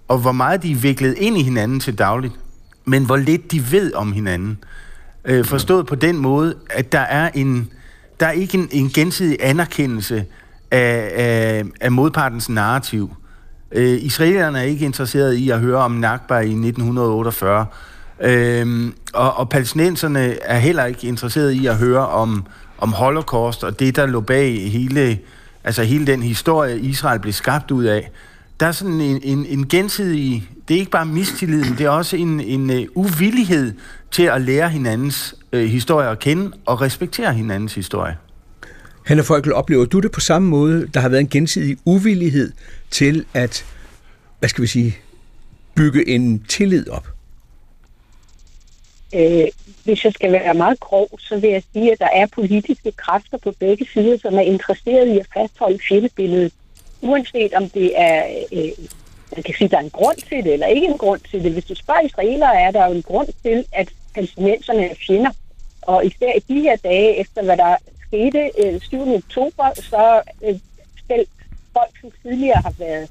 og 0.08 0.18
hvor 0.18 0.32
meget 0.32 0.64
de 0.64 0.72
er 0.72 0.76
viklet 0.76 1.16
ind 1.18 1.38
i 1.38 1.44
hinanden 1.44 1.80
til 1.80 1.98
dagligt, 1.98 2.34
men 2.86 3.06
hvor 3.06 3.18
lidt 3.18 3.52
de 3.52 3.72
ved 3.72 3.94
om 3.94 4.12
hinanden. 4.14 4.58
Øh, 5.26 5.46
forstået 5.46 5.86
på 5.86 5.96
den 5.96 6.18
måde, 6.18 6.56
at 6.70 6.92
der 6.92 7.00
er 7.00 7.30
en 7.34 7.72
der 8.24 8.30
er 8.30 8.34
ikke 8.34 8.58
en, 8.58 8.70
en 8.72 8.90
gensidig 8.90 9.38
anerkendelse 9.40 10.26
af, 10.72 11.12
af, 11.16 11.64
af 11.82 11.92
modpartens 11.92 12.50
narrativ. 12.50 13.16
Øh, 13.72 13.98
israelerne 14.02 14.60
er 14.60 14.64
ikke 14.64 14.86
interesseret 14.86 15.34
i 15.34 15.50
at 15.50 15.60
høre 15.60 15.78
om 15.78 15.92
Nakba 15.92 16.40
i 16.40 16.50
1948, 16.50 17.66
øh, 18.22 18.92
og, 19.14 19.38
og 19.38 19.50
palæstinenserne 19.50 20.38
er 20.42 20.58
heller 20.58 20.86
ikke 20.86 21.08
interesseret 21.08 21.52
i 21.52 21.66
at 21.66 21.76
høre 21.76 22.08
om, 22.08 22.46
om 22.78 22.94
Holocaust 22.94 23.64
og 23.64 23.80
det, 23.80 23.96
der 23.96 24.06
lå 24.06 24.22
bag 24.22 24.72
hele, 24.72 25.20
altså 25.64 25.84
hele 25.84 26.08
den 26.08 26.24
historie, 26.24 26.80
Israel 26.80 27.20
blev 27.20 27.34
skabt 27.34 27.72
ud 27.72 27.84
af. 27.84 28.12
Der 28.60 28.66
er 28.66 28.72
sådan 28.72 29.02
en, 29.02 29.20
en, 29.24 29.46
en 29.46 29.68
gensidig, 29.68 30.50
det 30.68 30.76
er 30.76 30.80
ikke 30.80 30.92
bare 30.92 31.06
mistilliden, 31.06 31.78
det 31.78 31.86
er 31.86 31.90
også 31.90 32.18
en, 32.18 32.40
en 32.40 32.70
uh, 32.70 33.06
uvillighed 33.06 33.74
til 34.12 34.24
at 34.24 34.42
lære 34.42 34.70
hinandens 34.70 35.36
uh, 35.54 35.60
historie 35.60 36.10
at 36.10 36.20
kende 36.20 36.52
og 36.66 36.82
respektere 36.82 37.34
hinandens 37.34 37.76
historie. 37.76 38.18
Hanne 39.06 39.24
Folkel, 39.24 39.54
oplever 39.54 39.86
du 39.86 40.00
det 40.00 40.12
på 40.12 40.20
samme 40.20 40.48
måde? 40.48 40.88
Der 40.88 41.00
har 41.00 41.10
været 41.10 41.22
en 41.22 41.30
gensidig 41.30 41.78
uvillighed 41.86 42.52
til 42.92 43.26
at, 43.34 43.66
hvad 44.40 44.50
skal 44.50 44.62
vi 44.62 44.68
sige, 44.68 44.98
bygge 45.76 46.08
en 46.08 46.44
tillid 46.44 46.90
op? 46.90 47.08
Øh, 49.16 49.48
hvis 49.84 50.06
jeg 50.06 50.14
skal 50.14 50.32
være 50.32 50.54
meget 50.54 50.80
grov, 50.80 51.20
så 51.20 51.38
vil 51.40 51.50
jeg 51.50 51.64
sige, 51.74 51.92
at 51.92 52.00
der 52.00 52.10
er 52.14 52.26
politiske 52.26 52.92
kræfter 52.92 53.38
på 53.38 53.54
begge 53.60 53.88
sider, 53.94 54.18
som 54.18 54.34
er 54.34 54.42
interesseret 54.42 55.08
i 55.08 55.20
at 55.20 55.28
fastholde 55.34 55.80
fjendebilledet. 55.88 56.54
Uanset 57.02 57.54
om 57.54 57.70
det 57.70 57.92
er, 58.00 58.26
øh, 58.54 58.72
man 59.36 59.44
kan 59.44 59.56
sige, 59.58 59.68
der 59.68 59.78
er 59.78 59.82
en 59.82 59.90
grund 59.90 60.18
til 60.18 60.44
det, 60.44 60.54
eller 60.54 60.68
ikke 60.68 60.88
en 60.88 60.98
grund 60.98 61.22
til 61.32 61.44
det. 61.44 61.52
Hvis 61.52 61.66
du 61.66 61.76
spørger 61.76 62.02
israelere, 62.02 62.62
er 62.62 62.72
der 62.72 62.86
jo 62.86 62.92
en 62.92 63.02
grund 63.02 63.28
til, 63.44 63.66
at 63.72 63.90
palæstinenserne 64.16 64.90
er 64.90 64.96
fjender. 65.08 65.32
Og 65.88 66.06
især 66.06 66.32
i 66.36 66.54
de 66.54 66.62
her 66.62 66.76
dage, 66.76 67.18
efter 67.18 67.44
hvad 67.44 67.58
der 67.58 67.76
skete 68.08 68.52
øh, 68.64 68.82
7. 68.82 69.16
oktober, 69.16 69.68
så 69.76 70.22
øh, 70.44 70.60
selv 71.08 71.28
folk, 71.74 71.92
som 72.02 72.12
tidligere 72.24 72.62
har 72.62 72.74
været 72.80 73.10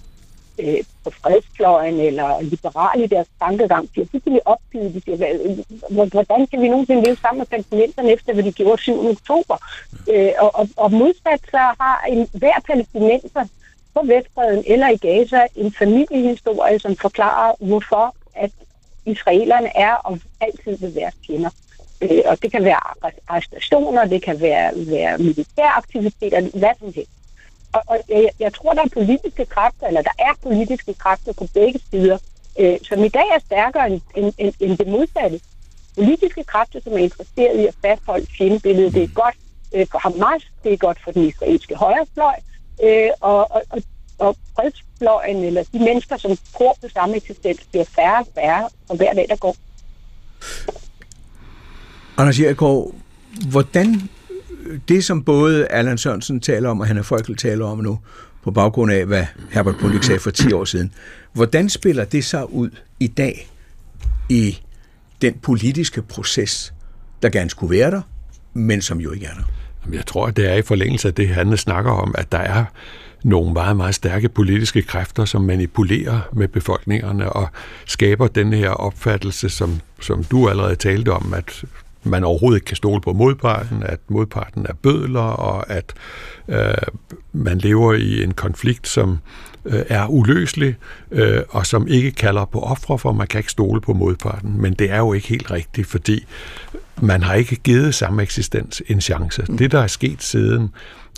øh, 0.59 0.85
på 1.05 1.11
fredsfløjen 1.11 2.01
eller 2.01 2.41
liberale 2.41 3.05
i 3.05 3.07
deres 3.07 3.27
tankegang, 3.39 3.89
de 3.95 4.01
er 4.01 4.07
fuldstændig 4.11 4.47
opgivet. 4.47 4.95
De 4.95 5.01
siger, 5.01 5.17
øh, 5.45 6.09
hvordan 6.13 6.47
kan 6.47 6.63
vi 6.63 6.69
nogensinde 6.69 7.05
leve 7.05 7.17
sammen 7.17 7.39
med 7.39 7.47
palæstinenserne 7.47 8.13
efter, 8.13 8.33
hvad 8.33 8.45
de 8.45 8.53
gjorde 8.53 8.83
7. 8.83 9.11
oktober? 9.11 9.57
Øh, 10.11 10.33
og, 10.39 10.51
og, 10.55 10.69
og 10.77 10.93
modsat 10.93 11.41
så 11.51 11.59
har 11.81 12.05
en, 12.09 12.29
hver 12.33 12.61
palæstinenser 12.67 13.45
på 13.95 14.01
Vestbreden 14.05 14.65
eller 14.67 14.89
i 14.89 14.97
Gaza 14.97 15.47
en 15.57 15.73
familiehistorie, 15.73 16.79
som 16.79 16.97
forklarer, 16.97 17.53
hvorfor 17.61 18.15
at 18.35 18.51
israelerne 19.07 19.77
er 19.77 19.95
og 19.95 20.19
altid 20.41 20.77
vil 20.79 20.95
være 20.95 21.11
fjender. 21.27 21.51
Øh, 22.03 22.23
og 22.27 22.43
det 22.43 22.53
kan 22.53 22.65
være 22.65 22.81
arrestationer, 23.29 24.05
det 24.05 24.23
kan 24.23 24.41
være, 24.41 24.73
være 24.77 25.19
militæraktiviteter, 25.19 26.41
hvad 26.59 26.75
som 26.79 26.93
helst. 26.95 27.11
Og, 27.73 27.83
og 27.87 28.01
jeg, 28.09 28.31
jeg 28.39 28.55
tror, 28.55 28.73
der 28.73 28.83
er 28.83 28.89
politiske 28.93 29.45
kræfter, 29.45 29.87
eller 29.87 30.03
der 30.03 30.17
er 30.19 30.33
politiske 30.43 30.95
kræfter 30.95 31.33
på 31.33 31.47
begge 31.55 31.81
sider, 31.91 32.19
øh, 32.59 32.79
som 32.83 33.05
i 33.05 33.09
dag 33.09 33.29
er 33.35 33.41
stærkere 33.47 33.91
end, 33.91 34.01
end, 34.17 34.33
end, 34.39 34.55
end 34.61 34.79
det 34.79 34.87
modsatte. 34.87 35.41
Politiske 35.95 36.45
kræfter, 36.45 36.81
som 36.81 36.93
er 36.93 36.99
interesseret 36.99 37.61
i 37.61 37.67
at 37.67 37.75
fastholde 37.85 38.27
fjendebilledet, 38.39 38.95
det 38.95 39.03
er 39.03 39.09
godt 39.15 39.35
øh, 39.75 39.87
for 39.91 39.99
Hamas, 39.99 40.43
det 40.65 40.73
er 40.73 40.77
godt 40.77 40.99
for 41.05 41.11
den 41.11 41.25
israelske 41.25 41.75
højrefløj, 41.75 42.35
øh, 42.83 43.11
og, 43.21 43.51
og, 43.51 43.63
og, 43.71 43.83
og 44.19 44.37
fredsfløjen, 44.57 45.45
eller 45.45 45.65
de 45.73 45.79
mennesker, 45.79 46.17
som 46.17 46.37
tror 46.57 46.77
på 46.83 46.89
samme 46.89 47.17
eksistens, 47.17 47.61
bliver 47.71 47.85
færre 47.85 48.19
og 48.21 48.27
færre, 48.35 48.69
og 48.89 48.97
hver 48.97 49.13
dag, 49.13 49.27
der 49.29 49.37
går. 49.37 49.57
Anders 52.17 52.41
Jergaard, 52.41 52.95
hvordan 53.51 54.03
det, 54.89 55.05
som 55.05 55.23
både 55.25 55.67
Allan 55.67 55.99
Sørensen 55.99 56.41
taler 56.41 56.69
om, 56.69 56.81
og 56.81 56.87
Hanna 56.87 57.01
Frøkel 57.01 57.37
taler 57.37 57.67
om 57.67 57.79
nu, 57.79 57.99
på 58.45 58.51
baggrund 58.51 58.93
af, 58.93 59.07
hvad 59.07 59.27
Herbert 59.51 59.77
Pundik 59.81 60.03
sagde 60.03 60.21
for 60.21 60.31
10 60.31 60.53
år 60.53 60.65
siden, 60.65 60.93
hvordan 61.33 61.69
spiller 61.69 62.05
det 62.05 62.25
sig 62.25 62.53
ud 62.53 62.71
i 63.01 63.07
dag 63.07 63.51
i 64.29 64.59
den 65.23 65.35
politiske 65.43 66.03
proces, 66.03 66.75
der 67.23 67.29
gerne 67.29 67.51
skulle 67.51 67.79
være 67.79 67.91
der, 67.91 68.01
men 68.55 68.83
som 68.83 69.01
jo 69.01 69.13
ikke 69.13 69.27
er 69.27 69.35
der? 69.35 69.43
Jeg 69.93 70.07
tror, 70.07 70.27
at 70.27 70.37
det 70.37 70.51
er 70.51 70.55
i 70.55 70.63
forlængelse 70.63 71.09
af 71.09 71.15
det, 71.15 71.29
han 71.29 71.57
snakker 71.57 71.91
om, 71.91 72.15
at 72.19 72.33
der 72.33 72.39
er 72.39 72.65
nogle 73.25 73.53
meget, 73.53 73.77
meget 73.77 73.95
stærke 73.95 74.29
politiske 74.29 74.83
kræfter, 74.83 75.25
som 75.25 75.43
manipulerer 75.43 76.21
med 76.33 76.49
befolkningerne 76.49 77.33
og 77.33 77.49
skaber 77.87 78.27
den 78.27 78.53
her 78.53 78.71
opfattelse, 78.71 79.49
som, 79.49 79.81
som 80.01 80.25
du 80.25 80.49
allerede 80.49 80.77
talte 80.77 81.13
om, 81.13 81.35
at 81.35 81.65
man 82.05 82.25
overhovedet 82.25 82.57
ikke 82.57 82.67
kan 82.67 82.77
stole 82.77 83.01
på 83.01 83.13
modparten, 83.13 83.83
at 83.83 84.01
modparten 84.09 84.67
er 84.69 84.75
bødler, 84.83 85.21
og 85.21 85.71
at 85.71 85.93
øh, 86.49 86.75
man 87.33 87.59
lever 87.59 87.95
i 87.95 88.23
en 88.23 88.35
konflikt, 88.35 88.89
som 88.89 89.19
øh, 89.65 89.83
er 89.89 90.07
uløselig, 90.07 90.77
øh, 91.11 91.43
og 91.49 91.67
som 91.67 91.89
ikke 91.89 92.13
kalder 92.13 92.45
på 92.45 92.61
ofre, 92.61 92.99
for 92.99 93.13
man 93.13 93.27
kan 93.27 93.39
ikke 93.39 93.51
stole 93.51 93.81
på 93.81 93.93
modparten. 93.93 94.63
Men 94.63 94.75
det 94.75 94.91
er 94.91 94.99
jo 94.99 95.13
ikke 95.13 95.29
helt 95.29 95.51
rigtigt, 95.51 95.87
fordi 95.87 96.25
man 97.01 97.23
har 97.23 97.35
ikke 97.35 97.57
givet 97.57 97.95
samme 97.95 98.23
eksistens 98.23 98.83
en 98.89 99.01
chance. 99.01 99.45
Mm. 99.49 99.59
Det, 99.59 99.73
der 99.73 99.81
er 99.81 99.87
sket 99.87 100.23
siden 100.23 100.71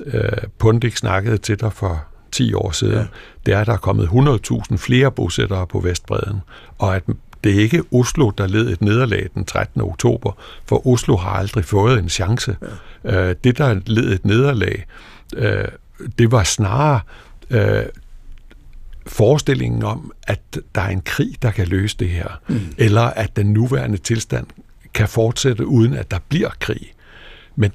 øh, 0.07 0.23
Pundik 0.59 0.97
snakkede 0.97 1.39
til 1.39 1.61
dig 1.61 1.73
for 1.73 2.05
10 2.33 2.55
år 2.55 2.71
siden, 2.71 2.95
ja. 2.95 3.05
det 3.47 3.55
er, 3.55 3.61
at 3.61 3.67
der 3.67 3.73
er 3.73 3.77
kommet 3.77 4.07
100.000 4.07 4.77
flere 4.77 5.11
bosættere 5.11 5.67
på 5.67 5.81
Vestbreden, 5.81 6.41
og 6.79 6.97
at 6.97 7.03
det 7.45 7.55
er 7.55 7.61
ikke 7.61 7.83
Oslo, 7.93 8.31
der 8.31 8.47
led 8.47 8.69
et 8.69 8.83
nederlag 8.83 9.29
den 9.35 9.45
13. 9.45 9.81
oktober, 9.81 10.33
for 10.67 10.87
Oslo 10.87 11.17
har 11.17 11.31
aldrig 11.31 11.65
fået 11.65 11.99
en 11.99 12.09
chance. 12.09 12.57
Ja. 13.05 13.31
Øh, 13.31 13.37
det, 13.45 13.59
der 13.59 13.81
led 13.87 14.13
et 14.13 14.25
nederlag, 14.25 14.87
øh, 15.37 15.65
det 16.19 16.33
var 16.33 16.43
snarere 16.43 17.01
øh, 17.51 17.85
forestillingen 19.07 19.83
om, 19.83 20.13
at 20.27 20.41
der 20.75 20.81
er 20.81 20.89
en 20.89 21.01
krig, 21.01 21.35
der 21.43 21.51
kan 21.51 21.67
løse 21.67 21.97
det 21.99 22.09
her, 22.09 22.29
mm. 22.49 22.61
eller 22.79 23.03
at 23.03 23.37
den 23.37 23.53
nuværende 23.53 23.97
tilstand 23.99 24.47
kan 24.95 25.09
fortsætte, 25.09 25.67
uden 25.67 25.95
at 25.95 26.11
der 26.11 26.19
bliver 26.29 26.51
krig. 26.61 26.93
Men 27.57 27.73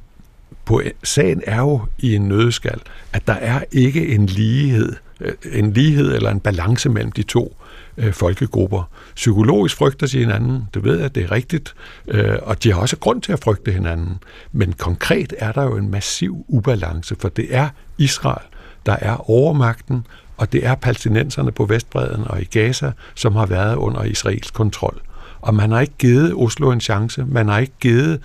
på, 0.65 0.81
sagen 1.03 1.41
er 1.47 1.59
jo 1.59 1.81
i 1.97 2.15
en 2.15 2.27
nødskal, 2.27 2.81
at 3.13 3.27
der 3.27 3.33
er 3.33 3.63
ikke 3.71 4.07
en 4.07 4.25
lighed, 4.25 4.95
øh, 5.19 5.33
en 5.51 5.73
lighed 5.73 6.15
eller 6.15 6.31
en 6.31 6.39
balance 6.39 6.89
mellem 6.89 7.11
de 7.11 7.23
to 7.23 7.55
øh, 7.99 8.13
folkegrupper. 8.13 8.83
Psykologisk 9.15 9.75
frygter 9.77 10.07
de 10.07 10.19
hinanden, 10.19 10.63
det 10.73 10.83
ved 10.83 10.99
jeg, 10.99 11.15
det 11.15 11.23
er 11.23 11.31
rigtigt, 11.31 11.75
øh, 12.07 12.37
og 12.41 12.63
de 12.63 12.73
har 12.73 12.79
også 12.79 12.97
grund 12.97 13.21
til 13.21 13.31
at 13.31 13.39
frygte 13.39 13.71
hinanden. 13.71 14.17
Men 14.51 14.73
konkret 14.73 15.33
er 15.37 15.51
der 15.51 15.63
jo 15.63 15.75
en 15.75 15.91
massiv 15.91 16.45
ubalance, 16.47 17.15
for 17.19 17.29
det 17.29 17.55
er 17.55 17.69
Israel, 17.97 18.45
der 18.85 18.95
er 19.01 19.29
overmagten, 19.29 20.07
og 20.37 20.51
det 20.51 20.65
er 20.65 20.75
palæstinenserne 20.75 21.51
på 21.51 21.65
Vestbreden 21.65 22.27
og 22.27 22.41
i 22.41 22.45
Gaza, 22.45 22.91
som 23.15 23.35
har 23.35 23.45
været 23.45 23.75
under 23.75 24.03
israelsk 24.03 24.53
kontrol. 24.53 25.01
Og 25.41 25.55
man 25.55 25.71
har 25.71 25.79
ikke 25.79 25.97
givet 25.97 26.33
Oslo 26.33 26.71
en 26.71 26.81
chance, 26.81 27.25
man 27.25 27.47
har 27.47 27.59
ikke 27.59 27.73
givet 27.79 28.21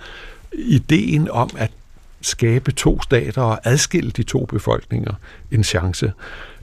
ideen 0.53 1.31
om 1.31 1.49
at 1.57 1.71
skabe 2.21 2.71
to 2.71 3.01
stater 3.01 3.41
og 3.41 3.59
adskille 3.63 4.11
de 4.11 4.23
to 4.23 4.45
befolkninger 4.45 5.13
en 5.51 5.63
chance. 5.63 6.13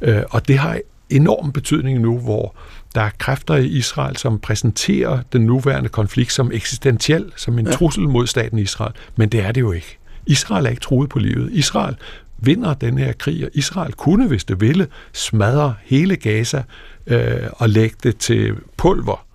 Øh, 0.01 0.23
og 0.31 0.49
det 0.49 0.59
har 0.59 0.79
enorm 1.11 1.53
betydning 1.53 2.01
nu, 2.01 2.19
hvor 2.19 2.55
der 2.93 3.01
er 3.01 3.11
kræfter 3.19 3.55
i 3.55 3.67
Israel, 3.67 4.17
som 4.17 4.39
præsenterer 4.39 5.23
den 5.33 5.47
nuværende 5.47 5.89
konflikt 5.89 6.33
som 6.33 6.53
eksistentiel, 6.53 7.33
som 7.37 7.59
en 7.59 7.67
ja. 7.67 7.73
trussel 7.73 8.09
mod 8.09 8.27
staten 8.27 8.59
Israel. 8.59 8.93
Men 9.17 9.29
det 9.29 9.41
er 9.41 9.53
det 9.53 9.61
jo 9.61 9.73
ikke. 9.73 9.99
Israel 10.27 10.67
er 10.67 10.71
ikke 10.71 10.83
truet 10.83 11.09
på 11.09 11.19
livet. 11.19 11.53
Israel 11.53 11.97
vinder 12.39 12.75
den 12.75 12.99
her 12.99 13.13
krig, 13.13 13.45
og 13.45 13.51
Israel 13.55 13.93
kunne, 13.93 14.29
hvis 14.29 14.45
det 14.45 14.61
ville, 14.61 14.87
smadre 15.13 15.75
hele 15.83 16.17
Gaza 16.17 16.63
øh, 17.07 17.49
og 17.53 17.69
lægge 17.69 17.97
det 18.03 18.17
til 18.17 18.55
pulver. 18.77 19.27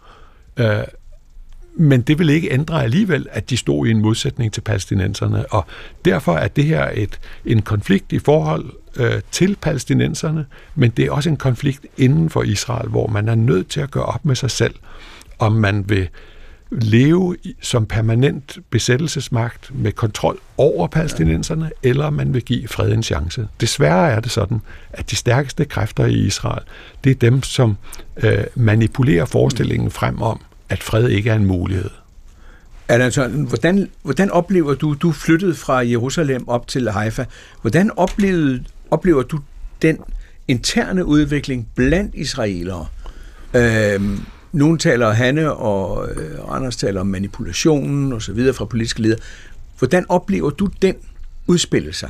Øh, 0.57 0.83
men 1.77 2.01
det 2.01 2.19
vil 2.19 2.29
ikke 2.29 2.51
ændre 2.51 2.83
alligevel, 2.83 3.27
at 3.31 3.49
de 3.49 3.57
stod 3.57 3.87
i 3.87 3.91
en 3.91 4.01
modsætning 4.01 4.53
til 4.53 4.61
palæstinenserne. 4.61 5.45
Og 5.53 5.65
derfor 6.05 6.35
er 6.35 6.47
det 6.47 6.63
her 6.63 6.89
et, 6.93 7.19
en 7.45 7.61
konflikt 7.61 8.13
i 8.13 8.19
forhold 8.19 8.65
øh, 8.95 9.21
til 9.31 9.57
palæstinenserne, 9.61 10.45
men 10.75 10.89
det 10.89 11.05
er 11.05 11.11
også 11.11 11.29
en 11.29 11.37
konflikt 11.37 11.85
inden 11.97 12.29
for 12.29 12.43
Israel, 12.43 12.89
hvor 12.89 13.07
man 13.07 13.29
er 13.29 13.35
nødt 13.35 13.67
til 13.69 13.79
at 13.79 13.91
gøre 13.91 14.05
op 14.05 14.25
med 14.25 14.35
sig 14.35 14.51
selv, 14.51 14.75
om 15.39 15.51
man 15.51 15.89
vil 15.89 16.09
leve 16.71 17.37
som 17.61 17.85
permanent 17.85 18.57
besættelsesmagt 18.69 19.71
med 19.75 19.91
kontrol 19.91 20.39
over 20.57 20.87
palæstinenserne, 20.87 21.71
eller 21.83 22.09
man 22.09 22.33
vil 22.33 22.41
give 22.41 22.67
fred 22.67 22.91
en 22.91 23.03
chance. 23.03 23.47
Desværre 23.61 24.11
er 24.11 24.19
det 24.19 24.31
sådan, 24.31 24.61
at 24.89 25.11
de 25.11 25.15
stærkeste 25.15 25.65
kræfter 25.65 26.05
i 26.05 26.13
Israel, 26.13 26.63
det 27.03 27.09
er 27.09 27.15
dem, 27.15 27.43
som 27.43 27.77
øh, 28.23 28.43
manipulerer 28.55 29.25
forestillingen 29.25 29.91
frem 29.91 30.21
om, 30.21 30.41
at 30.69 30.83
fred 30.83 31.09
ikke 31.09 31.29
er 31.29 31.35
en 31.35 31.45
mulighed. 31.45 31.89
Altså, 32.89 33.27
hvordan, 33.27 33.89
hvordan 34.03 34.31
oplever 34.31 34.73
du, 34.73 34.93
du 34.93 35.11
flyttede 35.11 35.55
fra 35.55 35.77
Jerusalem 35.77 36.47
op 36.47 36.67
til 36.67 36.89
Haifa, 36.89 37.25
hvordan 37.61 37.91
oplevede, 37.97 38.63
oplever 38.91 39.23
du 39.23 39.39
den 39.81 39.97
interne 40.47 41.05
udvikling 41.05 41.67
blandt 41.75 42.15
israelere? 42.15 42.87
Øhm, 43.53 44.19
nogle 44.51 44.77
taler 44.77 45.11
Hanne, 45.11 45.53
og 45.53 46.09
øh, 46.09 46.39
Anders 46.49 46.75
taler 46.75 47.01
om 47.01 47.07
manipulationen 47.07 48.13
og 48.13 48.21
så 48.21 48.33
videre 48.33 48.53
fra 48.53 48.65
politiske 48.65 49.01
ledere. 49.01 49.19
Hvordan 49.79 50.05
oplever 50.09 50.49
du 50.49 50.69
den 50.81 50.95
udspille 51.47 51.93
sig? 51.93 52.09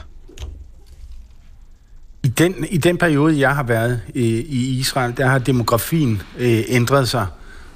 I 2.24 2.28
den, 2.28 2.66
I 2.70 2.78
den 2.78 2.98
periode, 2.98 3.40
jeg 3.40 3.56
har 3.56 3.64
været 3.64 4.02
i, 4.14 4.26
i 4.40 4.80
Israel, 4.80 5.14
der 5.18 5.28
har 5.28 5.40
demografien 5.40 6.22
øh, 6.40 6.64
ændret 6.68 7.10
sig. 7.10 7.28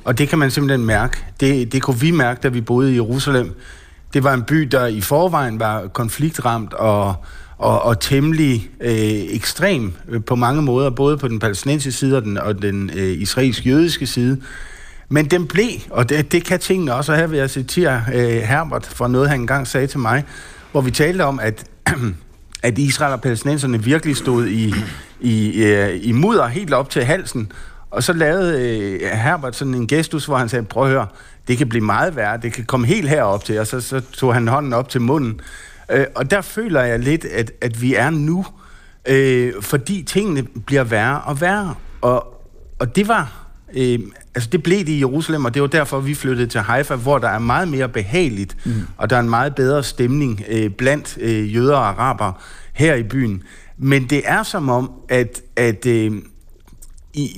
Og 0.04 0.18
det 0.18 0.30
kan 0.30 0.40
man 0.40 0.52
simpelthen 0.52 0.86
mærke. 0.86 1.18
Det, 1.40 1.72
det 1.74 1.82
kunne 1.82 2.00
vi 2.00 2.12
mærke, 2.12 2.40
da 2.44 2.48
vi 2.48 2.62
boede 2.62 2.92
i 2.92 2.96
Jerusalem. 2.96 3.56
Det 4.14 4.24
var 4.24 4.34
en 4.34 4.44
by, 4.44 4.56
der 4.62 4.86
i 4.88 5.02
forvejen 5.02 5.60
var 5.60 5.88
konfliktramt 5.88 6.74
og, 6.74 7.16
og, 7.58 7.82
og 7.82 8.00
temmelig 8.00 8.70
øh, 8.82 8.92
ekstrem 9.36 9.94
øh, 10.10 10.24
på 10.24 10.36
mange 10.36 10.62
måder, 10.62 10.90
både 10.90 11.18
på 11.18 11.28
den 11.28 11.40
palæstinensiske 11.40 12.00
side 12.00 12.18
og 12.18 12.24
den, 12.24 12.38
og 12.38 12.62
den 12.62 12.92
øh, 12.96 13.22
israelsk-jødiske 13.22 14.08
side. 14.08 14.42
Men 15.10 15.26
den 15.26 15.48
blev, 15.48 15.70
og 15.90 16.10
det, 16.10 16.32
det 16.32 16.46
kan 16.46 16.60
tingene 16.60 16.94
også, 16.94 17.12
og 17.12 17.18
her 17.18 17.28
vil 17.28 17.40
jeg 17.40 17.50
citere 17.50 18.04
øh, 18.14 18.42
Herbert 18.42 18.86
for 18.86 19.08
noget, 19.08 19.30
han 19.30 19.40
engang 19.40 19.68
sagde 19.68 19.88
til 19.88 20.00
mig, 20.00 20.24
hvor 20.72 20.82
vi 20.82 20.92
talte 20.92 21.22
om, 21.26 21.40
at, 21.40 21.64
at 22.64 22.78
Israel 22.78 23.14
og 23.14 23.22
palæstinenserne 23.22 23.84
virkelig 23.84 24.18
stod 24.18 24.48
i, 24.48 24.74
i, 25.20 25.64
øh, 25.64 26.00
i 26.02 26.12
mudder 26.12 26.48
helt 26.48 26.74
op 26.74 26.90
til 26.90 27.04
halsen, 27.04 27.52
og 27.92 28.04
så 28.04 28.14
lavede 28.14 28.60
øh, 28.60 29.10
Herbert 29.10 29.56
sådan 29.56 29.74
en 29.74 29.88
gestus, 29.88 30.26
hvor 30.26 30.38
han 30.38 30.50
sagde, 30.50 30.66
prøv 30.66 30.84
at 30.84 30.90
høre, 30.90 31.08
det 31.48 31.58
kan 31.58 31.70
blive 31.70 31.86
meget 31.86 32.16
værre, 32.16 32.38
det 32.38 32.54
kan 32.54 32.66
komme 32.66 32.88
helt 32.88 33.10
herop 33.10 33.46
til, 33.46 33.60
og 33.60 33.68
så, 33.68 33.82
så 33.82 34.00
tog 34.00 34.34
han 34.34 34.48
hånden 34.48 34.74
op 34.74 34.90
til 34.90 35.02
munden. 35.02 35.42
Øh, 35.92 36.06
og 36.16 36.32
der 36.32 36.42
føler 36.42 36.82
jeg 36.82 37.00
lidt, 37.00 37.26
at, 37.26 37.52
at 37.62 37.82
vi 37.82 37.96
er 37.96 38.10
nu, 38.10 38.46
øh, 39.06 39.54
fordi 39.62 40.04
tingene 40.04 40.44
bliver 40.66 40.84
værre 40.84 41.22
og 41.22 41.42
værre. 41.42 41.76
Og, 42.02 42.44
og 42.80 42.96
det 42.96 43.08
var, 43.08 43.48
øh, 43.74 44.00
altså 44.36 44.50
det 44.50 44.64
blev 44.64 44.80
det 44.80 44.90
i 44.90 45.00
Jerusalem, 45.00 45.46
og 45.46 45.54
det 45.54 45.62
var 45.62 45.68
derfor, 45.68 46.00
vi 46.00 46.14
flyttede 46.14 46.48
til 46.48 46.62
Haifa, 46.62 46.96
hvor 46.96 47.18
der 47.18 47.30
er 47.30 47.40
meget 47.40 47.68
mere 47.68 47.90
behageligt, 47.90 48.58
mm. 48.66 48.74
og 48.98 49.10
der 49.10 49.16
er 49.16 49.20
en 49.20 49.30
meget 49.30 49.56
bedre 49.56 49.84
stemning 49.84 50.44
øh, 50.48 50.70
blandt 50.70 51.18
øh, 51.22 51.56
jøder 51.56 51.76
og 51.76 51.88
araber 51.88 52.42
her 52.74 52.96
i 52.96 53.04
byen. 53.04 53.44
Men 53.78 54.10
det 54.10 54.22
er 54.26 54.44
som 54.44 54.70
om, 54.70 54.92
at, 55.10 55.42
at 55.56 55.86
øh, 55.86 56.12
i, 57.14 57.30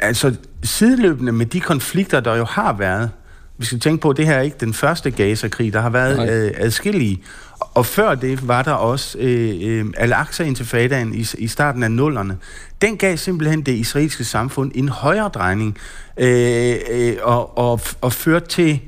altså 0.00 0.34
sideløbende 0.62 1.32
med 1.32 1.46
de 1.46 1.60
konflikter, 1.60 2.20
der 2.20 2.36
jo 2.36 2.44
har 2.44 2.72
været, 2.72 3.10
vi 3.58 3.66
skal 3.66 3.80
tænke 3.80 4.00
på, 4.00 4.10
at 4.10 4.16
det 4.16 4.26
her 4.26 4.34
er 4.34 4.40
ikke 4.40 4.56
den 4.60 4.74
første 4.74 5.10
Gaza-krig, 5.10 5.72
der 5.72 5.80
har 5.80 5.90
været 5.90 6.30
øh, 6.30 6.52
adskillige. 6.56 7.22
Og 7.60 7.86
før 7.86 8.14
det 8.14 8.48
var 8.48 8.62
der 8.62 8.72
også 8.72 9.18
øh, 9.18 9.56
øh, 9.62 9.84
Al-Aqsa-intifadaen 9.96 11.14
i, 11.14 11.26
i 11.38 11.48
starten 11.48 11.82
af 11.82 11.90
nullerne. 11.90 12.36
Den 12.82 12.96
gav 12.96 13.16
simpelthen 13.16 13.62
det 13.62 13.72
israelske 13.72 14.24
samfund 14.24 14.72
en 14.74 14.88
højere 14.88 15.28
drejning 15.28 15.78
øh, 16.16 16.76
øh, 16.90 17.16
og, 17.22 17.58
og, 17.58 17.80
og 18.00 18.12
førte 18.12 18.46
til 18.48 18.80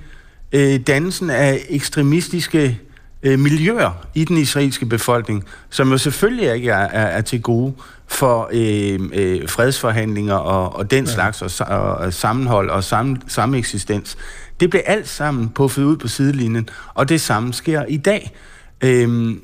øh, 0.53 0.81
dannelsen 0.81 1.31
af 1.31 1.67
ekstremistiske 1.69 2.81
øh, 3.23 3.39
miljøer 3.39 4.07
i 4.15 4.25
den 4.25 4.37
israelske 4.37 4.87
befolkning, 4.87 5.45
som 5.71 5.91
jo 5.91 5.99
selvfølgelig 5.99 6.55
ikke 6.55 6.71
er, 6.71 6.77
er, 6.77 7.07
er 7.07 7.21
til 7.21 7.43
gode 7.43 7.75
for 8.07 8.49
øh, 8.53 9.01
øh, 9.13 9.49
fredsforhandlinger 9.49 10.35
og, 10.35 10.77
og 10.77 10.91
den 10.91 11.05
ja. 11.05 11.11
slags, 11.13 11.61
og, 11.61 11.71
og 11.71 12.13
sammenhold 12.13 12.71
og 12.71 12.85
sam, 12.85 13.17
sameksistens. 13.29 14.17
Det 14.61 14.71
blev 14.71 14.83
alt 14.87 15.09
sammen 15.09 15.49
puffet 15.49 15.83
ud 15.83 15.97
på 15.97 16.09
sidelinjen, 16.09 16.69
og 16.95 17.09
det 17.09 17.21
samme 17.21 17.53
sker 17.53 17.85
i 17.85 17.97
dag. 17.97 18.33
Øhm, 18.81 19.41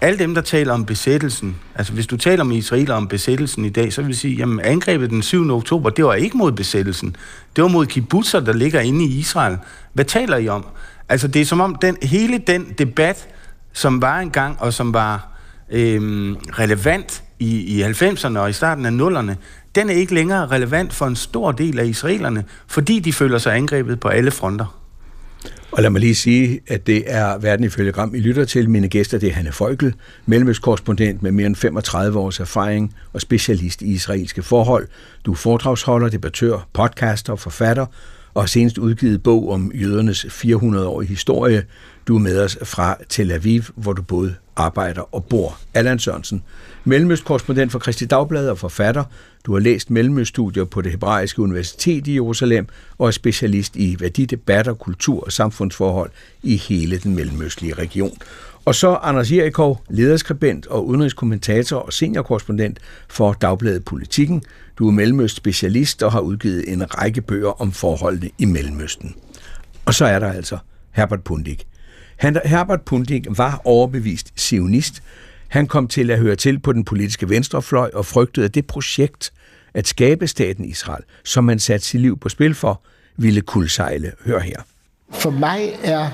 alle 0.00 0.18
dem, 0.18 0.34
der 0.34 0.40
taler 0.40 0.74
om 0.74 0.84
besættelsen, 0.84 1.56
altså 1.74 1.92
hvis 1.92 2.06
du 2.06 2.16
taler 2.16 2.44
med 2.44 2.56
israeler 2.56 2.94
om 2.94 3.08
besættelsen 3.08 3.64
i 3.64 3.68
dag, 3.68 3.92
så 3.92 4.02
vil 4.02 4.08
jeg 4.08 4.16
sige, 4.16 4.34
jamen 4.34 4.60
angrebet 4.60 5.10
den 5.10 5.22
7. 5.22 5.50
oktober, 5.50 5.90
det 5.90 6.04
var 6.04 6.14
ikke 6.14 6.36
mod 6.36 6.52
besættelsen. 6.52 7.16
Det 7.56 7.62
var 7.62 7.68
mod 7.68 7.86
kibbutzer, 7.86 8.40
der 8.40 8.52
ligger 8.52 8.80
inde 8.80 9.04
i 9.04 9.18
Israel. 9.18 9.58
Hvad 9.92 10.04
taler 10.04 10.36
I 10.36 10.48
om? 10.48 10.66
Altså 11.08 11.28
det 11.28 11.42
er 11.42 11.46
som 11.46 11.60
om 11.60 11.76
den, 11.82 11.96
hele 12.02 12.38
den 12.38 12.74
debat, 12.78 13.28
som 13.72 14.02
var 14.02 14.20
engang, 14.20 14.56
og 14.60 14.72
som 14.72 14.94
var 14.94 15.28
øhm, 15.70 16.34
relevant 16.34 17.22
i, 17.38 17.78
i 17.78 17.82
90'erne 17.82 18.38
og 18.38 18.50
i 18.50 18.52
starten 18.52 18.86
af 18.86 18.92
nullerne, 18.92 19.36
den 19.74 19.90
er 19.90 19.94
ikke 19.94 20.14
længere 20.14 20.46
relevant 20.46 20.92
for 20.92 21.06
en 21.06 21.16
stor 21.16 21.52
del 21.52 21.78
af 21.78 21.86
israelerne, 21.86 22.44
fordi 22.66 23.00
de 23.00 23.12
føler 23.12 23.38
sig 23.38 23.56
angrebet 23.56 24.00
på 24.00 24.08
alle 24.08 24.30
fronter. 24.30 24.82
Og 25.72 25.82
lad 25.82 25.90
mig 25.90 26.00
lige 26.00 26.14
sige, 26.14 26.60
at 26.66 26.86
det 26.86 27.04
er 27.06 27.38
Verden 27.38 27.64
ifølge 27.64 27.92
Gram, 27.92 28.14
I 28.14 28.18
lytter 28.18 28.44
til. 28.44 28.70
Mine 28.70 28.88
gæster, 28.88 29.18
det 29.18 29.28
er 29.28 29.32
Hanne 29.32 29.52
Folkel, 29.52 29.94
mellemøstkorrespondent 30.26 31.22
med 31.22 31.30
mere 31.32 31.46
end 31.46 31.56
35 31.56 32.18
års 32.18 32.40
erfaring 32.40 32.94
og 33.12 33.20
specialist 33.20 33.82
i 33.82 33.92
israelske 33.92 34.42
forhold. 34.42 34.88
Du 35.26 35.32
er 35.32 35.36
foredragsholder, 35.36 36.08
debattør, 36.08 36.68
podcaster 36.72 37.32
og 37.32 37.38
forfatter, 37.38 37.86
og 38.36 38.48
senest 38.48 38.78
udgivet 38.78 39.22
bog 39.22 39.50
om 39.50 39.72
jødernes 39.74 40.24
400-årige 40.24 41.08
historie. 41.08 41.64
Du 42.08 42.16
er 42.16 42.20
med 42.20 42.40
os 42.40 42.58
fra 42.62 42.96
Tel 43.08 43.32
Aviv, 43.32 43.62
hvor 43.74 43.92
du 43.92 44.02
både 44.02 44.34
arbejder 44.56 45.14
og 45.14 45.24
bor. 45.24 45.58
Allan 45.74 45.98
Sørensen, 45.98 46.42
mellemøstkorrespondent 46.84 47.72
for 47.72 47.78
Kristi 47.78 48.06
Dagblad 48.06 48.48
og 48.48 48.58
forfatter. 48.58 49.04
Du 49.46 49.52
har 49.52 49.60
læst 49.60 49.90
mellemøststudier 49.90 50.64
på 50.64 50.82
det 50.82 50.90
hebraiske 50.92 51.42
universitet 51.42 52.06
i 52.06 52.14
Jerusalem 52.14 52.66
og 52.98 53.06
er 53.06 53.10
specialist 53.10 53.76
i 53.76 53.96
værdidebatter, 54.00 54.74
kultur 54.74 55.24
og 55.24 55.32
samfundsforhold 55.32 56.10
i 56.42 56.56
hele 56.56 56.98
den 56.98 57.14
mellemøstlige 57.14 57.74
region. 57.74 58.18
Og 58.66 58.74
så 58.74 58.94
Anders 59.02 59.32
Jerikov, 59.32 59.82
lederskribent 59.88 60.66
og 60.66 60.86
udenrigskommentator 60.86 61.76
og 61.76 61.92
seniorkorrespondent 61.92 62.78
for 63.08 63.32
Dagbladet 63.32 63.84
Politikken. 63.84 64.42
Du 64.78 64.88
er 64.88 64.92
mellemøst 64.92 65.36
specialist 65.36 66.02
og 66.02 66.12
har 66.12 66.20
udgivet 66.20 66.72
en 66.72 66.98
række 66.98 67.20
bøger 67.20 67.60
om 67.60 67.72
forholdene 67.72 68.30
i 68.38 68.44
Mellemøsten. 68.44 69.14
Og 69.84 69.94
så 69.94 70.04
er 70.04 70.18
der 70.18 70.32
altså 70.32 70.58
Herbert 70.90 71.24
Pundik. 71.24 71.66
Herbert 72.20 72.82
Pundik 72.82 73.26
var 73.30 73.60
overbevist 73.64 74.32
sionist. 74.36 75.02
Han 75.48 75.66
kom 75.66 75.88
til 75.88 76.10
at 76.10 76.18
høre 76.18 76.36
til 76.36 76.58
på 76.58 76.72
den 76.72 76.84
politiske 76.84 77.28
venstrefløj 77.28 77.90
og 77.94 78.06
frygtede, 78.06 78.46
at 78.46 78.54
det 78.54 78.66
projekt 78.66 79.32
at 79.74 79.88
skabe 79.88 80.26
staten 80.26 80.64
Israel, 80.64 81.02
som 81.24 81.44
man 81.44 81.58
satte 81.58 81.86
sit 81.86 82.00
liv 82.00 82.18
på 82.18 82.28
spil 82.28 82.54
for, 82.54 82.82
ville 83.16 83.40
kulsejle. 83.40 84.12
Hør 84.24 84.38
her. 84.38 84.60
For 85.10 85.30
mig 85.30 85.70
er 85.84 86.08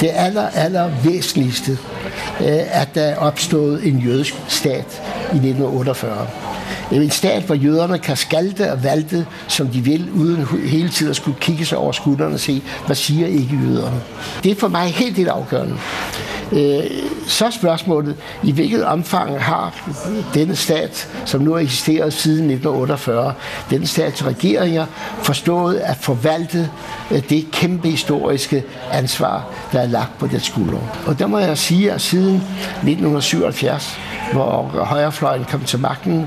det 0.00 0.10
aller, 0.12 0.48
aller 0.48 0.90
væsentligste, 1.04 1.78
øh, 2.40 2.80
at 2.80 2.94
der 2.94 3.02
er 3.02 3.16
opstået 3.16 3.86
en 3.86 3.98
jødisk 3.98 4.34
stat 4.48 5.02
i 5.32 5.36
1948. 5.36 6.26
En 6.92 7.10
stat, 7.10 7.42
hvor 7.42 7.54
jøderne 7.54 7.98
kan 7.98 8.16
skalte 8.16 8.72
og 8.72 8.84
valte, 8.84 9.26
som 9.48 9.68
de 9.68 9.80
vil, 9.80 10.10
uden 10.10 10.46
hele 10.66 10.88
tiden 10.88 11.10
at 11.10 11.16
skulle 11.16 11.38
kigge 11.40 11.64
sig 11.64 11.78
over 11.78 11.92
skuldrene 11.92 12.34
og 12.34 12.40
se, 12.40 12.62
hvad 12.86 12.96
siger 12.96 13.26
ikke 13.26 13.58
jøderne. 13.62 14.00
Det 14.44 14.52
er 14.52 14.56
for 14.56 14.68
mig 14.68 14.88
helt, 14.88 15.16
helt 15.16 15.28
afgørende. 15.28 15.76
Øh, 16.52 16.84
så 17.26 17.46
er 17.46 17.50
spørgsmålet, 17.50 18.16
i 18.42 18.52
hvilket 18.52 18.84
omfang 18.84 19.40
har 19.40 19.90
denne 20.34 20.56
stat, 20.56 21.08
som 21.24 21.40
nu 21.40 21.52
har 21.52 21.60
eksisteret 21.60 22.12
siden 22.12 22.50
1948, 22.50 23.34
denne 23.70 23.86
stats 23.86 24.26
regeringer 24.26 24.86
forstået 25.22 25.76
at 25.76 25.96
forvalte 25.96 26.70
øh, 27.10 27.28
det 27.28 27.50
kæmpe 27.52 27.67
historiske 27.76 28.64
ansvar, 28.92 29.46
der 29.72 29.80
er 29.80 29.86
lagt 29.86 30.18
på 30.18 30.26
det 30.26 30.42
skulder. 30.42 30.78
Og 31.06 31.18
der 31.18 31.26
må 31.26 31.38
jeg 31.38 31.58
sige, 31.58 31.92
at 31.92 32.00
siden 32.00 32.34
1977, 32.34 33.98
hvor 34.32 34.62
højrefløjen 34.62 35.44
kom 35.44 35.60
til 35.60 35.78
magten, 35.78 36.26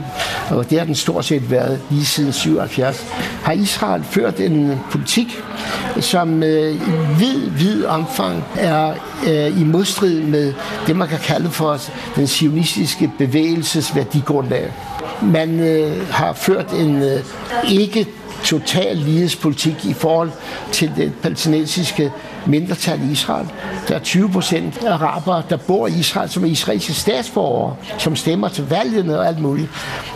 og 0.50 0.70
det 0.70 0.78
har 0.78 0.86
den 0.86 0.96
stort 0.96 1.26
set 1.26 1.52
været 1.52 1.80
lige 1.90 2.06
siden 2.06 2.34
77, 2.34 3.06
har 3.44 3.54
Israel 3.54 4.04
ført 4.04 4.40
en 4.40 4.80
politik, 4.92 5.38
som 6.00 6.44
øh, 6.44 6.76
i 6.76 6.80
vid, 7.20 7.50
vid 7.50 7.86
omfang 7.86 8.44
er 8.58 8.94
øh, 9.28 9.62
i 9.62 9.64
modstrid 9.64 10.22
med 10.22 10.54
det, 10.88 10.96
man 10.96 11.08
kan 11.08 11.20
kalde 11.20 11.50
for 11.50 11.80
den 12.16 12.28
sionistiske 12.28 13.12
bevægelses 13.18 13.96
værdigrundlag. 13.96 14.74
Man 15.22 15.60
øh, 15.60 16.12
har 16.12 16.34
ført 16.34 16.74
en 16.74 17.02
øh, 17.02 17.20
ikke 17.72 18.08
total 18.44 18.98
lighedspolitik 18.98 19.86
i 19.86 19.94
forhold 19.94 20.32
til 20.72 20.92
det 20.96 21.14
palæstinensiske 21.22 22.12
mindretal 22.46 23.00
i 23.10 23.12
Israel. 23.12 23.48
Der 23.88 23.96
er 23.96 24.00
20 24.00 24.30
procent 24.30 24.84
arabere, 24.88 25.44
der 25.50 25.58
bor 25.58 25.88
i 25.88 25.94
Israel, 26.00 26.30
som 26.30 26.44
er 26.44 26.48
israelske 26.48 26.94
statsborgere, 26.94 27.76
som 27.98 28.16
stemmer 28.16 28.48
til 28.48 28.70
valgene 28.70 29.20
og 29.20 29.28
alt 29.28 29.40
muligt. 29.40 29.70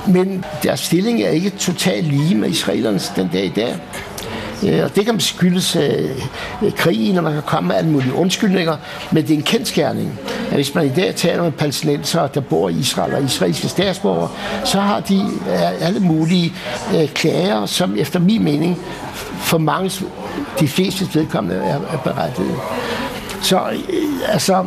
Men 0.07 0.45
deres 0.63 0.79
stilling 0.79 1.21
er 1.21 1.29
ikke 1.29 1.49
totalt 1.49 2.07
lige 2.07 2.35
med 2.35 2.49
israelernes 2.49 3.11
den 3.15 3.29
dag 3.33 3.45
i 3.45 3.53
dag. 3.55 3.75
Øh, 4.63 4.83
og 4.83 4.95
det 4.95 5.05
kan 5.05 5.19
skyldes 5.19 5.75
øh, 5.75 6.71
krigen, 6.77 7.17
og 7.17 7.23
man 7.23 7.33
kan 7.33 7.41
komme 7.41 7.67
med 7.67 7.75
alle 7.75 7.89
mulige 7.89 8.13
undskyldninger, 8.13 8.77
men 9.11 9.23
det 9.23 9.31
er 9.31 9.37
en 9.37 9.43
kendskærning, 9.43 10.19
at 10.49 10.55
hvis 10.55 10.75
man 10.75 10.85
i 10.85 10.89
dag 10.89 11.15
taler 11.15 11.43
med 11.43 11.51
palæstinenser, 11.51 12.27
der 12.27 12.41
bor 12.41 12.69
i 12.69 12.73
Israel 12.73 13.13
og 13.13 13.23
israelske 13.23 13.67
statsborgere, 13.67 14.29
så 14.63 14.79
har 14.79 14.99
de 14.99 15.21
øh, 15.49 15.87
alle 15.87 15.99
mulige 15.99 16.53
øh, 16.95 17.07
klager, 17.07 17.65
som 17.65 17.97
efter 17.97 18.19
min 18.19 18.43
mening 18.43 18.77
for 19.37 19.57
mange, 19.57 19.91
de 20.59 20.67
fleste 20.67 21.07
vedkommende 21.13 21.63
er, 21.63 21.79
er 21.93 21.97
berettiget. 22.03 22.55
Så 23.41 23.57
øh, 23.57 24.33
altså, 24.33 24.65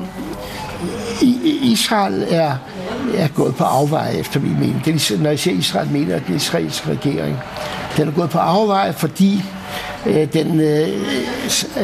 Israel 1.63 2.27
er, 2.31 2.53
er 3.17 3.29
gået 3.29 3.55
på 3.57 3.65
afveje, 3.65 4.13
efter 4.13 4.41
min 4.41 4.61
mening. 4.61 4.83
Det, 4.85 5.21
når 5.21 5.31
jeg 5.31 5.39
siger 5.39 5.59
Israel, 5.59 5.89
mener 5.91 6.17
at 6.17 6.27
den 6.27 6.37
israelske 6.37 6.91
regering. 6.91 7.39
Den 7.97 8.09
er 8.09 8.13
gået 8.13 8.31
på 8.31 8.39
afveje, 8.39 8.93
fordi 8.93 9.43
Øh, 10.07 10.33
den 10.33 10.61
øh, 10.61 10.89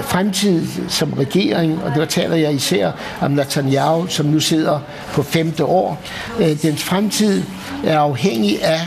fremtid 0.03 0.67
som 0.89 1.13
regering, 1.13 1.83
og 1.85 1.95
der 1.95 2.05
taler 2.05 2.37
jeg 2.37 2.55
især 2.55 2.91
om 3.21 3.31
Netanyahu, 3.31 4.07
som 4.07 4.27
nu 4.27 4.41
sidder 4.41 4.79
på 5.13 5.23
femte 5.23 5.65
år, 5.65 6.01
øh, 6.41 6.63
dens 6.63 6.83
fremtid 6.85 7.43
er 7.85 7.99
afhængig 7.99 8.65
af 8.65 8.81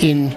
en 0.00 0.34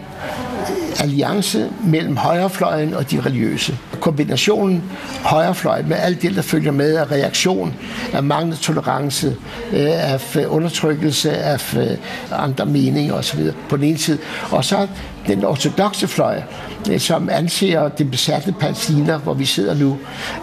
alliance 0.99 1.69
mellem 1.83 2.17
højrefløjen 2.17 2.93
og 2.93 3.11
de 3.11 3.21
religiøse. 3.21 3.77
Kombinationen 3.99 4.83
højrefløj 5.23 5.81
med 5.81 5.97
alt 5.97 6.21
det, 6.21 6.35
der 6.35 6.41
følger 6.41 6.71
med 6.71 6.95
af 6.95 7.11
reaktion, 7.11 7.73
af 8.13 8.23
manglende 8.23 8.57
tolerance, 8.57 9.35
øh, 9.73 10.13
af 10.13 10.45
undertrykkelse 10.47 11.31
af 11.31 11.75
øh, 11.77 11.97
andre 12.31 12.65
meninger 12.65 13.13
osv. 13.13 13.39
på 13.69 13.77
den 13.77 13.83
ene 13.83 13.97
side. 13.97 14.17
Og 14.51 14.65
så 14.65 14.87
den 15.27 15.45
ortodoxe 15.45 16.07
fløj, 16.07 16.41
Øh, 16.89 16.99
som 16.99 17.29
anser 17.29 17.87
det 17.87 18.11
besatte 18.11 18.51
Palæstina, 18.51 19.17
hvor 19.17 19.33
vi 19.33 19.45
sidder 19.45 19.75
nu, 19.75 19.97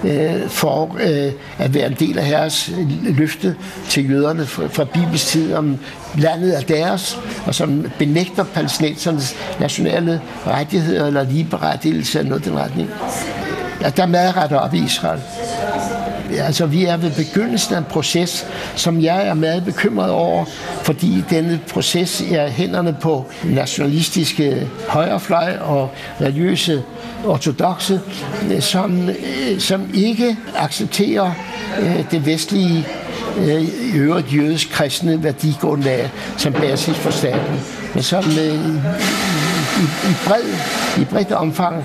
øh, 0.04 0.48
for 0.48 0.96
øh, 1.00 1.32
at 1.58 1.74
være 1.74 1.86
en 1.86 1.96
del 1.98 2.18
af 2.18 2.24
herres 2.24 2.70
løfte 3.02 3.56
til 3.88 4.10
jøderne 4.10 4.46
fra 4.46 4.84
Bibels 4.84 5.26
tid 5.26 5.54
om 5.54 5.78
landet 6.18 6.56
er 6.56 6.60
deres, 6.60 7.18
og 7.46 7.54
som 7.54 7.86
benægter 7.98 8.44
palæstinensernes 8.44 9.36
nationale 9.60 10.20
rettigheder 10.46 11.06
eller 11.06 11.22
ligeberettigelse 11.22 12.18
af 12.18 12.26
noget 12.26 12.44
den 12.44 12.58
retning. 12.58 12.90
Ja, 13.80 13.90
der 13.90 14.02
er 14.02 14.06
meget 14.06 14.36
op 14.58 14.74
i 14.74 14.84
Israel. 14.84 15.20
Altså, 16.40 16.66
vi 16.66 16.84
er 16.84 16.96
ved 16.96 17.10
begyndelsen 17.10 17.74
af 17.74 17.78
en 17.78 17.84
proces, 17.84 18.46
som 18.76 19.02
jeg 19.02 19.26
er 19.26 19.34
meget 19.34 19.64
bekymret 19.64 20.10
over, 20.10 20.44
fordi 20.82 21.24
denne 21.30 21.60
proces 21.72 22.22
er 22.30 22.48
hænderne 22.48 22.96
på 23.00 23.26
nationalistiske 23.44 24.68
højrefløj 24.88 25.56
og 25.56 25.90
religiøse 26.20 26.82
ortodoxe, 27.24 28.00
som, 28.60 29.08
øh, 29.08 29.60
som 29.60 29.90
ikke 29.94 30.36
accepterer 30.56 31.32
øh, 31.80 32.04
det 32.10 32.26
vestlige 32.26 32.86
øh, 33.38 33.62
i 33.62 33.96
øvrigt 33.96 34.34
jødisk 34.34 34.70
kristne 34.70 35.22
værdigrundlag 35.22 36.10
som 36.36 36.52
basis 36.52 36.96
for 36.96 37.10
staten, 37.10 37.60
men 37.94 38.02
som 38.02 38.24
øh, 38.24 38.54
i, 39.80 39.84
i, 40.10 40.14
bred, 40.26 40.44
i 40.98 41.04
bredt 41.04 41.32
omfang 41.32 41.84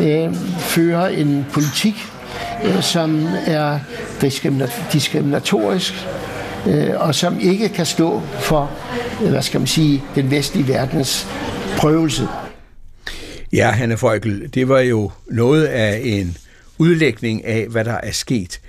øh, 0.00 0.34
fører 0.58 1.08
en 1.08 1.46
politik, 1.52 2.06
som 2.80 3.26
er 3.46 3.78
diskriminatorisk, 4.92 5.94
øh, 6.66 7.00
og 7.00 7.14
som 7.14 7.40
ikke 7.40 7.68
kan 7.68 7.86
stå 7.86 8.20
for, 8.20 8.70
øh, 9.22 9.30
hvad 9.30 9.42
skal 9.42 9.60
man 9.60 9.66
sige, 9.66 10.02
den 10.14 10.30
vestlige 10.30 10.68
verdens 10.68 11.26
prøvelse. 11.78 12.28
Ja, 13.52 13.70
Hanne 13.70 13.96
Folkel, 13.96 14.54
det 14.54 14.68
var 14.68 14.80
jo 14.80 15.10
noget 15.26 15.64
af 15.64 16.00
en 16.04 16.36
udlægning 16.78 17.44
af, 17.44 17.66
hvad 17.68 17.84
der 17.84 18.00
er 18.02 18.12
sket. 18.12 18.60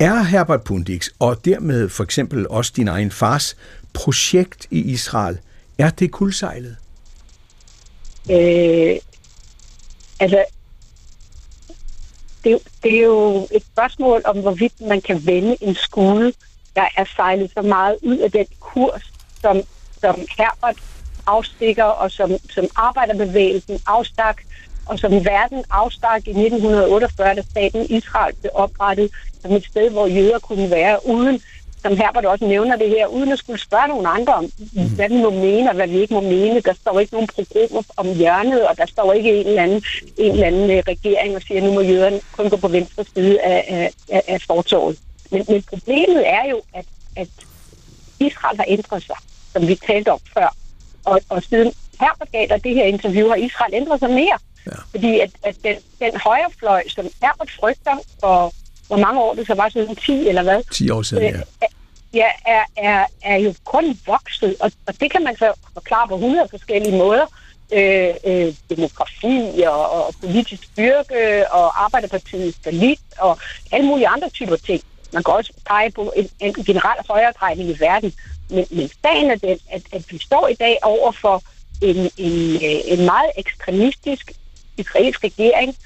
Er 0.00 0.22
Herbert 0.22 0.62
Pundix, 0.62 1.08
og 1.18 1.44
dermed 1.44 1.88
for 1.88 2.04
eksempel 2.04 2.46
også 2.48 2.72
din 2.76 2.88
egen 2.88 3.10
fars 3.10 3.56
projekt 3.92 4.66
i 4.70 4.80
Israel, 4.80 5.38
er 5.78 5.90
det 5.90 6.10
kuldsejlet? 6.10 6.76
Øh, 8.30 8.96
altså, 10.20 10.44
det, 12.44 12.58
det 12.82 12.98
er 12.98 13.04
jo 13.04 13.48
et 13.50 13.62
spørgsmål 13.72 14.22
om, 14.24 14.40
hvorvidt 14.40 14.80
man 14.80 15.00
kan 15.00 15.26
vende 15.26 15.56
en 15.60 15.74
skole, 15.74 16.32
der 16.76 16.88
er 16.96 17.04
sejlet 17.16 17.50
så 17.50 17.62
meget 17.62 17.96
ud 18.02 18.18
af 18.18 18.30
den 18.32 18.46
kurs, 18.60 19.12
som, 19.40 19.62
som 20.00 20.14
Herbert 20.38 20.76
afstikker, 21.26 21.84
og 21.84 22.10
som, 22.10 22.30
som 22.50 22.66
arbejderbevægelsen 22.76 23.80
afstak, 23.86 24.42
og 24.86 24.98
som 24.98 25.12
verden 25.12 25.64
afstak 25.70 26.26
i 26.26 26.30
1948, 26.30 27.34
da 27.34 27.42
staten 27.42 27.86
Israel 27.90 28.34
blev 28.40 28.50
oprettet 28.54 29.10
som 29.42 29.52
et 29.52 29.64
sted, 29.64 29.90
hvor 29.90 30.06
jøder 30.06 30.38
kunne 30.38 30.70
være 30.70 31.06
uden 31.06 31.42
som 31.82 31.96
Herbert 31.96 32.24
også 32.24 32.44
nævner 32.44 32.76
det 32.76 32.88
her, 32.88 33.06
uden 33.06 33.32
at 33.32 33.38
skulle 33.38 33.60
spørge 33.60 33.88
nogen 33.88 34.06
andre 34.06 34.34
om, 34.34 34.44
mm. 34.72 34.88
hvad 34.88 35.08
vi 35.08 35.16
må 35.16 35.30
mene 35.30 35.70
og 35.70 35.74
hvad 35.74 35.88
vi 35.88 35.98
ikke 36.00 36.14
må 36.14 36.20
mene. 36.20 36.60
Der 36.60 36.72
står 36.72 37.00
ikke 37.00 37.12
nogen 37.12 37.26
programmer 37.26 37.82
om 37.96 38.14
hjørnet, 38.14 38.68
og 38.68 38.76
der 38.76 38.86
står 38.86 39.12
ikke 39.12 39.40
en 39.40 39.46
eller 39.46 39.62
anden, 39.62 39.82
en 40.16 40.32
eller 40.32 40.46
anden 40.46 40.70
øh, 40.70 40.82
regering 40.88 41.36
og 41.36 41.42
siger, 41.42 41.58
at 41.58 41.64
nu 41.64 41.72
må 41.72 41.80
jøderne 41.80 42.20
kun 42.36 42.50
gå 42.50 42.56
på 42.56 42.68
venstre 42.68 43.04
side 43.14 43.40
af, 43.40 43.90
af, 44.08 44.22
af 44.28 44.40
fortorvet. 44.46 44.98
Men, 45.30 45.44
men 45.48 45.62
problemet 45.62 46.28
er 46.28 46.50
jo, 46.50 46.62
at, 46.74 46.86
at 47.16 47.28
Israel 48.20 48.56
har 48.56 48.64
ændret 48.68 49.02
sig, 49.02 49.16
som 49.52 49.68
vi 49.68 49.74
talte 49.74 50.12
om 50.12 50.20
før. 50.34 50.54
Og, 51.04 51.20
og 51.28 51.42
siden 51.42 51.72
Herbert 52.00 52.32
gav 52.32 52.46
dig 52.48 52.64
det 52.64 52.74
her 52.74 52.84
interview, 52.84 53.28
har 53.28 53.36
Israel 53.36 53.74
ændret 53.74 54.00
sig 54.00 54.10
mere. 54.10 54.38
Ja. 54.66 54.72
Fordi 54.90 55.20
at, 55.20 55.30
at 55.42 55.56
den, 55.64 55.76
den 56.00 56.20
højrefløj, 56.20 56.82
som 56.88 57.06
Herbert 57.22 57.50
frygter 57.60 57.96
for 58.20 58.52
hvor 58.88 58.96
mange 58.96 59.20
år 59.20 59.34
det 59.34 59.46
så 59.46 59.54
var 59.54 59.68
siden 59.68 59.96
10 59.96 60.28
eller 60.28 60.42
hvad? 60.42 60.62
10 60.72 60.90
år 60.90 61.02
siden, 61.02 61.22
ja. 61.22 61.66
Ja, 62.14 62.26
er, 62.46 62.64
er, 62.76 63.04
er 63.22 63.36
jo 63.36 63.54
kun 63.64 63.98
vokset, 64.06 64.56
og, 64.60 64.72
og 64.86 65.00
det 65.00 65.10
kan 65.10 65.24
man 65.24 65.36
så 65.36 65.52
forklare 65.72 66.08
på 66.08 66.14
100 66.14 66.48
forskellige 66.50 66.98
måder. 66.98 67.26
Øh, 67.72 68.14
øh, 68.26 68.54
demografi 68.70 69.62
og, 69.66 69.90
og 69.90 70.14
politisk 70.20 70.64
styrke 70.64 71.52
og 71.52 71.84
Arbejderpartiets 71.84 72.58
forlit 72.64 73.00
og 73.18 73.38
alle 73.72 73.86
mulige 73.86 74.08
andre 74.08 74.28
typer 74.28 74.56
ting. 74.56 74.82
Man 75.12 75.24
kan 75.24 75.34
også 75.34 75.52
pege 75.66 75.90
på 75.90 76.12
en, 76.16 76.28
en 76.40 76.54
generel 76.54 76.98
højredrejning 77.08 77.70
i 77.70 77.76
verden. 77.80 78.12
Men, 78.50 78.66
men 78.70 78.90
sagen 79.02 79.30
er 79.30 79.36
den, 79.36 79.58
at, 79.70 79.82
at 79.92 80.04
vi 80.10 80.18
står 80.18 80.48
i 80.48 80.54
dag 80.54 80.78
over 80.82 81.12
for 81.12 81.42
en, 81.82 82.10
en, 82.16 82.54
øh, 82.54 82.80
en 82.84 83.04
meget 83.04 83.30
ekstremistisk 83.36 84.32
israelsk 84.76 85.24
regering, 85.24 85.76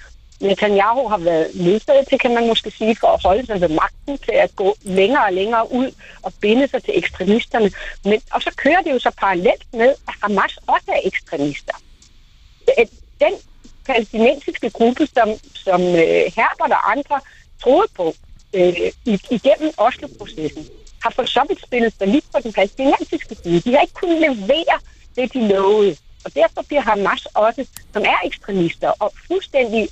Netanyahu 0.42 1.08
har 1.08 1.18
været 1.18 1.50
nødsaget 1.54 2.08
til, 2.08 2.18
kan 2.18 2.34
man 2.34 2.46
måske 2.46 2.70
sige, 2.70 2.96
for 2.96 3.06
at 3.06 3.22
holde 3.22 3.46
sig 3.46 3.60
ved 3.60 3.68
magten, 3.68 4.18
til 4.18 4.32
at 4.32 4.56
gå 4.56 4.76
længere 4.82 5.24
og 5.24 5.32
længere 5.32 5.72
ud 5.72 5.92
og 6.22 6.32
binde 6.40 6.68
sig 6.68 6.84
til 6.84 6.98
ekstremisterne. 6.98 7.70
Men, 8.04 8.20
og 8.32 8.42
så 8.42 8.50
kører 8.56 8.82
det 8.82 8.90
jo 8.92 8.98
så 8.98 9.10
parallelt 9.18 9.64
med, 9.72 9.88
at 10.08 10.14
Hamas 10.22 10.58
også 10.66 10.88
er 10.88 11.00
ekstremister. 11.04 11.74
Den 13.20 13.34
palæstinensiske 13.86 14.70
gruppe, 14.70 15.06
som, 15.06 15.28
som 15.54 15.80
øh, 15.80 16.24
Herbert 16.36 16.70
og 16.70 16.90
andre 16.90 17.20
troede 17.62 17.88
på 17.96 18.14
øh, 18.54 18.72
igennem 19.30 19.72
Oslo-processen, 19.76 20.66
har 21.02 21.10
for 21.10 21.24
så 21.24 21.44
vidt 21.48 21.62
spillet 21.62 21.94
sig 21.98 22.08
lige 22.08 22.22
på 22.34 22.40
den 22.42 22.52
palæstinensiske 22.52 23.34
side. 23.42 23.60
De 23.60 23.72
har 23.72 23.80
ikke 23.80 23.94
kunnet 23.94 24.20
levere 24.20 24.78
det, 25.16 25.32
de 25.32 25.48
lovede. 25.48 25.96
Og 26.24 26.34
derfor 26.34 26.62
bliver 26.62 26.80
Hamas 26.80 27.26
også, 27.26 27.66
som 27.92 28.02
er 28.02 28.18
ekstremister 28.24 28.92
og 28.98 29.12
fuldstændig 29.26 29.88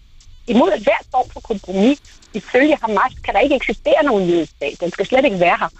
imod 0.52 0.82
hver 0.86 1.02
form 1.10 1.28
for 1.30 1.40
kompromis. 1.40 1.98
Ifølge 2.34 2.78
Hamas 2.82 3.12
kan 3.24 3.34
der 3.34 3.40
ikke 3.40 3.56
eksistere 3.56 4.04
nogen 4.04 4.28
jødisk. 4.30 4.52
Den 4.80 4.90
skal 4.90 5.06
slet 5.06 5.24
ikke 5.24 5.40
være 5.40 5.58
her. 5.58 5.70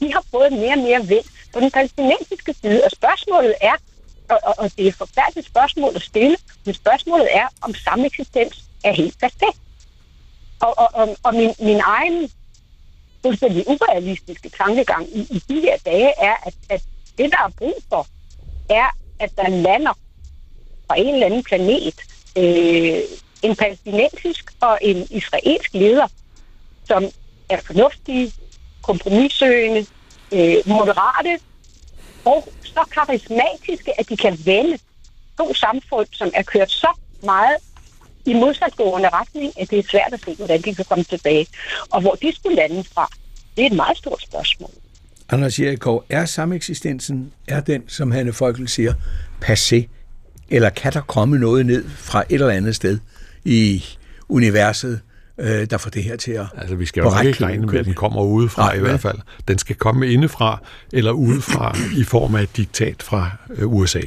De 0.00 0.12
har 0.12 0.24
fået 0.30 0.52
mere 0.52 0.72
og 0.72 0.78
mere 0.88 1.06
vind 1.06 1.24
på 1.52 1.60
den 1.60 1.70
palæstinensiske 1.70 2.54
side, 2.62 2.80
og 2.84 2.90
spørgsmålet 2.90 3.54
er, 3.60 3.76
og, 4.28 4.38
og, 4.42 4.54
og 4.58 4.70
det 4.76 4.84
er 4.84 4.88
et 4.88 4.94
forfærdeligt 4.94 5.46
spørgsmål 5.46 5.92
at 5.96 6.02
stille, 6.02 6.36
men 6.64 6.74
spørgsmålet 6.74 7.28
er, 7.30 7.46
om 7.60 7.74
sameksistens 7.74 8.56
er 8.84 8.92
helt 8.92 9.18
perfekt. 9.20 9.60
Og, 10.60 10.78
og, 10.78 10.88
og, 10.92 11.16
og 11.22 11.34
min, 11.34 11.54
min 11.60 11.80
egen 11.84 12.30
fuldstændig 13.22 13.64
urealistiske 13.68 14.48
tankegang 14.48 15.06
i, 15.16 15.20
i 15.30 15.42
de 15.48 15.60
her 15.60 15.76
dage 15.84 16.12
er, 16.18 16.36
at, 16.46 16.54
at 16.68 16.82
det, 17.18 17.30
der 17.32 17.38
er 17.46 17.50
brug 17.58 17.78
for, 17.88 18.06
er, 18.70 18.88
at 19.18 19.30
der 19.36 19.48
lander 19.48 19.92
fra 20.86 20.98
en 20.98 21.14
eller 21.14 21.26
anden 21.26 21.44
planet 21.44 21.94
øh, 22.38 23.00
en 23.42 23.56
palæstinensisk 23.56 24.52
og 24.60 24.78
en 24.82 25.06
israelsk 25.10 25.74
leder, 25.74 26.06
som 26.84 27.04
er 27.48 27.60
fornuftige, 27.66 28.32
kompromissøgende, 28.82 29.86
øh, 30.32 30.56
moderate 30.66 31.38
og 32.24 32.48
så 32.62 32.84
karismatiske, 32.90 34.00
at 34.00 34.08
de 34.08 34.16
kan 34.16 34.38
vende 34.44 34.78
to 35.38 35.54
samfund, 35.54 36.06
som 36.12 36.30
er 36.34 36.42
kørt 36.42 36.70
så 36.70 36.88
meget 37.22 37.56
i 38.26 38.34
modsatgående 38.34 39.08
retning, 39.08 39.60
at 39.60 39.70
det 39.70 39.78
er 39.78 39.82
svært 39.90 40.12
at 40.12 40.20
se, 40.24 40.34
hvordan 40.34 40.62
de 40.62 40.74
kan 40.74 40.84
komme 40.84 41.04
tilbage. 41.04 41.46
Og 41.90 42.00
hvor 42.00 42.14
de 42.22 42.32
skulle 42.34 42.56
lande 42.56 42.84
fra, 42.84 43.08
det 43.56 43.62
er 43.62 43.66
et 43.66 43.76
meget 43.76 43.98
stort 43.98 44.22
spørgsmål. 44.22 44.70
Anders 45.28 45.58
Jerikov, 45.58 46.04
er 46.08 46.24
sameksistensen, 46.24 47.32
er 47.48 47.60
den, 47.60 47.88
som 47.88 48.10
Hanne 48.10 48.32
Folkel 48.32 48.68
siger, 48.68 48.94
passé? 49.44 49.88
Eller 50.50 50.70
kan 50.70 50.92
der 50.92 51.00
komme 51.00 51.38
noget 51.38 51.66
ned 51.66 51.88
fra 51.88 52.22
et 52.28 52.34
eller 52.34 52.48
andet 52.48 52.76
sted, 52.76 52.98
i 53.48 53.84
universet, 54.28 55.00
øh, 55.40 55.66
der 55.70 55.78
får 55.78 55.90
det 55.90 56.04
her 56.04 56.16
til 56.16 56.32
at 56.32 56.46
Altså, 56.56 56.74
vi 56.74 56.86
skal 56.86 57.00
jo 57.00 57.20
ikke 57.20 57.44
regne 57.44 57.66
med, 57.66 57.78
at 57.78 57.84
den 57.84 57.94
kommer 57.94 58.22
udefra 58.22 58.62
Nej, 58.62 58.74
i 58.74 58.80
hvert 58.80 59.00
fald. 59.00 59.18
Den 59.48 59.58
skal 59.58 59.76
komme 59.76 60.08
indefra 60.08 60.58
eller 60.92 61.10
udefra 61.10 61.76
i 61.96 62.04
form 62.04 62.34
af 62.34 62.42
et 62.42 62.56
diktat 62.56 63.02
fra 63.02 63.30
øh, 63.56 63.72
USA. 63.72 64.00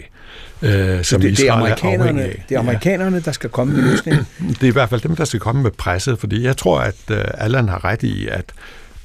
Øh, 0.61 1.03
som 1.03 1.21
det, 1.21 1.37
det, 1.37 1.47
er 1.47 1.53
amerikanerne, 1.53 2.21
er 2.21 2.33
det 2.49 2.55
er 2.55 2.59
amerikanerne, 2.59 3.19
der 3.19 3.31
skal 3.31 3.49
komme 3.49 3.73
med 3.73 3.83
løsningen? 3.83 4.27
Det 4.59 4.63
er 4.63 4.67
i 4.67 4.71
hvert 4.71 4.89
fald 4.89 5.01
dem, 5.01 5.15
der 5.15 5.25
skal 5.25 5.39
komme 5.39 5.63
med 5.63 5.71
presset, 5.71 6.19
fordi 6.19 6.43
jeg 6.43 6.57
tror, 6.57 6.79
at 6.79 6.95
uh, 7.09 7.17
Allan 7.33 7.69
har 7.69 7.85
ret 7.85 8.03
i, 8.03 8.27
at 8.27 8.45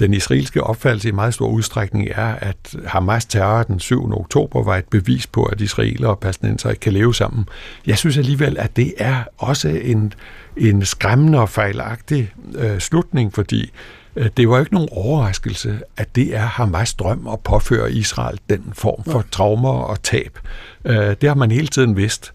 den 0.00 0.14
israelske 0.14 0.64
opfattelse 0.64 1.08
i 1.08 1.12
meget 1.12 1.34
stor 1.34 1.48
udstrækning 1.48 2.08
er, 2.10 2.34
at 2.34 2.76
Hamas 2.86 3.24
terror 3.24 3.62
den 3.62 3.80
7. 3.80 4.12
oktober 4.12 4.62
var 4.62 4.76
et 4.76 4.84
bevis 4.84 5.26
på, 5.26 5.44
at 5.44 5.60
israeler 5.60 6.08
og 6.08 6.18
palæstinenser 6.18 6.70
ikke 6.70 6.80
kan 6.80 6.92
leve 6.92 7.14
sammen. 7.14 7.48
Jeg 7.86 7.98
synes 7.98 8.18
alligevel, 8.18 8.58
at 8.58 8.76
det 8.76 8.94
er 8.98 9.24
også 9.38 9.68
en, 9.68 10.12
en 10.56 10.84
skræmmende 10.84 11.38
og 11.38 11.48
fejlagtig 11.48 12.32
øh, 12.54 12.78
slutning, 12.78 13.34
fordi 13.34 13.70
øh, 14.16 14.30
det 14.36 14.48
var 14.48 14.60
ikke 14.60 14.74
nogen 14.74 14.88
overraskelse, 14.92 15.80
at 15.96 16.16
det 16.16 16.36
er 16.36 16.46
Hamas 16.46 16.94
drøm 16.94 17.28
at 17.28 17.40
påføre 17.40 17.92
Israel 17.92 18.40
den 18.50 18.64
form 18.72 19.04
for 19.04 19.24
traumer 19.30 19.72
og 19.72 20.02
tab. 20.02 20.38
Øh, 20.84 20.96
det 20.96 21.28
har 21.28 21.34
man 21.34 21.50
hele 21.50 21.66
tiden 21.66 21.96
vidst. 21.96 22.32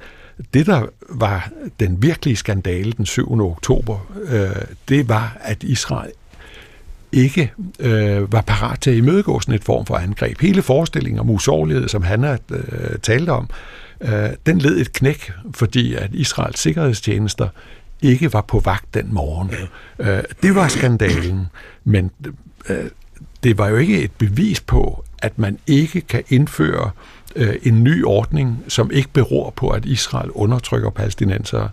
Det, 0.54 0.66
der 0.66 0.86
var 1.10 1.50
den 1.80 2.04
virkelige 2.04 2.36
skandale 2.36 2.92
den 2.92 3.06
7. 3.06 3.40
oktober, 3.42 4.12
øh, 4.28 4.66
det 4.90 5.10
var, 5.10 5.38
at 5.42 5.64
Israel 5.64 6.12
ikke 7.12 7.54
øh, 7.80 8.34
var 8.34 8.42
parat 8.42 8.82
til 8.82 8.92
at 8.92 8.98
imødegå 8.98 9.40
sådan 9.40 9.56
et 9.56 9.64
form 9.64 9.86
for 9.86 9.96
angreb. 9.96 10.42
Hele 10.42 10.62
forestillingen 10.62 11.20
om 11.20 11.30
usårlighed, 11.30 11.88
som 11.88 12.04
han 12.04 12.24
har 12.24 12.40
øh, 12.52 13.00
talt 13.02 13.30
om, 13.30 13.50
øh, 14.02 14.30
den 14.46 14.60
led 14.60 14.78
et 14.78 14.94
knæk, 14.94 15.32
fordi 15.54 15.94
at 15.94 16.10
Israels 16.14 16.60
sikkerhedstjenester 16.60 17.48
ikke 18.02 18.34
var 18.34 18.42
på 18.42 18.60
vagt 18.60 18.94
den 18.94 19.14
morgen. 19.14 19.52
Øh, 20.00 20.24
det 20.44 20.56
var 20.56 20.68
skandalen, 20.68 21.48
men 21.84 22.12
øh, 22.70 22.86
det 23.44 23.58
var 23.58 23.68
jo 23.68 23.76
ikke 23.76 24.04
et 24.04 24.12
bevis 24.12 24.62
på, 24.62 25.04
at 25.22 25.40
man 25.40 25.58
ikke 25.68 26.02
kan 26.02 26.24
indføre 26.30 26.86
øh, 26.86 26.92
en 27.64 27.84
ny 27.84 28.04
ordning, 28.04 28.64
som 28.68 28.92
ikke 28.92 29.10
beror 29.14 29.50
på, 29.50 29.70
at 29.70 29.86
Israel 29.86 30.32
undertrykker 30.32 30.90
palæstinensere. 30.90 31.70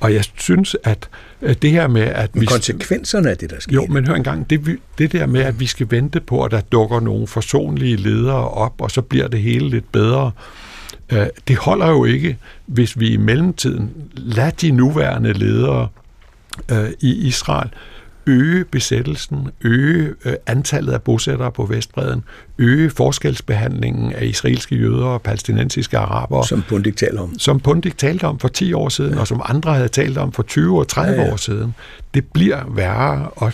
Og 0.00 0.14
jeg 0.14 0.24
synes, 0.36 0.76
at 0.84 1.08
øh, 1.42 1.54
det 1.62 1.70
her 1.70 1.88
med, 1.88 2.02
at 2.02 2.34
men 2.34 2.40
vi... 2.40 2.46
konsekvenserne 2.46 3.30
af 3.30 3.36
det, 3.36 3.50
der 3.50 3.60
sker. 3.60 3.74
Jo, 3.74 3.86
men 3.86 4.06
hør 4.06 4.14
engang, 4.14 4.50
det, 4.50 4.78
det 4.98 5.12
der 5.12 5.26
med, 5.26 5.40
at 5.40 5.60
vi 5.60 5.66
skal 5.66 5.86
vente 5.90 6.20
på, 6.20 6.44
at 6.44 6.50
der 6.50 6.60
dukker 6.60 7.00
nogle 7.00 7.26
forsonlige 7.26 7.96
ledere 7.96 8.48
op, 8.48 8.74
og 8.80 8.90
så 8.90 9.02
bliver 9.02 9.28
det 9.28 9.40
hele 9.40 9.68
lidt 9.68 9.92
bedre, 9.92 10.30
øh, 11.12 11.26
det 11.48 11.56
holder 11.56 11.88
jo 11.88 12.04
ikke, 12.04 12.38
hvis 12.66 13.00
vi 13.00 13.08
i 13.08 13.16
mellemtiden 13.16 13.90
lader 14.14 14.50
de 14.50 14.70
nuværende 14.70 15.32
ledere 15.32 15.88
øh, 16.70 16.90
i 17.00 17.26
Israel 17.26 17.70
øge 18.26 18.64
besættelsen, 18.64 19.48
øge 19.60 20.14
øh, 20.24 20.32
antallet 20.46 20.92
af 20.92 21.02
bosættere 21.02 21.52
på 21.52 21.64
Vestbreden, 21.64 22.24
øge 22.58 22.90
forskelsbehandlingen 22.90 24.12
af 24.12 24.24
israelske 24.24 24.76
jøder 24.76 25.06
og 25.06 25.22
palæstinensiske 25.22 25.98
arabere. 25.98 26.46
Som 26.46 26.62
Pundik 26.68 26.96
talte 26.96 27.18
om. 27.18 27.38
Som 27.38 27.60
Pundik 27.60 27.98
talte 27.98 28.24
om 28.24 28.38
for 28.38 28.48
10 28.48 28.72
år 28.72 28.88
siden, 28.88 29.14
ja. 29.14 29.20
og 29.20 29.26
som 29.26 29.42
andre 29.44 29.74
havde 29.74 29.88
talt 29.88 30.18
om 30.18 30.32
for 30.32 30.42
20 30.42 30.78
og 30.78 30.88
30 30.88 31.12
ja, 31.12 31.26
ja. 31.26 31.32
år 31.32 31.36
siden. 31.36 31.74
Det 32.14 32.24
bliver 32.34 32.64
værre, 32.68 33.28
og 33.36 33.52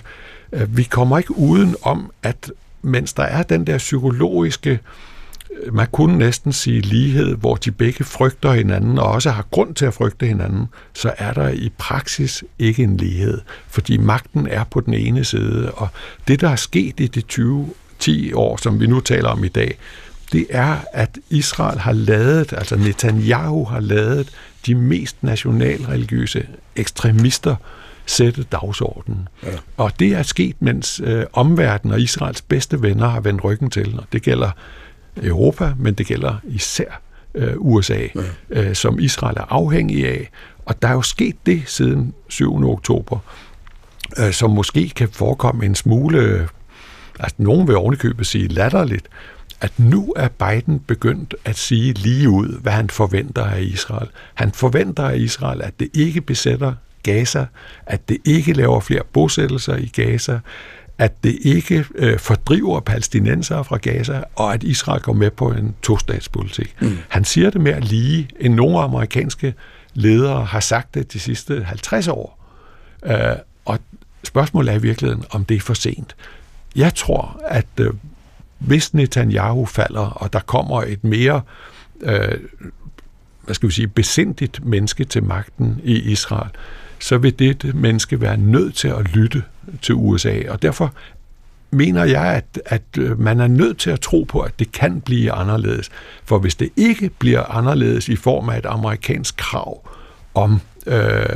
øh, 0.53 0.77
vi 0.77 0.83
kommer 0.83 1.19
ikke 1.19 1.39
uden 1.39 1.77
om, 1.83 2.11
at 2.23 2.53
mens 2.83 3.13
der 3.13 3.23
er 3.23 3.43
den 3.43 3.67
der 3.67 3.79
psykologiske 3.79 4.81
man 5.73 5.87
kunne 5.93 6.19
næsten 6.19 6.53
sige 6.53 6.81
lighed, 6.81 7.37
hvor 7.37 7.57
de 7.57 7.71
begge 7.71 8.05
frygter 8.05 8.53
hinanden, 8.53 8.99
og 8.99 9.11
også 9.11 9.31
har 9.31 9.47
grund 9.51 9.75
til 9.75 9.87
at 9.87 9.95
frygte 9.95 10.27
hinanden, 10.27 10.67
så 10.95 11.13
er 11.19 11.33
der 11.33 11.49
i 11.49 11.73
praksis 11.79 12.45
ikke 12.59 12.83
en 12.83 12.97
lighed, 12.97 13.41
fordi 13.69 13.97
magten 13.97 14.47
er 14.47 14.65
på 14.65 14.81
den 14.81 14.95
ene 14.95 15.25
side, 15.25 15.71
og 15.71 15.89
det, 16.29 16.41
der 16.41 16.49
er 16.49 16.57
sket 16.57 17.01
i 17.01 17.07
de 17.07 17.21
20 17.21 17.69
10 17.99 18.33
år, 18.33 18.57
som 18.57 18.81
vi 18.81 18.87
nu 18.87 19.01
taler 19.01 19.29
om 19.29 19.45
i 19.45 19.49
dag, 19.49 19.79
det 20.33 20.47
er, 20.51 20.77
at 20.93 21.19
Israel 21.31 21.79
har 21.79 21.93
lavet, 21.93 22.53
altså 22.53 22.77
Netanyahu 22.77 23.65
har 23.65 23.81
lavet 23.81 24.31
de 24.67 24.75
mest 24.75 25.17
nationalreligiøse 25.23 26.47
ekstremister 26.77 27.57
sætte 28.07 28.43
dagsordenen. 28.43 29.29
Ja. 29.43 29.49
Og 29.77 29.93
det 29.99 30.09
er 30.09 30.23
sket, 30.23 30.57
mens 30.61 31.01
øh, 31.05 31.25
omverdenen 31.33 31.95
og 31.95 32.01
Israels 32.01 32.43
bedste 32.43 32.83
venner 32.83 33.09
har 33.09 33.21
vendt 33.21 33.45
ryggen 33.45 33.71
til, 33.71 33.95
og 33.99 34.05
det 34.13 34.23
gælder 34.23 34.51
Europa, 35.23 35.73
men 35.79 35.95
det 35.95 36.07
gælder 36.07 36.37
især 36.45 37.01
øh, 37.35 37.55
USA, 37.57 38.07
ja. 38.15 38.21
øh, 38.51 38.75
som 38.75 38.99
Israel 38.99 39.37
er 39.37 39.53
afhængig 39.53 40.09
af. 40.09 40.31
Og 40.67 40.83
der 40.83 40.89
er 40.89 40.93
jo 40.93 41.03
sket 41.03 41.37
det 41.47 41.63
siden 41.67 42.15
7. 42.29 42.71
oktober, 42.71 43.19
øh, 44.19 44.33
som 44.33 44.51
måske 44.51 44.89
kan 44.89 45.09
forekomme 45.09 45.67
en 45.67 45.75
smule, 45.75 46.49
altså 47.21 47.37
nogen 47.39 47.69
vil 47.69 47.77
ovenikøbet 47.77 48.27
sige 48.27 48.49
latterligt, 48.49 49.09
at 49.61 49.73
nu 49.79 50.15
er 50.17 50.29
Biden 50.29 50.81
begyndt 50.81 51.35
at 51.45 51.57
sige 51.57 51.93
lige 51.93 52.29
ud, 52.29 52.61
hvad 52.61 52.73
han 52.73 52.91
forventer 52.91 53.45
af 53.45 53.63
Israel. 53.63 54.09
Han 54.35 54.53
forventer 54.53 55.09
af 55.09 55.17
Israel, 55.17 55.63
at 55.63 55.81
det 55.81 55.89
ikke 55.95 56.21
besætter 56.21 56.75
Gaza, 57.03 57.47
at 57.87 58.09
det 58.09 58.19
ikke 58.25 58.53
laver 58.53 58.81
flere 58.81 59.03
bosættelser 59.13 59.77
i 59.77 59.91
Gaza, 59.95 60.41
at 60.99 61.25
det 61.25 61.39
ikke 61.43 61.85
øh, 61.95 62.19
fordriver 62.19 62.81
palæstinenser 62.81 63.63
fra 63.63 63.77
Gaza, 63.77 64.23
og 64.35 64.55
at 64.55 64.63
Israel 64.63 65.03
går 65.03 65.13
med 65.13 65.31
på 65.31 65.51
en 65.51 65.75
tostatspolitik. 65.83 66.75
Mm. 66.81 66.99
Han 67.09 67.25
siger 67.25 67.51
det 67.51 67.61
mere 67.61 67.81
lige, 67.81 68.29
end 68.41 68.55
nogle 68.55 68.79
amerikanske 68.79 69.55
ledere 69.95 70.45
har 70.45 70.61
sagt 70.61 70.95
det 70.95 71.13
de 71.13 71.21
sidste 71.21 71.65
50 71.65 72.09
år. 72.09 72.45
Øh, 73.07 73.15
og 73.65 73.79
spørgsmålet 74.25 74.73
er 74.73 74.79
i 74.79 74.83
virkeligheden, 74.83 75.25
om 75.31 75.45
det 75.45 75.57
er 75.57 75.61
for 75.61 75.75
sent. 75.75 76.17
Jeg 76.77 76.95
tror, 76.95 77.41
at 77.49 77.67
øh, 77.81 77.91
hvis 78.59 78.95
Netanyahu 78.95 79.67
falder, 79.67 80.07
og 80.07 80.33
der 80.33 80.41
kommer 80.41 80.83
et 80.83 81.05
mere 81.05 81.41
øh, 82.01 82.39
hvad 83.49 83.55
skal 83.55 83.69
vi 83.69 83.75
sige, 83.75 83.89
besindigt 83.89 84.65
menneske 84.65 85.05
til 85.05 85.23
magten 85.25 85.81
i 85.85 85.95
Israel, 85.95 86.51
så 86.99 87.19
vil 87.19 87.39
det 87.39 87.75
menneske 87.75 88.21
være 88.21 88.37
nødt 88.37 88.75
til 88.75 88.89
at 88.89 89.09
lytte 89.09 89.43
til 89.83 89.95
USA. 89.95 90.41
Og 90.49 90.63
derfor 90.63 90.95
mener 91.71 92.05
jeg, 92.05 92.27
at, 92.35 92.61
at 92.67 92.83
øh, 92.99 93.21
man 93.21 93.41
er 93.41 93.47
nødt 93.47 93.79
til 93.79 93.91
at 93.91 94.01
tro 94.01 94.23
på, 94.29 94.41
at 94.41 94.59
det 94.59 94.73
kan 94.73 95.01
blive 95.01 95.33
anderledes. 95.33 95.91
For 96.25 96.39
hvis 96.39 96.55
det 96.55 96.69
ikke 96.77 97.11
bliver 97.19 97.43
anderledes 97.43 98.09
i 98.09 98.17
form 98.17 98.49
af 98.49 98.59
et 98.59 98.67
amerikansk 98.67 99.37
krav 99.37 99.89
om 100.35 100.61
øh, 100.87 101.27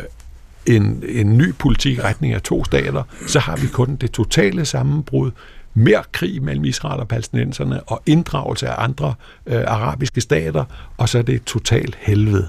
en, 0.67 1.03
en 1.09 1.39
ny 1.39 1.55
politik 1.55 2.05
retning 2.05 2.33
af 2.33 2.43
to 2.43 2.65
stater, 2.65 3.03
så 3.27 3.39
har 3.39 3.57
vi 3.57 3.67
kun 3.67 3.97
det 3.97 4.11
totale 4.11 4.65
sammenbrud, 4.65 5.31
mere 5.75 6.03
krig 6.13 6.43
mellem 6.43 6.65
Israel 6.65 7.01
og 7.01 7.09
palæstinenserne 7.09 7.83
og 7.83 8.03
inddragelse 8.07 8.69
af 8.69 8.85
andre 8.85 9.15
øh, 9.47 9.63
arabiske 9.67 10.21
stater, 10.21 10.65
og 10.97 11.09
så 11.09 11.19
er 11.19 11.23
det 11.23 11.35
et 11.35 11.45
totalt 11.45 11.99
helvede. 12.01 12.49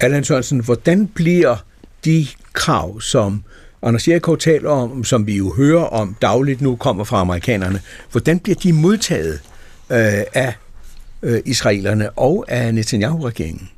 Allan 0.00 0.24
Sørensen, 0.24 0.60
hvordan 0.60 1.06
bliver 1.06 1.56
de 2.04 2.26
krav, 2.52 3.00
som 3.00 3.42
Anders 3.82 4.08
Jericho 4.08 4.36
taler 4.36 4.70
om, 4.70 5.04
som 5.04 5.26
vi 5.26 5.36
jo 5.36 5.54
hører 5.56 5.84
om 5.84 6.16
dagligt 6.22 6.60
nu, 6.60 6.76
kommer 6.76 7.04
fra 7.04 7.20
amerikanerne, 7.20 7.80
hvordan 8.10 8.38
bliver 8.38 8.56
de 8.56 8.72
modtaget 8.72 9.40
øh, 9.90 10.22
af 10.34 10.54
øh, 11.22 11.40
israelerne 11.44 12.10
og 12.10 12.44
af 12.48 12.74
Netanyahu-regeringen? 12.74 13.70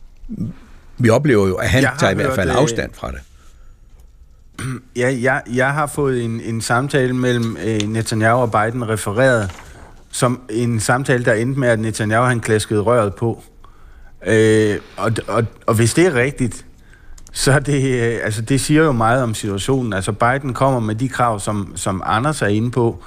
Vi 0.99 1.09
oplever 1.09 1.47
jo, 1.49 1.55
at 1.55 1.68
han 1.68 1.87
tager 1.99 2.11
i 2.11 2.14
hvert 2.14 2.35
fald 2.35 2.51
øh, 2.51 2.57
afstand 2.57 2.91
fra 2.95 3.12
det. 3.12 3.20
Ja, 4.97 5.16
jeg, 5.20 5.43
jeg 5.55 5.72
har 5.72 5.87
fået 5.87 6.24
en, 6.24 6.41
en 6.41 6.61
samtale 6.61 7.12
mellem 7.12 7.57
øh, 7.64 7.83
Netanyahu 7.83 8.41
og 8.41 8.51
Biden 8.53 8.89
refereret 8.89 9.51
som 10.11 10.41
en 10.51 10.81
samtale, 10.81 11.24
der 11.24 11.33
endte 11.33 11.61
med, 11.61 11.68
at 11.68 11.79
Netanyahu 11.79 12.24
han 12.24 12.41
klaskede 12.41 12.81
røret 12.81 13.14
på. 13.14 13.43
Øh, 14.27 14.79
og, 14.97 15.12
og, 15.29 15.45
og 15.66 15.74
hvis 15.74 15.95
det 15.95 16.07
er 16.07 16.14
rigtigt, 16.14 16.66
så 17.37 17.61
det, 17.61 18.01
øh, 18.01 18.18
altså 18.24 18.43
det 18.43 18.61
siger 18.61 18.82
jo 18.82 18.93
meget 18.93 19.22
om 19.22 19.34
situationen. 19.34 19.93
Altså 19.93 20.12
Biden 20.12 20.55
kommer 20.55 20.80
med 20.80 20.95
de 20.95 21.09
krav, 21.09 21.41
som, 21.41 21.72
som 21.74 22.03
Anders 22.07 22.43
er 22.43 22.47
inde 22.47 22.70
på, 22.70 23.03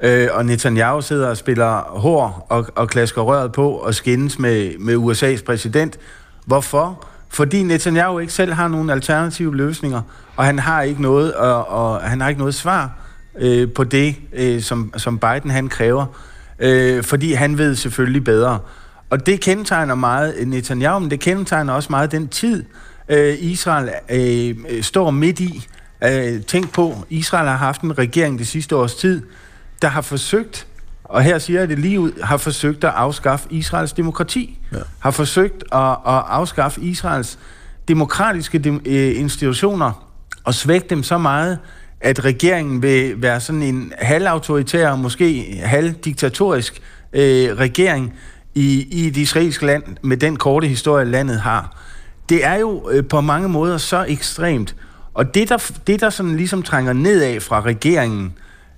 øh, 0.00 0.28
og 0.32 0.46
Netanyahu 0.46 1.00
sidder 1.00 1.28
og 1.28 1.36
spiller 1.36 1.80
hår 1.80 2.46
og, 2.50 2.66
og 2.74 2.88
klasker 2.88 3.22
røret 3.22 3.52
på 3.52 3.70
og 3.70 3.94
skændes 3.94 4.38
med, 4.38 4.78
med 4.78 4.94
USA's 4.96 5.44
præsident. 5.44 5.98
Hvorfor? 6.46 7.04
Fordi 7.28 7.62
Netanyahu 7.62 8.18
ikke 8.18 8.32
selv 8.32 8.52
har 8.52 8.68
nogen 8.68 8.90
alternative 8.90 9.56
løsninger, 9.56 10.02
og 10.36 10.44
han 10.44 10.58
har 10.58 10.82
ikke 10.82 11.02
noget, 11.02 11.34
og, 11.34 11.68
og 11.68 12.00
han 12.00 12.20
har 12.20 12.28
ikke 12.28 12.40
noget 12.40 12.54
svar 12.54 12.98
øh, 13.38 13.72
på 13.72 13.84
det, 13.84 14.16
øh, 14.32 14.62
som, 14.62 14.92
som 14.96 15.18
Biden 15.18 15.50
han 15.50 15.68
kræver, 15.68 16.06
øh, 16.58 17.02
fordi 17.02 17.32
han 17.32 17.58
ved 17.58 17.74
selvfølgelig 17.74 18.24
bedre. 18.24 18.58
Og 19.10 19.26
det 19.26 19.40
kendetegner 19.40 19.94
meget 19.94 20.34
Netanyahu, 20.46 20.98
men 20.98 21.10
det 21.10 21.20
kendetegner 21.20 21.72
også 21.72 21.88
meget 21.90 22.12
den 22.12 22.28
tid, 22.28 22.64
øh, 23.08 23.36
Israel 23.38 23.90
øh, 24.08 24.82
står 24.82 25.10
midt 25.10 25.40
i. 25.40 25.66
Øh, 26.04 26.42
tænk 26.42 26.72
på, 26.72 27.04
Israel 27.10 27.48
har 27.48 27.56
haft 27.56 27.82
en 27.82 27.98
regering 27.98 28.38
det 28.38 28.46
sidste 28.46 28.76
års 28.76 28.94
tid, 28.94 29.22
der 29.82 29.88
har 29.88 30.00
forsøgt, 30.00 30.66
og 31.04 31.22
her 31.22 31.38
siger 31.38 31.60
jeg 31.60 31.68
det 31.68 31.78
lige 31.78 32.00
ud, 32.00 32.22
har 32.22 32.36
forsøgt 32.36 32.84
at 32.84 32.92
afskaffe 32.96 33.48
Israels 33.50 33.92
demokrati. 33.92 34.58
Ja. 34.72 34.78
Har 34.98 35.10
forsøgt 35.10 35.64
at, 35.72 35.90
at 35.90 36.22
afskaffe 36.28 36.80
Israels 36.80 37.38
demokratiske 37.88 38.58
de, 38.58 38.80
øh, 38.84 39.20
institutioner 39.20 40.08
og 40.44 40.54
svække 40.54 40.86
dem 40.90 41.02
så 41.02 41.18
meget, 41.18 41.58
at 42.00 42.24
regeringen 42.24 42.82
vil 42.82 43.22
være 43.22 43.40
sådan 43.40 43.62
en 43.62 43.92
halvautoritær, 43.98 44.94
måske 44.94 45.60
halvdiktatorisk 45.64 46.82
øh, 47.12 47.56
regering 47.58 48.14
i, 48.54 48.86
i 48.90 49.06
et 49.06 49.16
israelsk 49.16 49.62
land 49.62 49.82
med 50.02 50.16
den 50.16 50.36
korte 50.36 50.66
historie, 50.66 51.04
landet 51.04 51.40
har 51.40 51.76
det 52.28 52.44
er 52.44 52.54
jo 52.54 52.90
øh, 52.90 53.04
på 53.04 53.20
mange 53.20 53.48
måder 53.48 53.78
så 53.78 54.04
ekstremt. 54.08 54.74
Og 55.14 55.34
det 55.34 55.48
der, 55.48 55.70
det, 55.86 56.00
der 56.00 56.10
sådan 56.10 56.36
ligesom 56.36 56.62
trænger 56.62 56.92
nedad 56.92 57.40
fra 57.40 57.60
regeringen, 57.60 58.32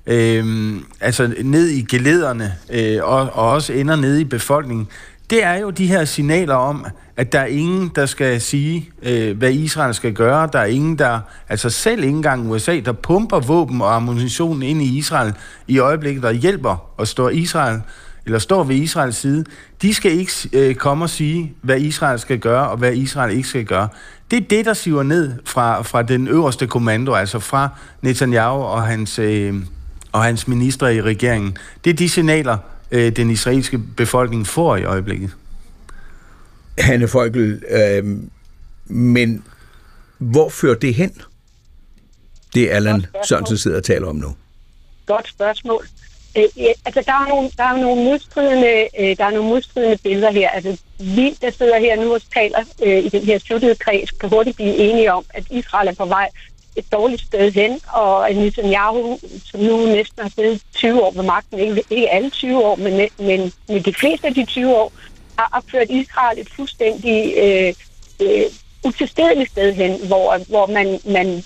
øh, 0.06 0.76
altså 1.00 1.34
ned 1.42 1.68
i 1.68 1.82
gelederne, 1.82 2.54
øh, 2.70 2.98
og, 3.02 3.20
og 3.20 3.50
også 3.50 3.72
ender 3.72 3.96
ned 3.96 4.18
i 4.18 4.24
befolkningen, 4.24 4.88
det 5.30 5.44
er 5.44 5.54
jo 5.54 5.70
de 5.70 5.86
her 5.86 6.04
signaler 6.04 6.54
om, 6.54 6.86
at 7.16 7.32
der 7.32 7.40
er 7.40 7.46
ingen, 7.46 7.90
der 7.94 8.06
skal 8.06 8.40
sige, 8.40 8.90
øh, 9.02 9.38
hvad 9.38 9.52
Israel 9.52 9.94
skal 9.94 10.12
gøre. 10.12 10.48
Der 10.52 10.58
er 10.58 10.64
ingen, 10.64 10.98
der, 10.98 11.20
altså 11.48 11.70
selv 11.70 12.04
ikke 12.04 12.16
engang 12.16 12.50
USA, 12.50 12.80
der 12.84 12.92
pumper 12.92 13.40
våben 13.40 13.82
og 13.82 13.94
ammunition 13.94 14.62
ind 14.62 14.82
i 14.82 14.98
Israel 14.98 15.34
i 15.68 15.78
øjeblikket, 15.78 16.22
der 16.22 16.30
hjælper 16.30 16.76
og 16.96 17.08
står 17.08 17.30
Israel 17.30 17.80
eller 18.24 18.38
står 18.38 18.64
ved 18.64 18.76
Israels 18.76 19.16
side, 19.16 19.44
de 19.82 19.94
skal 19.94 20.12
ikke 20.12 20.32
øh, 20.52 20.74
komme 20.74 21.04
og 21.04 21.10
sige, 21.10 21.54
hvad 21.62 21.80
Israel 21.80 22.18
skal 22.18 22.38
gøre, 22.38 22.68
og 22.68 22.76
hvad 22.76 22.92
Israel 22.92 23.36
ikke 23.36 23.48
skal 23.48 23.64
gøre. 23.64 23.88
Det 24.30 24.36
er 24.36 24.46
det, 24.50 24.64
der 24.64 24.74
siver 24.74 25.02
ned 25.02 25.32
fra, 25.44 25.82
fra 25.82 26.02
den 26.02 26.28
øverste 26.28 26.66
kommando, 26.66 27.14
altså 27.14 27.38
fra 27.38 27.68
Netanyahu 28.02 28.62
og 28.62 28.82
hans, 28.82 29.18
øh, 29.18 29.54
og 30.12 30.24
hans 30.24 30.48
ministre 30.48 30.94
i 30.94 31.02
regeringen. 31.02 31.56
Det 31.84 31.90
er 31.90 31.94
de 31.94 32.08
signaler, 32.08 32.58
øh, 32.90 33.16
den 33.16 33.30
israelske 33.30 33.78
befolkning 33.78 34.46
får 34.46 34.76
i 34.76 34.84
øjeblikket. 34.84 35.30
Hanne 36.78 37.08
Folkel, 37.08 37.62
øh, 37.70 38.18
men 38.86 39.44
hvor 40.18 40.48
fører 40.48 40.74
det 40.74 40.94
hen? 40.94 41.12
Det 42.54 42.70
Allan 42.70 43.06
Sørensen 43.28 43.58
sidder 43.58 43.76
og 43.76 43.84
taler 43.84 44.08
om 44.08 44.16
nu. 44.16 44.34
Godt 45.06 45.28
spørgsmål. 45.28 45.86
Øh, 46.36 46.44
ja, 46.56 46.72
altså, 46.84 47.02
der 47.06 47.12
er 47.12 47.28
nogle, 47.28 47.50
der 47.56 47.64
er 47.64 47.76
nogle 47.76 48.04
modstridende, 48.04 48.88
øh, 48.98 49.16
der 49.16 49.24
er 49.24 49.30
nogle 49.30 49.48
modstridende 49.48 49.98
billeder 50.02 50.30
her. 50.30 50.48
Altså, 50.48 50.76
vi, 50.98 51.30
der 51.42 51.50
sidder 51.50 51.78
her 51.78 51.96
nu 51.96 52.14
og 52.14 52.20
taler 52.34 52.64
øh, 52.82 53.04
i 53.04 53.08
den 53.08 53.22
her 53.22 53.38
sluttede 53.38 53.74
kreds, 53.74 54.10
kan 54.10 54.28
hurtigt 54.28 54.56
blive 54.56 54.76
enige 54.76 55.12
om, 55.12 55.24
at 55.30 55.44
Israel 55.50 55.88
er 55.88 55.94
på 55.94 56.04
vej 56.04 56.28
et 56.76 56.92
dårligt 56.92 57.22
sted 57.22 57.52
hen, 57.52 57.80
og 57.92 58.30
at 58.30 58.36
Netanyahu, 58.36 59.18
som 59.44 59.60
nu 59.60 59.76
næsten 59.86 60.22
har 60.22 60.30
siddet 60.30 60.62
20 60.74 61.02
år 61.02 61.10
ved 61.10 61.22
magten, 61.22 61.58
ikke, 61.58 61.82
ikke 61.90 62.10
alle 62.10 62.30
20 62.30 62.64
år, 62.64 62.76
men, 62.76 63.08
men, 63.18 63.52
men 63.68 63.82
de 63.82 63.94
fleste 63.94 64.26
af 64.26 64.34
de 64.34 64.44
20 64.44 64.76
år, 64.76 64.92
har 65.38 65.48
opført 65.52 65.90
Israel 65.90 66.38
et 66.38 66.48
fuldstændig 66.56 67.34
øh, 67.36 67.74
øh, 68.20 68.44
utilstedeligt 68.84 69.50
sted 69.50 69.72
hen, 69.72 70.06
hvor, 70.06 70.38
hvor 70.48 70.66
man, 70.66 71.00
man 71.04 71.44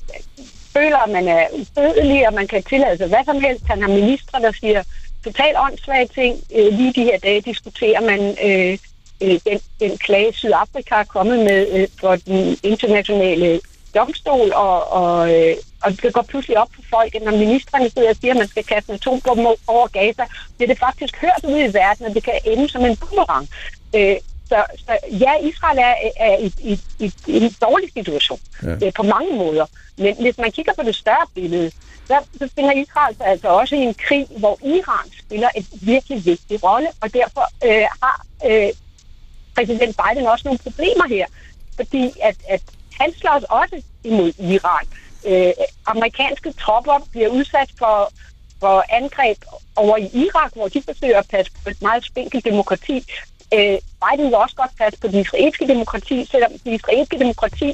føler, 0.77 0.99
at 0.99 1.11
man 1.11 1.29
er 1.29 1.47
udødelig, 1.53 2.29
og 2.29 2.35
man 2.35 2.47
kan 2.47 2.63
tillade 2.63 2.97
sig 2.97 3.09
hvad 3.09 3.25
som 3.25 3.41
helst. 3.41 3.65
Han 3.67 3.83
har 3.83 3.89
ministre, 3.89 4.41
der 4.41 4.53
siger 4.53 4.83
totalt 5.25 5.57
åndssvage 5.59 6.09
ting. 6.15 6.33
Øh, 6.57 6.73
lige 6.79 6.93
de 6.93 7.05
her 7.05 7.19
dage 7.19 7.41
diskuterer 7.41 8.01
man 8.01 8.21
øh, 8.47 8.79
øh, 9.23 9.41
den, 9.47 9.61
den 9.81 9.99
klage, 9.99 10.33
Sydafrika 10.33 10.95
er 10.95 11.05
kommet 11.05 11.39
med 11.39 11.69
øh, 11.73 11.89
for 12.01 12.17
den 12.17 12.57
internationale 12.63 13.61
domstol, 13.95 14.53
og, 14.53 14.93
og, 14.93 15.35
øh, 15.35 15.57
og 15.83 16.03
det 16.03 16.13
går 16.13 16.23
pludselig 16.23 16.59
op 16.59 16.69
for 16.75 16.83
folk, 16.91 17.15
at 17.15 17.23
når 17.23 17.33
ministerne 17.33 17.91
sidder 17.91 18.11
og 18.11 18.17
siger, 18.17 18.33
at 18.33 18.39
man 18.39 18.49
skal 18.49 18.65
kaste 18.65 18.91
en 18.91 18.95
atombombe 18.95 19.43
over 19.67 19.87
Gaza, 19.87 20.25
det 20.59 20.65
er 20.65 20.67
det 20.67 20.79
faktisk 20.79 21.21
hørt 21.21 21.45
ud 21.45 21.59
i 21.59 21.75
verden, 21.75 22.07
og 22.07 22.15
det 22.15 22.23
kan 22.25 22.35
ende 22.45 22.69
som 22.69 22.85
en 22.85 22.97
boomerang. 22.97 23.49
Øh, 23.97 24.17
så, 24.49 24.65
så 24.79 24.99
ja, 25.11 25.33
Israel 25.43 25.79
er, 25.79 25.95
er 26.17 26.39
i, 26.39 26.53
i, 26.59 26.81
i, 26.99 27.13
i 27.27 27.37
en 27.45 27.57
dårlig 27.63 27.93
situation 27.93 28.41
ja. 28.63 28.87
øh, 28.87 28.93
på 28.93 29.03
mange 29.03 29.37
måder. 29.37 29.67
Men 29.97 30.17
hvis 30.21 30.39
man 30.39 30.53
kigger 30.53 30.73
på 30.75 30.83
det 30.83 30.95
større 30.95 31.27
billede, 31.35 31.71
så 32.07 32.19
befinder 32.39 32.73
Israel 32.73 33.17
sig 33.17 33.27
altså 33.27 33.49
også 33.49 33.75
i 33.75 33.79
en 33.79 33.95
krig, 33.95 34.27
hvor 34.39 34.59
Iran 34.65 35.11
spiller 35.19 35.49
en 35.55 35.67
virkelig 35.73 36.27
vigtig 36.27 36.65
rolle, 36.65 36.89
og 37.01 37.15
derfor 37.15 37.45
øh, 37.65 37.87
har 38.03 38.27
øh, 38.47 38.73
præsident 39.55 39.97
Biden 39.97 40.27
også 40.27 40.43
nogle 40.45 40.59
problemer 40.59 41.09
her, 41.09 41.27
fordi 41.77 42.13
at, 42.23 42.37
at 42.49 42.63
han 43.01 43.13
slås 43.13 43.43
også 43.43 43.83
imod 44.05 44.33
Iran. 44.39 44.87
Øh, 45.27 45.53
amerikanske 45.87 46.53
tropper 46.53 47.09
bliver 47.11 47.29
udsat 47.29 47.71
for, 47.79 48.13
for 48.61 48.85
angreb 48.89 49.39
over 49.77 49.97
i 49.97 50.11
Irak, 50.13 50.53
hvor 50.55 50.69
de 50.69 50.83
forsøger 50.83 51.19
at 51.19 51.29
passe 51.29 51.53
på 51.65 51.71
et 51.71 51.83
meget 51.83 52.05
spinkelt 52.05 52.45
demokrati. 52.45 53.07
Øh, 53.55 53.79
Biden 54.03 54.27
vil 54.27 54.35
også 54.35 54.57
godt 54.57 54.71
passe 54.79 55.01
på 55.01 55.07
det 55.09 55.21
israelske 55.27 55.69
demokrati, 55.69 56.25
selvom 56.31 56.53
det 56.53 56.73
israelske 56.73 57.19
demokrati 57.19 57.69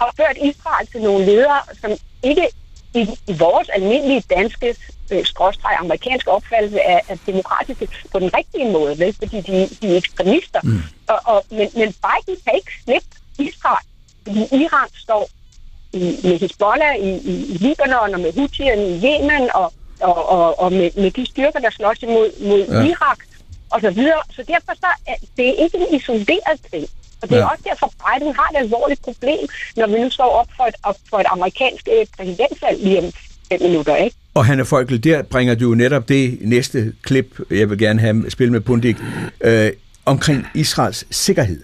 har 0.00 0.14
ført 0.16 0.36
Israel 0.36 0.86
til 0.86 1.02
nogle 1.02 1.26
ledere, 1.26 1.60
som 1.80 1.90
ikke 2.22 2.48
i, 2.94 3.00
i 3.28 3.32
vores 3.38 3.68
almindelige 3.68 4.22
danske 4.30 4.76
øh, 5.10 5.24
skråstreg 5.24 5.76
amerikanske 5.78 6.30
opfattelse 6.30 6.80
af, 6.82 7.00
af 7.08 7.18
demokratiske 7.26 7.88
på 8.12 8.18
den 8.18 8.30
rigtige 8.34 8.70
måde, 8.72 8.98
vel? 8.98 9.14
fordi 9.14 9.40
de, 9.40 9.68
de 9.82 9.92
er 9.92 9.96
ekstremister. 9.96 10.60
Mm. 10.62 10.82
Og, 11.08 11.20
og, 11.24 11.44
men, 11.50 11.68
men 11.74 11.94
Biden 12.04 12.40
kan 12.44 12.54
ikke 12.54 12.72
slippe 12.84 13.08
Israel, 13.38 13.86
fordi 14.22 14.62
Iran 14.64 14.88
står 14.94 15.28
i, 15.92 16.20
med 16.22 16.38
Hezbollah 16.38 16.96
i, 16.96 17.10
i, 17.10 17.52
i 17.52 17.56
Libanon 17.56 18.14
og 18.14 18.20
med 18.20 18.32
Houthierne 18.32 18.88
i 18.88 19.00
Yemen 19.04 19.50
og, 19.54 19.72
og, 20.00 20.28
og, 20.28 20.60
og 20.60 20.72
med, 20.72 20.90
med 20.96 21.10
de 21.10 21.26
styrker, 21.26 21.58
der 21.58 21.70
slås 21.70 22.02
imod 22.02 22.48
mod 22.48 22.66
ja. 22.68 22.84
Irak 22.84 23.18
og 23.70 23.80
så 23.80 23.90
videre. 23.90 24.20
Så 24.30 24.42
derfor 24.48 24.72
så 24.74 24.90
er 25.06 25.14
det 25.36 25.48
er 25.48 25.64
ikke 25.64 25.78
en 25.78 25.96
isoleret 25.96 26.60
ting. 26.72 26.86
Og 27.22 27.28
det 27.28 27.36
er 27.36 27.40
ja. 27.40 27.50
også 27.52 27.64
derfor, 27.70 27.92
Biden 28.04 28.34
har 28.34 28.48
et 28.52 28.56
alvorligt 28.64 29.02
problem, 29.02 29.48
når 29.76 29.86
vi 29.86 29.98
nu 30.02 30.10
står 30.10 30.30
op 30.40 30.48
for 30.56 30.64
et, 30.64 30.74
op 30.82 30.96
for 31.10 31.18
et 31.18 31.26
amerikansk 31.30 31.88
øh, 31.98 32.06
præsidentvalg 32.16 32.78
lige 32.82 32.98
om 32.98 33.12
fem 33.48 33.62
minutter, 33.62 33.96
ikke? 33.96 34.16
Og 34.34 34.46
Hanna 34.46 34.62
Folkel, 34.62 35.04
der 35.04 35.22
bringer 35.22 35.54
du 35.54 35.68
jo 35.68 35.74
netop 35.74 36.08
det 36.08 36.38
næste 36.40 36.92
klip, 37.02 37.40
jeg 37.50 37.70
vil 37.70 37.78
gerne 37.78 38.00
have 38.00 38.30
spillet 38.30 38.52
med 38.52 38.60
Pundik, 38.60 38.96
øh, 39.40 39.72
omkring 40.04 40.46
Israels 40.54 41.06
sikkerhed. 41.10 41.62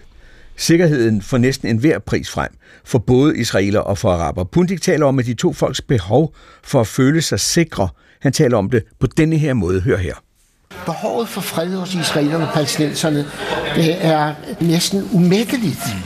Sikkerheden 0.56 1.22
for 1.22 1.38
næsten 1.38 1.68
enhver 1.68 1.98
pris 1.98 2.30
frem, 2.30 2.50
for 2.84 2.98
både 2.98 3.38
israeler 3.38 3.80
og 3.80 3.98
for 3.98 4.10
araber. 4.10 4.44
Pundik 4.44 4.82
taler 4.82 5.06
om, 5.06 5.18
at 5.18 5.26
de 5.26 5.34
to 5.34 5.52
folks 5.52 5.80
behov 5.80 6.34
for 6.64 6.80
at 6.80 6.86
føle 6.86 7.22
sig 7.22 7.40
sikre, 7.40 7.88
han 8.20 8.32
taler 8.32 8.56
om 8.56 8.70
det 8.70 8.84
på 9.00 9.06
denne 9.06 9.38
her 9.38 9.54
måde. 9.54 9.80
Hør 9.80 9.96
her. 9.96 10.14
Behovet 10.84 11.28
for 11.28 11.40
fred 11.40 11.76
hos 11.76 11.94
israelerne 11.94 12.46
og 12.48 12.52
palæstinenserne 12.54 13.26
det 13.76 14.04
er 14.04 14.32
næsten 14.60 15.08
umætteligt. 15.12 15.96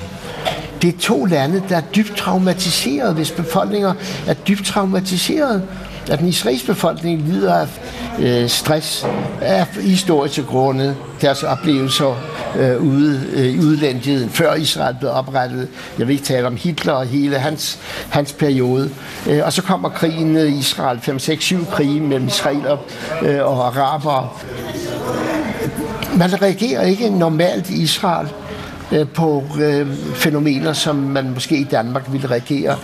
Det 0.83 0.95
er 0.95 0.99
to 0.99 1.25
lande, 1.25 1.63
der 1.69 1.77
er 1.77 1.81
dybt 1.81 2.17
traumatiseret, 2.17 3.15
hvis 3.15 3.31
befolkninger 3.31 3.95
er 4.27 4.35
dybt 4.35 4.67
traumatiseret 4.67 5.63
at 6.11 6.19
den 6.19 6.29
israelske 6.29 6.67
befolkning 6.67 7.23
lider 7.29 7.55
af 7.55 7.67
øh, 8.19 8.49
stress 8.49 9.07
af 9.41 9.67
historiske 9.67 10.43
grunde, 10.43 10.97
deres 11.21 11.43
oplevelser 11.43 12.23
øh, 12.59 12.83
ude 12.83 13.21
øh, 13.33 13.47
i 13.47 13.59
udlandet, 13.59 14.29
før 14.31 14.55
Israel 14.55 14.97
blev 15.01 15.11
oprettet. 15.11 15.69
Jeg 15.99 16.09
vil 16.09 16.13
ikke 16.13 16.25
tale 16.25 16.47
om 16.47 16.57
Hitler 16.57 16.93
og 16.93 17.07
hele 17.07 17.39
hans, 17.39 17.79
hans 18.11 18.33
periode. 18.33 18.91
Øh, 19.29 19.41
og 19.45 19.53
så 19.53 19.63
kommer 19.63 19.89
krigen 19.89 20.37
i 20.37 20.59
Israel, 20.59 21.01
5, 21.01 21.19
6, 21.19 21.45
7 21.45 21.67
krige 21.67 22.01
mellem 22.01 22.27
israeler 22.27 22.77
øh, 23.23 23.47
og 23.47 23.67
araber. 23.67 24.43
Man 26.17 26.43
reagerer 26.43 26.83
ikke 26.83 27.11
normalt 27.11 27.71
i 27.71 27.83
Israel 27.83 28.29
øh, 28.93 29.09
på 29.09 29.45
øh, 29.61 29.87
fænomener, 30.15 30.73
som 30.73 30.97
man 30.97 31.31
måske 31.35 31.57
i 31.57 31.65
Danmark 31.65 32.03
ville 32.13 32.31
reagere 32.31 32.77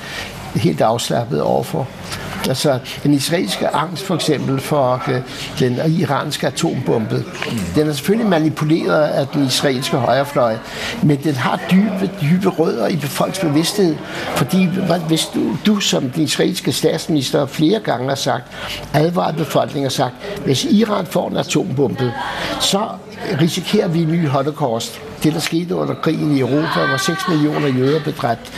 helt 0.54 0.80
afslappet 0.80 1.42
overfor. 1.42 1.88
Altså 2.48 2.78
den 3.02 3.14
israelske 3.14 3.68
angst 3.68 4.02
for 4.04 4.14
eksempel 4.14 4.60
for 4.60 5.02
øh, 5.08 5.20
den 5.58 5.80
iranske 5.98 6.46
atombombe, 6.46 7.16
mm. 7.16 7.58
den 7.74 7.88
er 7.88 7.92
selvfølgelig 7.92 8.30
manipuleret 8.30 9.02
af 9.02 9.26
den 9.26 9.44
israelske 9.46 9.96
højrefløj, 9.96 10.56
men 11.02 11.18
den 11.24 11.34
har 11.34 11.60
dybe, 11.70 12.10
dybe 12.22 12.48
rødder 12.48 12.86
i 12.86 12.96
folks 12.96 13.38
bevidsthed, 13.38 13.96
fordi 14.36 14.68
hvis 15.08 15.26
du, 15.26 15.56
du 15.66 15.80
som 15.80 16.10
den 16.10 16.22
israelske 16.22 16.72
statsminister 16.72 17.46
flere 17.46 17.80
gange 17.80 18.08
har 18.08 18.14
sagt, 18.14 18.44
advaret 18.94 19.36
befolkningen 19.36 19.86
og 19.86 19.92
sagt, 19.92 20.14
hvis 20.44 20.64
Iran 20.64 21.06
får 21.06 21.28
en 21.28 21.36
atombombe, 21.36 22.12
så 22.60 22.88
risikerer 23.40 23.88
vi 23.88 24.02
en 24.02 24.12
ny 24.12 24.28
holocaust 24.28 25.00
det, 25.26 25.34
der 25.34 25.40
skete 25.40 25.74
under 25.74 25.94
krigen 25.94 26.36
i 26.36 26.40
Europa, 26.40 26.86
hvor 26.88 26.96
6 26.96 27.28
millioner 27.28 27.68
jøder 27.68 28.02
blev 28.02 28.14
dræbt. 28.14 28.52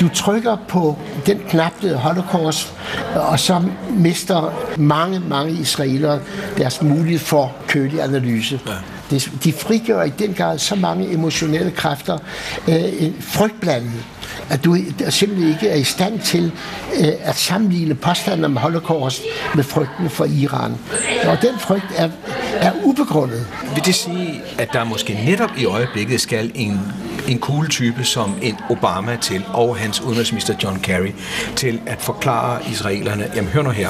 Du 0.00 0.08
trykker 0.08 0.56
på 0.68 0.98
den 1.26 1.40
knap, 1.48 1.72
der 1.82 1.96
holocaust, 1.96 2.72
og 3.14 3.40
så 3.40 3.62
mister 3.90 4.52
mange, 4.78 5.20
mange 5.20 5.52
israelere 5.52 6.20
deres 6.58 6.82
mulighed 6.82 7.18
for 7.18 7.52
kølig 7.68 8.02
analyse. 8.02 8.60
Ja. 8.66 9.16
De 9.44 9.52
frigør 9.52 10.02
i 10.02 10.10
den 10.10 10.34
grad 10.34 10.58
så 10.58 10.74
mange 10.74 11.12
emotionelle 11.12 11.70
kræfter, 11.70 12.18
øh, 12.68 13.12
frygtblandet, 13.20 14.04
at 14.48 14.64
du 14.64 14.76
simpelthen 15.08 15.48
ikke 15.52 15.68
er 15.68 15.76
i 15.76 15.84
stand 15.84 16.20
til 16.20 16.52
øh, 17.00 17.08
at 17.20 17.36
sammenligne 17.36 17.94
påstanden 17.94 18.44
om 18.44 18.56
holocaust 18.56 19.22
med 19.54 19.64
frygten 19.64 20.10
for 20.10 20.24
Iran. 20.24 20.76
Og 21.26 21.42
den 21.42 21.58
frygt 21.58 21.92
er, 21.96 22.08
er 22.60 22.72
ubegrundet. 22.84 23.46
Vil 23.74 23.84
det 23.84 23.94
sige, 23.94 24.15
at 24.58 24.72
der 24.72 24.84
måske 24.84 25.14
netop 25.14 25.50
i 25.58 25.64
øjeblikket 25.64 26.20
skal 26.20 26.52
en 26.54 26.80
en 27.28 27.40
cool 27.40 27.68
type 27.68 28.04
som 28.04 28.34
en 28.42 28.56
Obama 28.70 29.16
til, 29.16 29.44
og 29.54 29.76
hans 29.76 30.00
udenrigsminister 30.00 30.54
John 30.62 30.80
Kerry, 30.80 31.12
til 31.56 31.80
at 31.86 32.02
forklare 32.02 32.62
israelerne, 32.70 33.30
jamen 33.34 33.50
hør 33.50 33.62
nu 33.62 33.70
her, 33.70 33.88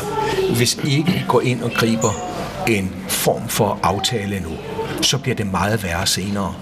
hvis 0.57 0.75
I 0.85 0.97
ikke 0.99 1.25
går 1.29 1.41
ind 1.41 1.63
og 1.63 1.71
griber 1.71 2.11
en 2.69 2.95
form 3.09 3.49
for 3.49 3.81
aftale 3.83 4.41
nu, 4.41 4.51
så 5.03 5.19
bliver 5.19 5.35
det 5.35 5.47
meget 5.47 5.85
værre 5.85 6.07
senere 6.07 6.55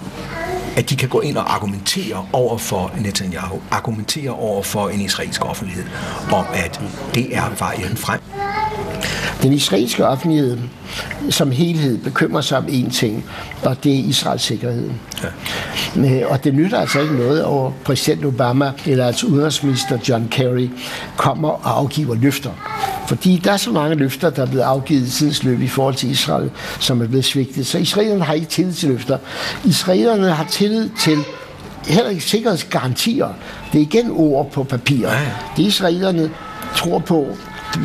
at 0.77 0.91
de 0.91 0.97
kan 0.97 1.09
gå 1.09 1.21
ind 1.21 1.37
og 1.37 1.55
argumentere 1.55 2.27
over 2.33 2.59
for 2.59 2.93
Netanyahu, 3.01 3.61
argumentere 3.71 4.31
over 4.31 4.63
for 4.63 4.89
en 4.89 5.01
israelsk 5.01 5.45
offentlighed, 5.45 5.85
om 6.33 6.45
at 6.55 6.81
det 7.15 7.37
er 7.37 7.51
vejen 7.59 7.97
frem. 7.97 8.21
Den 9.45 9.53
israelske 9.53 10.07
offentlighed 10.07 10.59
som 11.31 11.51
helhed 11.51 11.99
bekymrer 11.99 12.41
sig 12.41 12.59
om 12.59 12.65
én 12.65 12.91
ting, 12.91 13.25
og 13.63 13.85
det 13.85 13.93
er 13.93 14.05
Israels 14.05 14.43
sikkerhed. 14.43 14.91
Ja. 15.97 16.27
Og 16.27 16.45
det 16.45 16.55
nytter 16.55 16.79
altså 16.79 17.01
ikke 17.01 17.15
noget 17.15 17.45
over 17.45 17.73
præsident 17.85 18.25
Obama 18.25 18.73
eller 18.87 19.07
altså 19.07 19.27
udenrigsminister 19.27 19.99
John 20.09 20.29
Kerry 20.31 20.69
kommer 21.17 21.49
og 21.49 21.79
afgiver 21.79 22.15
løfter. 22.15 22.51
Fordi 23.09 23.41
der 23.45 23.53
er 23.53 23.57
så 23.57 23.71
mange 23.71 23.95
løfter, 23.95 24.31
der 24.31 24.43
er 24.43 24.47
blevet 24.47 24.63
afgivet 24.63 25.07
i 25.07 25.11
tidens 25.11 25.43
løb 25.43 25.61
i 25.61 25.69
forhold 25.69 25.95
til 25.95 26.11
Israel, 26.11 26.51
som 26.81 27.03
er 27.03 27.07
blevet 27.07 27.25
svigtet. 27.25 27.67
Så 27.67 27.79
israelerne 27.79 28.25
har 28.25 28.35
ikke 28.35 28.47
tillid 28.47 28.73
til 28.73 28.89
løfter. 28.89 29.19
Israelerne 29.65 30.31
har 30.31 30.45
tillid 30.45 30.91
til 31.01 31.19
heller 31.87 32.11
ikke 32.11 32.25
sikkerhedsgarantier. 32.25 33.29
Det 33.73 33.79
er 33.79 33.83
igen 33.83 34.11
ord 34.11 34.51
på 34.51 34.65
papir. 34.65 35.09
Det 35.57 35.63
israelerne 35.63 36.31
tror 36.77 36.99
på, 36.99 37.37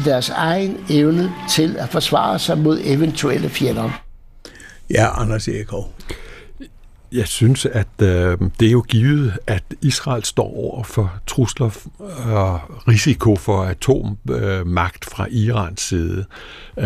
deres 0.06 0.30
egen 0.30 0.78
evne 0.90 1.32
til 1.50 1.76
at 1.80 1.90
forsvare 1.90 2.40
sig 2.40 2.58
mod 2.58 2.80
eventuelle 2.84 3.50
fjender. 3.50 4.02
Ja, 4.90 5.22
Anders 5.22 5.48
Erikov. 5.48 5.94
Jeg 7.12 7.28
synes, 7.28 7.66
at 7.66 7.88
øh, 8.02 8.38
det 8.60 8.68
er 8.68 8.72
jo 8.72 8.82
givet, 8.82 9.38
at 9.48 9.64
Israel 9.82 10.24
står 10.24 10.58
over 10.58 10.84
for 10.84 11.14
trusler 11.28 11.70
og 12.26 12.60
risiko 12.88 13.36
for 13.36 13.64
atommagt 13.64 15.06
øh, 15.08 15.12
fra 15.12 15.28
Irans 15.30 15.82
side. 15.82 16.26
Øh, 16.78 16.86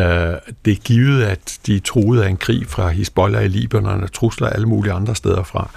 det 0.65 0.71
er 0.71 0.81
givet, 0.83 1.23
at 1.23 1.59
de 1.65 1.75
er 1.75 1.79
truet 1.79 2.21
af 2.21 2.29
en 2.29 2.37
krig 2.37 2.67
fra 2.67 2.89
Hezbollah 2.89 3.45
i 3.45 3.47
Libanon 3.47 4.03
og 4.03 4.11
trusler 4.11 4.49
alle 4.49 4.67
mulige 4.67 4.93
andre 4.93 5.15
steder 5.15 5.43
fra. 5.43 5.69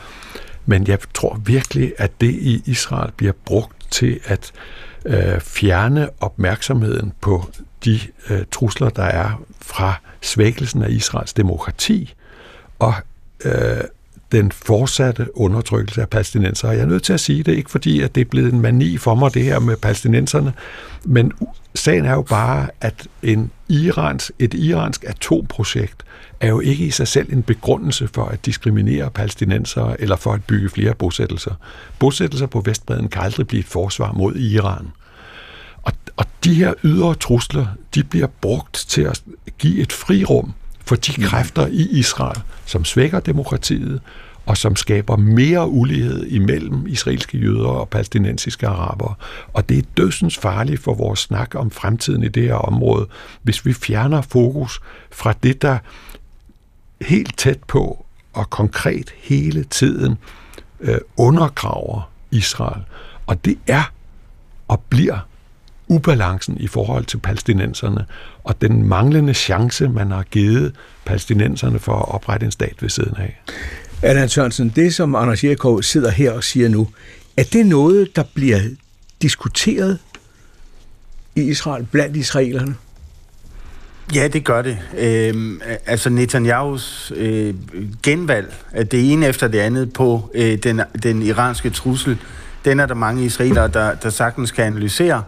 Men 0.67 0.87
jeg 0.87 0.99
tror 1.15 1.41
virkelig, 1.45 1.93
at 1.99 2.21
det 2.21 2.31
i 2.31 2.63
Israel 2.67 3.13
bliver 3.17 3.33
brugt 3.45 3.91
til 3.91 4.21
at 4.25 4.53
øh, 4.55 4.86
Øh, 5.07 5.41
fjerne 5.41 6.09
opmærksomheden 6.21 7.13
på 7.21 7.45
de 7.85 8.01
øh, 8.31 8.45
trusler, 8.53 8.89
der 8.89 9.03
er 9.03 9.43
fra 9.61 10.01
svækkelsen 10.21 10.83
af 10.83 10.91
Israels 10.91 11.33
demokrati 11.33 12.15
og 12.79 12.95
øh, 13.45 13.81
den 14.33 14.53
fortsatte 14.53 15.39
undertrykkelse 15.39 16.01
af 16.01 16.09
palæstinenser. 16.09 16.71
Jeg 16.71 16.81
er 16.81 16.87
nødt 16.87 17.03
til 17.03 17.13
at 17.13 17.21
sige 17.21 17.43
det, 17.43 17.53
ikke 17.53 17.71
fordi 17.71 18.01
at 18.01 18.15
det 18.15 18.21
er 18.21 18.25
blevet 18.25 18.53
en 18.53 18.61
mani 18.61 18.97
for 18.97 19.15
mig, 19.15 19.35
det 19.35 19.43
her 19.43 19.59
med 19.59 19.77
palæstinenserne, 19.77 20.53
men 21.05 21.33
sagen 21.75 22.05
er 22.05 22.13
jo 22.13 22.23
bare, 22.23 22.69
at 22.81 23.07
en 23.23 23.51
Irans, 23.69 24.33
et 24.39 24.55
iransk 24.55 25.05
atomprojekt 25.05 26.05
er 26.41 26.49
jo 26.49 26.61
ikke 26.61 26.87
i 26.87 26.91
sig 26.91 27.09
selv 27.09 27.33
en 27.33 27.43
begrundelse 27.43 28.09
for 28.09 28.25
at 28.25 28.47
diskriminere 28.47 29.11
palæstinensere 29.11 30.01
eller 30.01 30.17
for 30.17 30.33
at 30.33 30.45
bygge 30.45 30.69
flere 30.69 30.95
bosættelser. 30.95 31.55
Bosættelser 31.99 32.47
på 32.47 32.61
Vestbreden 32.61 33.09
kan 33.09 33.23
aldrig 33.23 33.47
blive 33.47 33.61
et 33.61 33.67
forsvar 33.67 34.13
mod 34.13 34.37
Iran. 34.37 34.89
Og, 35.83 35.93
og 36.17 36.27
de 36.45 36.55
her 36.55 36.75
ydre 36.85 37.15
trusler, 37.15 37.67
de 37.95 38.05
bliver 38.05 38.27
brugt 38.41 38.85
til 38.89 39.03
at 39.03 39.23
give 39.59 39.81
et 39.81 39.93
frirum 39.93 40.55
for 40.85 40.97
de 40.97 41.13
kræfter 41.13 41.67
i 41.67 41.89
Israel, 41.91 42.41
som 42.67 42.85
svækker 42.85 43.21
demokratiet, 43.21 44.01
og 44.47 44.57
som 44.57 44.77
skaber 44.77 45.17
mere 45.17 45.69
ulighed 45.69 46.27
imellem 46.27 46.87
israelske 46.87 47.39
jøder 47.39 47.69
og 47.69 47.89
palæstinensiske 47.89 48.67
arabere. 48.67 49.15
Og 49.53 49.69
det 49.69 49.79
er 49.79 49.83
dødsens 49.97 50.39
farligt 50.39 50.81
for 50.81 50.95
vores 50.95 51.21
snak 51.21 51.55
om 51.55 51.71
fremtiden 51.71 52.23
i 52.23 52.29
det 52.29 52.43
her 52.43 52.55
område, 52.55 53.07
hvis 53.43 53.67
vi 53.67 53.73
fjerner 53.73 54.23
fokus 54.23 54.81
fra 55.11 55.35
det, 55.43 55.63
der 55.63 55.79
helt 57.01 57.39
tæt 57.39 57.59
på 57.69 58.07
og 58.33 58.51
konkret 58.51 59.15
hele 59.17 59.65
tiden 59.65 60.19
øh, 60.81 60.99
undergraver 61.17 62.11
Israel. 62.31 62.83
Og 63.27 63.45
det 63.45 63.59
er 63.67 63.93
og 64.69 64.83
bliver 64.89 65.19
ubalancen 65.89 66.57
i 66.61 66.67
forhold 66.67 67.05
til 67.05 67.19
palæstinenserne, 67.19 68.07
og 68.45 68.61
den 68.61 68.85
manglende 68.85 69.35
chance, 69.35 69.89
man 69.89 70.11
har 70.11 70.23
givet 70.23 70.75
palæstinenserne 71.05 71.79
for 71.79 71.93
at 71.93 72.15
oprette 72.15 72.47
en 72.47 72.53
stat 72.53 72.75
ved 72.81 72.89
siden 72.89 73.17
af. 73.17 73.43
Allan 74.03 74.29
Sørensen, 74.29 74.73
det 74.77 74.95
som 74.95 75.15
Anders 75.15 75.45
Jerkov 75.45 75.83
sidder 75.83 76.11
her 76.11 76.33
og 76.33 76.45
siger 76.45 76.69
nu, 76.69 76.89
er 77.37 77.45
det 77.53 77.67
noget, 77.67 78.17
der 78.17 78.25
bliver 78.35 78.61
diskuteret 79.23 79.99
i 81.37 81.41
Israel 81.41 81.87
blandt 81.93 82.17
israelerne? 82.17 82.75
Ja, 84.15 84.29
det 84.29 84.45
gør 84.45 84.63
det. 84.63 84.79
Øhm, 84.99 85.61
altså 85.87 86.11
Netanyahus 86.11 87.13
øh, 87.17 87.55
genvalg 88.03 88.55
at 88.73 88.93
det 88.93 89.13
ene 89.13 89.27
efter 89.27 89.49
det 89.49 89.59
andet 89.59 89.93
på 89.93 90.31
øh, 90.35 90.59
den, 90.59 90.81
den 91.03 91.23
iranske 91.23 91.71
trussel, 91.71 92.19
den 92.65 92.81
er 92.81 92.87
der 92.87 92.95
mange 92.95 93.25
israelere, 93.25 93.69
der, 93.69 93.95
der 93.95 94.11
sagtens 94.11 94.51
kan 94.51 94.65
analysere 94.65 95.23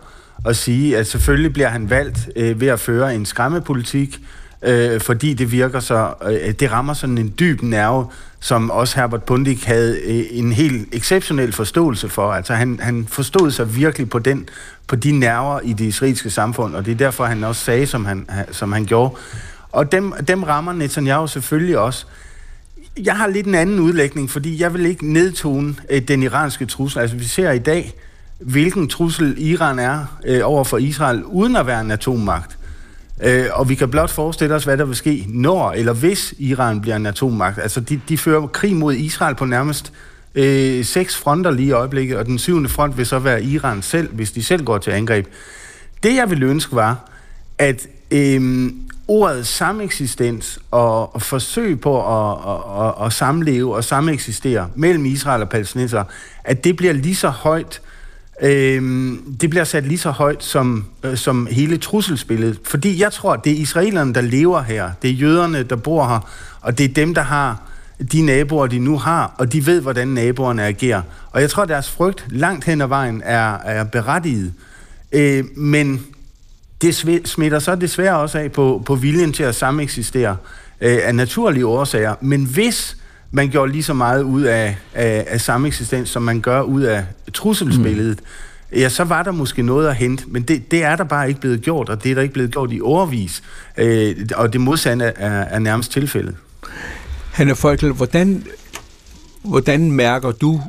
og 0.44 0.56
sige, 0.56 0.96
at 0.96 1.06
selvfølgelig 1.06 1.52
bliver 1.52 1.68
han 1.68 1.90
valgt 1.90 2.28
øh, 2.36 2.60
ved 2.60 2.68
at 2.68 2.80
føre 2.80 3.14
en 3.14 3.26
skræmmepolitik, 3.26 4.20
øh, 4.62 5.00
fordi 5.00 5.34
det 5.34 5.52
virker 5.52 5.80
så, 5.80 6.14
øh, 6.28 6.52
det 6.52 6.72
rammer 6.72 6.94
sådan 6.94 7.18
en 7.18 7.34
dyb 7.38 7.62
nerve, 7.62 8.06
som 8.40 8.70
også 8.70 8.96
Herbert 8.96 9.22
Bundik 9.22 9.64
havde 9.64 9.98
øh, 10.04 10.24
en 10.30 10.52
helt 10.52 10.94
exceptionel 10.94 11.52
forståelse 11.52 12.08
for. 12.08 12.32
Altså 12.32 12.54
han, 12.54 12.78
han 12.82 13.06
forstod 13.08 13.50
sig 13.50 13.76
virkelig 13.76 14.10
på, 14.10 14.18
den, 14.18 14.48
på 14.86 14.96
de 14.96 15.12
nerver 15.12 15.60
i 15.60 15.72
det 15.72 15.84
israelske 15.84 16.30
samfund, 16.30 16.74
og 16.74 16.86
det 16.86 16.92
er 16.92 16.96
derfor, 16.96 17.24
han 17.24 17.44
også 17.44 17.64
sagde, 17.64 17.86
som 17.86 18.04
han, 18.04 18.26
som 18.50 18.72
han 18.72 18.84
gjorde. 18.84 19.14
Og 19.72 19.92
dem, 19.92 20.12
dem 20.28 20.42
rammer 20.42 20.72
Netanyahu 20.72 21.26
selvfølgelig 21.26 21.78
også. 21.78 22.06
Jeg 23.02 23.16
har 23.16 23.26
lidt 23.26 23.46
en 23.46 23.54
anden 23.54 23.78
udlægning, 23.78 24.30
fordi 24.30 24.62
jeg 24.62 24.74
vil 24.74 24.86
ikke 24.86 25.12
nedtone 25.12 25.74
øh, 25.90 26.02
den 26.02 26.22
iranske 26.22 26.66
trussel. 26.66 27.00
Altså 27.00 27.16
vi 27.16 27.24
ser 27.24 27.50
i 27.50 27.58
dag, 27.58 27.94
hvilken 28.38 28.88
trussel 28.88 29.34
Iran 29.38 29.78
er 29.78 30.18
øh, 30.24 30.40
over 30.44 30.64
for 30.64 30.78
Israel, 30.78 31.24
uden 31.24 31.56
at 31.56 31.66
være 31.66 31.80
en 31.80 31.90
atommagt. 31.90 32.57
Øh, 33.22 33.46
og 33.52 33.68
vi 33.68 33.74
kan 33.74 33.90
blot 33.90 34.10
forestille 34.10 34.54
os, 34.54 34.64
hvad 34.64 34.76
der 34.76 34.84
vil 34.84 34.96
ske, 34.96 35.24
når 35.28 35.72
eller 35.72 35.92
hvis 35.92 36.34
Iran 36.38 36.80
bliver 36.80 36.96
en 36.96 37.06
atommagt. 37.06 37.58
Altså, 37.58 37.80
de, 37.80 38.00
de 38.08 38.18
fører 38.18 38.46
krig 38.46 38.76
mod 38.76 38.94
Israel 38.94 39.34
på 39.34 39.44
nærmest 39.44 39.92
øh, 40.34 40.84
seks 40.84 41.16
fronter 41.16 41.50
lige 41.50 41.68
i 41.68 41.72
øjeblikket, 41.72 42.16
og 42.16 42.26
den 42.26 42.38
syvende 42.38 42.68
front 42.68 42.96
vil 42.96 43.06
så 43.06 43.18
være 43.18 43.42
Iran 43.42 43.82
selv, 43.82 44.14
hvis 44.14 44.32
de 44.32 44.42
selv 44.42 44.64
går 44.64 44.78
til 44.78 44.90
angreb. 44.90 45.26
Det, 46.02 46.14
jeg 46.14 46.30
ville 46.30 46.46
ønske, 46.46 46.76
var, 46.76 47.10
at 47.58 47.86
øh, 48.10 48.70
ordet 49.08 49.46
sameksistens 49.46 50.58
og, 50.70 51.14
og 51.14 51.22
forsøg 51.22 51.80
på 51.80 51.96
at, 51.98 52.38
at, 52.46 52.86
at, 52.86 53.06
at 53.06 53.12
samleve 53.12 53.74
og 53.74 53.84
sameksistere 53.84 54.68
mellem 54.74 55.04
Israel 55.04 55.42
og 55.42 55.48
palæstinenser, 55.48 56.04
at 56.44 56.64
det 56.64 56.76
bliver 56.76 56.92
lige 56.92 57.16
så 57.16 57.28
højt 57.28 57.80
øh, 58.42 59.12
det 59.40 59.50
bliver 59.50 59.64
sat 59.64 59.86
lige 59.86 59.98
så 59.98 60.10
højt 60.10 60.44
som, 60.44 60.84
øh, 61.02 61.16
som 61.16 61.48
hele 61.50 61.78
trusselsbilledet. 61.78 62.58
Fordi 62.64 63.00
jeg 63.02 63.12
tror, 63.12 63.36
det 63.36 63.52
er 63.52 63.56
israelerne, 63.56 64.14
der 64.14 64.20
lever 64.20 64.62
her. 64.62 64.90
Det 65.02 65.10
er 65.10 65.14
jøderne, 65.14 65.62
der 65.62 65.76
bor 65.76 66.08
her. 66.08 66.28
Og 66.60 66.78
det 66.78 66.84
er 66.84 66.94
dem, 66.94 67.14
der 67.14 67.22
har 67.22 67.62
de 68.12 68.22
naboer, 68.22 68.66
de 68.66 68.78
nu 68.78 68.98
har, 68.98 69.34
og 69.38 69.52
de 69.52 69.66
ved, 69.66 69.80
hvordan 69.80 70.08
naboerne 70.08 70.64
agerer. 70.64 71.02
Og 71.30 71.40
jeg 71.40 71.50
tror, 71.50 71.64
deres 71.64 71.90
frygt 71.90 72.26
langt 72.30 72.64
hen 72.64 72.80
ad 72.80 72.86
vejen 72.86 73.22
er, 73.24 73.58
er 73.58 73.84
berettiget. 73.84 74.52
Øh, 75.12 75.44
men 75.56 76.06
det 76.82 76.94
smitter 77.24 77.58
så 77.58 77.74
desværre 77.74 78.18
også 78.18 78.38
af 78.38 78.52
på, 78.52 78.82
på 78.86 78.94
viljen 78.94 79.32
til 79.32 79.42
at 79.42 79.54
sameksistere 79.54 80.36
øh, 80.80 80.98
af 81.02 81.14
naturlige 81.14 81.66
årsager. 81.66 82.14
Men 82.20 82.44
hvis 82.44 82.96
man 83.30 83.50
gjorde 83.50 83.72
lige 83.72 83.82
så 83.82 83.94
meget 83.94 84.22
ud 84.22 84.42
af, 84.42 84.76
af, 84.94 85.24
af 85.28 85.40
samme 85.40 85.66
eksistens, 85.66 86.08
som 86.08 86.22
man 86.22 86.40
gør 86.40 86.62
ud 86.62 86.82
af 86.82 87.04
trusselsbilledet, 87.34 88.20
mm. 88.20 88.78
ja, 88.78 88.88
så 88.88 89.04
var 89.04 89.22
der 89.22 89.32
måske 89.32 89.62
noget 89.62 89.88
at 89.88 89.96
hente, 89.96 90.24
men 90.26 90.42
det, 90.42 90.70
det 90.70 90.82
er 90.84 90.96
der 90.96 91.04
bare 91.04 91.28
ikke 91.28 91.40
blevet 91.40 91.62
gjort, 91.62 91.88
og 91.88 92.04
det 92.04 92.10
er 92.10 92.14
der 92.14 92.22
ikke 92.22 92.34
blevet 92.34 92.52
gjort 92.52 92.72
i 92.72 92.80
overvis, 92.80 93.42
øh, 93.76 94.16
og 94.34 94.52
det 94.52 94.60
modsatte 94.60 95.04
er, 95.04 95.42
er 95.42 95.58
nærmest 95.58 95.92
tilfældet. 95.92 96.36
Hanne 97.32 97.56
Folkel, 97.56 97.92
hvordan, 97.92 98.44
hvordan 99.42 99.92
mærker 99.92 100.30
du 100.30 100.62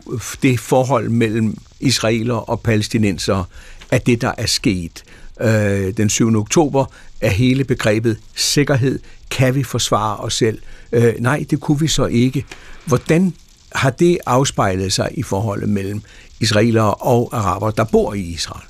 det 0.43 0.60
forhold 0.60 1.10
mellem 1.10 1.57
israeler 1.80 2.36
og 2.36 2.62
palæstinenser, 2.62 3.43
at 3.91 4.05
det, 4.05 4.22
der 4.22 4.32
er 4.38 4.45
sket 4.45 5.03
øh, 5.41 5.93
den 5.97 6.10
7. 6.10 6.36
oktober, 6.36 6.86
er 7.22 7.30
hele 7.30 7.64
begrebet 7.64 8.18
sikkerhed, 8.36 8.99
kan 9.32 9.55
vi 9.55 9.64
forsvare 9.64 10.18
os 10.18 10.34
selv? 10.34 10.60
Øh, 10.92 11.14
nej, 11.20 11.46
det 11.50 11.60
kunne 11.60 11.80
vi 11.80 11.88
så 11.88 12.06
ikke. 12.06 12.46
Hvordan 12.86 13.34
har 13.72 13.90
det 13.90 14.18
afspejlet 14.26 14.94
sig 14.94 15.10
i 15.12 15.24
forholdet 15.24 15.70
mellem 15.70 16.02
israelere 16.40 16.94
og 16.94 17.30
araber, 17.32 17.72
der 17.72 17.84
bor 17.84 18.14
i 18.14 18.22
Israel? 18.22 18.66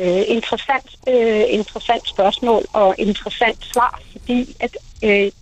Øh, 0.00 0.22
interessant, 0.26 0.86
øh, 1.08 1.44
interessant 1.48 2.08
spørgsmål 2.08 2.64
og 2.72 2.94
interessant 2.98 3.64
svar, 3.64 4.00
fordi 4.12 4.56
at 4.60 4.76
øh, 5.04 5.32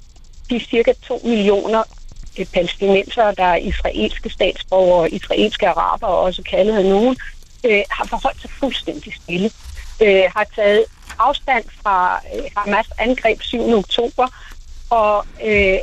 de 0.51 0.61
cirka 0.61 0.93
2 1.03 1.21
millioner 1.25 1.83
øh, 2.39 2.47
palæstinenser, 2.47 3.31
der 3.31 3.45
er 3.45 3.57
israelske 3.57 4.31
statsborgere, 4.31 5.11
israelske 5.11 5.69
araber 5.69 6.07
også 6.07 6.43
kaldet 6.43 6.77
af 6.77 6.85
nogen, 6.85 7.17
øh, 7.65 7.83
har 7.91 8.07
forholdt 8.07 8.41
sig 8.41 8.51
fuldstændig 8.51 9.15
stille. 9.23 9.51
Øh, 10.03 10.25
har 10.37 10.47
taget 10.57 10.85
afstand 11.19 11.65
fra 11.83 12.21
øh, 12.35 12.43
Hamas 12.57 12.87
angreb 12.99 13.43
7. 13.43 13.75
oktober, 13.75 14.29
og 14.99 15.27
øh, 15.49 15.79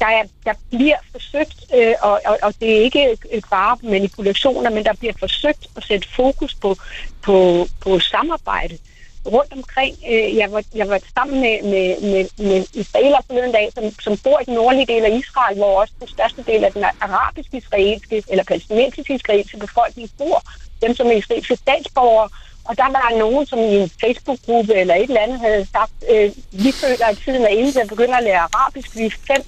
der, 0.00 0.10
er, 0.18 0.24
der 0.44 0.54
bliver 0.70 1.00
forsøgt, 1.12 1.58
øh, 1.76 1.94
og, 2.02 2.20
og, 2.26 2.38
og 2.42 2.54
det 2.60 2.68
er 2.76 2.82
ikke 2.82 3.16
bare 3.50 3.78
manipulationer, 3.82 4.70
men 4.70 4.84
der 4.84 4.92
bliver 4.92 5.12
forsøgt 5.18 5.66
at 5.76 5.84
sætte 5.84 6.08
fokus 6.16 6.54
på, 6.54 6.76
på, 7.22 7.66
på 7.80 8.00
samarbejde 8.00 8.78
rundt 9.26 9.52
omkring. 9.52 9.96
Øh, 10.10 10.36
jeg, 10.36 10.52
var, 10.52 10.62
jeg 10.74 10.88
var 10.88 11.00
sammen 11.14 11.40
med, 11.40 11.56
med, 11.62 11.88
med, 12.12 12.24
med 12.48 12.66
israeler 12.74 13.20
forleden 13.26 13.52
dag, 13.52 13.68
som, 13.74 13.84
som 14.00 14.16
bor 14.24 14.40
i 14.40 14.44
den 14.44 14.54
nordlige 14.54 14.86
del 14.86 15.04
af 15.04 15.18
Israel, 15.22 15.56
hvor 15.56 15.80
også 15.80 15.94
den 16.00 16.08
største 16.08 16.42
del 16.42 16.64
af 16.64 16.72
den 16.72 16.84
arabisk-israelske 17.00 18.22
eller 18.28 18.44
palæstinensisk-israelske 18.44 19.58
befolkning 19.58 20.10
bor. 20.18 20.42
Dem, 20.82 20.94
som 20.94 21.06
er 21.06 21.12
israelske 21.12 21.56
statsborgere, 21.56 22.28
og 22.68 22.76
der 22.76 22.88
var 22.98 23.18
nogen, 23.18 23.46
som 23.46 23.58
i 23.58 23.76
en 23.82 23.90
Facebook-gruppe 24.00 24.74
eller 24.74 24.94
et 24.94 25.02
eller 25.02 25.20
andet 25.20 25.40
havde 25.40 25.66
sagt, 25.76 25.96
øh, 26.12 26.30
vi 26.64 26.70
føler, 26.72 27.06
at 27.06 27.18
tiden 27.24 27.42
er 27.42 27.54
inde 27.58 27.72
til 27.72 27.78
at 27.78 27.88
begynde 27.88 28.16
at 28.16 28.24
lære 28.24 28.48
arabisk. 28.48 28.96
Vi 28.96 29.04
er 29.06 29.10
fem, 29.30 29.42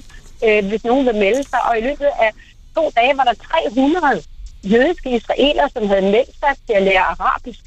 øh, 0.46 0.68
hvis 0.68 0.84
nogen 0.84 1.06
vil 1.06 1.14
melde 1.14 1.42
sig. 1.42 1.60
Og 1.68 1.78
i 1.78 1.80
løbet 1.80 2.10
af 2.24 2.30
to 2.76 2.90
dage 2.96 3.16
var 3.16 3.24
der 3.24 3.34
300 3.34 4.22
jødiske 4.62 5.10
israeler, 5.16 5.68
som 5.68 5.88
havde 5.88 6.02
meldt 6.02 6.34
sig 6.42 6.54
til 6.66 6.74
at 6.74 6.82
lære 6.82 7.04
arabisk. 7.14 7.60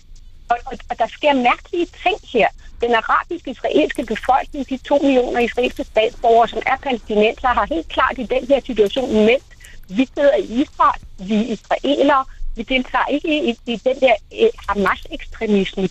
Og, 0.50 0.58
og, 0.66 0.78
og 0.90 1.00
der 1.00 1.08
sker 1.08 1.34
mærkelige 1.34 1.88
ting 2.04 2.18
her. 2.34 2.48
Den 2.82 2.96
arabiske 2.96 3.52
israelske 3.52 4.04
befolkning, 4.06 4.70
de 4.70 4.78
to 4.78 4.98
millioner 4.98 5.40
israelske 5.40 5.84
statsborgere, 5.84 6.48
som 6.48 6.62
er 6.66 6.78
palæstinenser, 6.84 7.48
har 7.48 7.66
helt 7.76 7.88
klart 7.88 8.16
i 8.18 8.24
den 8.24 8.48
her 8.48 8.60
situation 8.66 9.14
meldt, 9.14 9.44
vi 9.90 10.08
sidder 10.16 10.36
i 10.36 10.44
Israel, 10.44 11.02
vi 11.18 11.36
er 11.36 11.54
israelere, 11.56 12.26
vi 12.56 12.64
deltager 12.64 13.06
ikke 13.06 13.50
i, 13.50 13.50
i 13.50 13.76
den 13.76 14.00
der 14.00 14.16
øh, 14.42 14.50
Hamas-ekstremisme. 14.70 15.90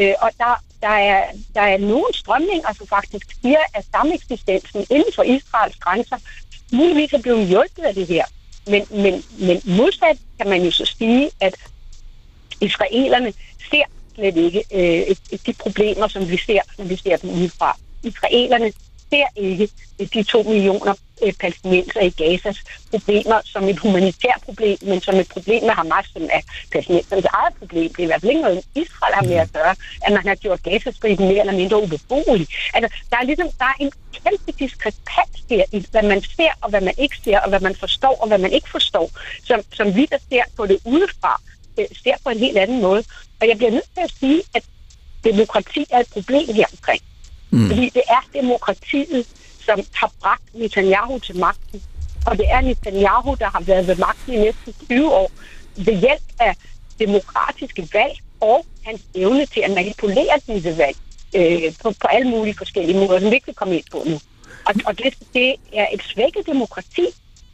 Øh, 0.00 0.14
og 0.20 0.30
der, 0.38 0.62
der, 0.80 0.88
er, 0.88 1.24
der 1.54 1.60
er 1.60 1.78
nogle 1.78 2.14
strømninger, 2.14 2.72
som 2.72 2.86
faktisk 2.86 3.26
siger, 3.42 3.58
at 3.74 3.84
sameksistensen 3.94 4.86
inden 4.90 5.12
for 5.14 5.22
Israels 5.22 5.76
grænser 5.76 6.16
muligvis 6.72 7.12
er 7.12 7.22
blevet 7.22 7.46
hjulpet 7.46 7.82
af 7.82 7.94
det 7.94 8.06
her. 8.06 8.24
Men, 8.66 8.86
men, 8.90 9.24
men 9.38 9.62
modsat 9.64 10.18
kan 10.38 10.48
man 10.48 10.62
jo 10.62 10.70
så 10.70 10.94
sige, 10.98 11.30
at 11.40 11.54
israelerne 12.60 13.32
ser 13.70 13.84
slet 14.14 14.36
ikke 14.36 14.64
øh, 14.72 15.16
de 15.46 15.52
problemer, 15.52 16.08
som 16.08 16.30
vi 16.30 16.36
ser, 16.36 16.60
når 16.78 16.84
vi 16.84 16.96
ser 16.96 17.16
dem 17.16 17.30
udefra. 17.30 17.78
Israelerne 18.02 18.72
ser 19.14 19.26
ikke 19.36 19.68
de 20.14 20.22
to 20.22 20.42
millioner 20.42 20.94
øh, 21.24 21.32
palæstinenser 21.40 22.00
i 22.00 22.10
Gazas 22.10 22.58
problemer 22.90 23.40
som 23.44 23.68
et 23.68 23.78
humanitært 23.78 24.40
problem, 24.44 24.78
men 24.82 25.00
som 25.00 25.14
et 25.14 25.28
problem 25.28 25.62
med 25.62 25.70
Hamas, 25.70 26.06
som 26.12 26.22
er 26.22 26.40
palæstinensernes 26.72 27.24
eget 27.24 27.54
problem. 27.58 27.88
Det 27.88 27.98
er 27.98 28.02
i 28.02 28.06
hvert 28.06 28.20
fald 28.20 28.30
ikke 28.30 28.42
noget, 28.42 28.64
Israel 28.74 29.14
har 29.14 29.22
med 29.22 29.38
at 29.46 29.52
gøre, 29.52 29.74
at 30.04 30.12
man 30.12 30.26
har 30.26 30.34
gjort 30.34 30.62
Gazastriben 30.62 31.28
mere 31.28 31.40
eller 31.40 31.56
mindre 31.62 31.82
ubeboelig. 31.82 32.48
Altså, 32.74 32.88
der 33.10 33.16
er 33.16 33.24
ligesom 33.24 33.48
der 33.58 33.64
er 33.64 33.78
en 33.80 33.92
kæmpe 34.12 34.52
diskrepans 34.58 35.36
der 35.48 35.64
i, 35.72 35.86
hvad 35.90 36.02
man 36.02 36.22
ser 36.36 36.52
og 36.60 36.70
hvad 36.70 36.80
man 36.80 36.94
ikke 36.98 37.16
ser, 37.24 37.38
og 37.40 37.48
hvad 37.48 37.60
man 37.60 37.76
forstår 37.76 38.16
og 38.20 38.28
hvad 38.28 38.38
man 38.38 38.52
ikke 38.52 38.70
forstår, 38.70 39.10
som, 39.44 39.60
som 39.72 39.96
vi, 39.96 40.06
der 40.06 40.18
ser 40.28 40.44
på 40.56 40.66
det 40.66 40.78
udefra, 40.84 41.40
øh, 41.78 41.86
ser 42.02 42.16
på 42.24 42.30
en 42.30 42.38
helt 42.38 42.58
anden 42.58 42.82
måde. 42.82 43.04
Og 43.40 43.48
jeg 43.48 43.56
bliver 43.56 43.70
nødt 43.70 43.90
til 43.94 44.02
at 44.08 44.12
sige, 44.20 44.42
at 44.54 44.64
demokrati 45.24 45.86
er 45.90 45.98
et 45.98 46.08
problem 46.12 46.54
her 46.54 46.66
omkring. 46.72 47.02
Mm. 47.54 47.68
Fordi 47.68 47.88
det 47.88 48.02
er 48.08 48.22
demokratiet, 48.40 49.26
som 49.66 49.80
har 49.94 50.10
bragt 50.20 50.54
Netanyahu 50.54 51.18
til 51.18 51.36
magten. 51.36 51.82
Og 52.26 52.38
det 52.38 52.46
er 52.50 52.60
Netanyahu, 52.60 53.36
der 53.38 53.50
har 53.50 53.60
været 53.60 53.86
ved 53.86 53.96
magten 53.96 54.32
i 54.32 54.36
næsten 54.36 54.74
20 54.86 55.12
år 55.12 55.30
ved 55.76 55.94
hjælp 56.00 56.22
af 56.40 56.56
demokratiske 56.98 57.88
valg 57.92 58.14
og 58.40 58.66
hans 58.86 59.02
evne 59.14 59.46
til 59.46 59.60
at 59.60 59.70
manipulere 59.70 60.40
disse 60.46 60.78
valg 60.78 60.96
øh, 61.36 61.72
på, 61.82 61.90
på 61.90 62.06
alle 62.06 62.28
mulige 62.30 62.54
forskellige 62.58 62.98
måder, 62.98 63.20
som 63.20 63.30
vi 63.30 63.34
ikke 63.34 63.46
vil 63.46 63.54
komme 63.54 63.76
ind 63.76 63.84
på 63.92 64.02
nu. 64.06 64.20
Og, 64.66 64.74
og 64.86 64.98
det, 64.98 65.14
det 65.34 65.54
er 65.72 65.86
et 65.92 66.02
svækket 66.02 66.46
demokrati 66.46 67.06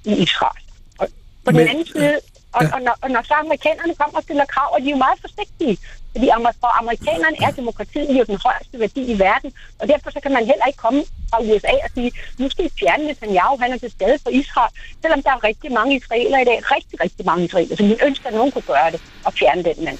i 0.04 0.12
Israel. 0.12 0.64
Og 0.98 1.08
på 1.44 1.50
Men, 1.50 1.60
den 1.60 1.68
anden 1.68 1.86
side, 1.86 2.20
og, 2.52 2.62
ja. 2.62 2.74
og, 2.74 2.80
når, 2.86 2.94
og 3.02 3.10
når 3.10 3.22
så 3.22 3.34
amerikanerne 3.44 3.94
kommer 3.94 4.16
og 4.18 4.22
stiller 4.22 4.44
krav, 4.54 4.68
og 4.74 4.80
de 4.80 4.86
er 4.86 4.90
jo 4.90 4.96
meget 5.06 5.18
forsigtige, 5.20 5.78
fordi 6.12 6.28
for 6.62 6.70
amerikanerne 6.82 7.36
er 7.46 7.50
demokratiet 7.50 8.18
jo 8.18 8.24
den 8.32 8.38
højeste 8.46 8.80
værdi 8.84 9.02
i 9.12 9.18
verden, 9.18 9.52
og 9.80 9.88
derfor 9.88 10.10
så 10.10 10.20
kan 10.22 10.32
man 10.32 10.44
heller 10.50 10.66
ikke 10.66 10.82
komme 10.86 11.00
fra 11.30 11.38
USA 11.42 11.74
og 11.84 11.90
sige, 11.94 12.12
nu 12.38 12.50
skal 12.50 12.64
vi 12.64 12.70
fjerne 12.80 13.04
Netanyahu, 13.06 13.56
han 13.60 13.72
er 13.72 13.78
til 13.78 13.90
stede 13.90 14.18
for 14.22 14.30
Israel, 14.30 14.72
selvom 15.02 15.22
der 15.22 15.30
er 15.30 15.44
rigtig 15.44 15.72
mange 15.72 15.96
israeler 15.96 16.38
i 16.38 16.44
dag, 16.44 16.58
rigtig, 16.76 17.00
rigtig 17.00 17.26
mange 17.26 17.44
israeler, 17.44 17.76
som 17.76 17.86
vi 17.86 17.96
ønsker, 18.06 18.26
at 18.28 18.34
nogen 18.34 18.52
kunne 18.52 18.68
gøre 18.74 18.90
det 18.90 19.00
og 19.24 19.32
fjerne 19.32 19.62
den 19.62 19.84
mand. 19.84 19.98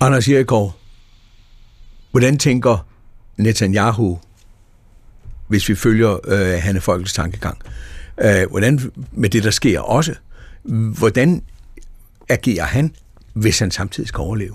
Anders 0.00 0.28
Jerikov, 0.28 0.74
hvordan 2.10 2.38
tænker 2.38 2.86
Netanyahu, 3.36 4.18
hvis 5.48 5.68
vi 5.68 5.74
følger 5.74 6.18
øh, 6.24 6.62
Hanne 6.62 6.80
Folkets 6.80 7.12
tankegang, 7.12 7.58
øh, 8.18 8.50
hvordan 8.50 8.92
med 9.12 9.30
det, 9.30 9.44
der 9.44 9.50
sker 9.50 9.80
også, 9.80 10.14
hvordan 10.98 11.42
agerer 12.28 12.64
han, 12.64 12.94
hvis 13.32 13.58
han 13.58 13.70
samtidig 13.70 14.08
skal 14.08 14.20
overleve? 14.20 14.54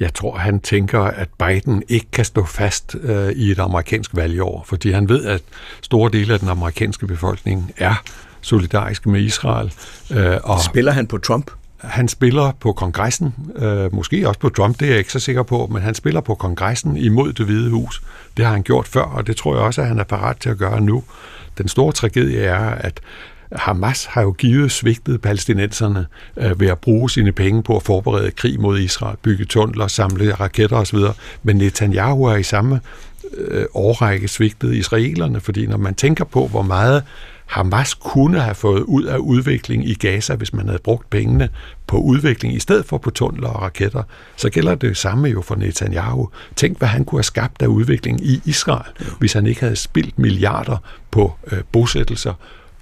Jeg 0.00 0.14
tror, 0.14 0.36
han 0.36 0.60
tænker, 0.60 1.00
at 1.00 1.28
Biden 1.38 1.82
ikke 1.88 2.06
kan 2.12 2.24
stå 2.24 2.44
fast 2.44 2.96
øh, 3.02 3.32
i 3.32 3.50
et 3.50 3.58
amerikansk 3.58 4.16
valgår, 4.16 4.64
fordi 4.66 4.90
han 4.90 5.08
ved, 5.08 5.24
at 5.24 5.42
store 5.82 6.10
dele 6.12 6.32
af 6.34 6.40
den 6.40 6.48
amerikanske 6.48 7.06
befolkning 7.06 7.72
er 7.76 8.02
solidariske 8.40 9.10
med 9.10 9.20
Israel. 9.20 9.72
Øh, 10.12 10.36
og 10.44 10.60
Spiller 10.60 10.92
han 10.92 11.06
på 11.06 11.18
Trump? 11.18 11.50
Han 11.78 12.08
spiller 12.08 12.52
på 12.60 12.72
kongressen, 12.72 13.34
øh, 13.56 13.94
måske 13.94 14.28
også 14.28 14.40
på 14.40 14.48
Trump, 14.48 14.80
det 14.80 14.86
er 14.86 14.90
jeg 14.90 14.98
ikke 14.98 15.12
så 15.12 15.20
sikker 15.20 15.42
på, 15.42 15.66
men 15.72 15.82
han 15.82 15.94
spiller 15.94 16.20
på 16.20 16.34
kongressen 16.34 16.96
imod 16.96 17.32
det 17.32 17.46
hvide 17.46 17.70
hus. 17.70 18.02
Det 18.36 18.44
har 18.44 18.52
han 18.52 18.62
gjort 18.62 18.88
før, 18.88 19.02
og 19.02 19.26
det 19.26 19.36
tror 19.36 19.56
jeg 19.56 19.64
også, 19.64 19.80
at 19.80 19.88
han 19.88 19.98
er 19.98 20.04
parat 20.04 20.36
til 20.36 20.48
at 20.48 20.58
gøre 20.58 20.80
nu. 20.80 21.04
Den 21.58 21.68
store 21.68 21.92
tragedie 21.92 22.40
er, 22.40 22.70
at 22.70 23.00
Hamas 23.52 24.04
har 24.04 24.22
jo 24.22 24.30
givet 24.30 24.72
svigtet 24.72 25.20
palæstinenserne 25.20 26.06
øh, 26.36 26.60
ved 26.60 26.68
at 26.68 26.78
bruge 26.78 27.10
sine 27.10 27.32
penge 27.32 27.62
på 27.62 27.76
at 27.76 27.82
forberede 27.82 28.30
krig 28.30 28.60
mod 28.60 28.78
Israel, 28.78 29.16
bygge 29.22 29.44
tunneler, 29.44 29.86
samle 29.86 30.34
raketter 30.34 30.76
osv. 30.76 30.98
Men 31.42 31.56
Netanyahu 31.56 32.26
har 32.26 32.36
i 32.36 32.42
samme 32.42 32.80
øh, 33.36 33.64
årrække 33.74 34.28
svigtet 34.28 34.74
israelerne, 34.74 35.40
fordi 35.40 35.66
når 35.66 35.76
man 35.76 35.94
tænker 35.94 36.24
på, 36.24 36.46
hvor 36.46 36.62
meget 36.62 37.02
Hamas 37.46 37.94
kunne 37.94 38.40
have 38.40 38.54
fået 38.54 38.82
ud 38.82 39.04
af 39.04 39.16
udvikling 39.16 39.88
i 39.88 39.94
Gaza, 39.94 40.34
hvis 40.34 40.52
man 40.52 40.66
havde 40.66 40.78
brugt 40.78 41.10
pengene 41.10 41.48
på 41.86 41.98
udvikling 41.98 42.54
i 42.54 42.60
stedet 42.60 42.86
for 42.86 42.98
på 42.98 43.10
tunneler 43.10 43.48
og 43.48 43.62
raketter, 43.62 44.02
så 44.36 44.50
gælder 44.50 44.74
det 44.74 44.96
samme 44.96 45.28
jo 45.28 45.42
for 45.42 45.54
Netanyahu. 45.54 46.28
Tænk, 46.56 46.78
hvad 46.78 46.88
han 46.88 47.04
kunne 47.04 47.18
have 47.18 47.24
skabt 47.24 47.62
af 47.62 47.66
udvikling 47.66 48.26
i 48.26 48.40
Israel, 48.44 48.92
hvis 49.18 49.32
han 49.32 49.46
ikke 49.46 49.60
havde 49.60 49.76
spildt 49.76 50.18
milliarder 50.18 50.76
på 51.10 51.34
øh, 51.52 51.58
bosættelser 51.72 52.32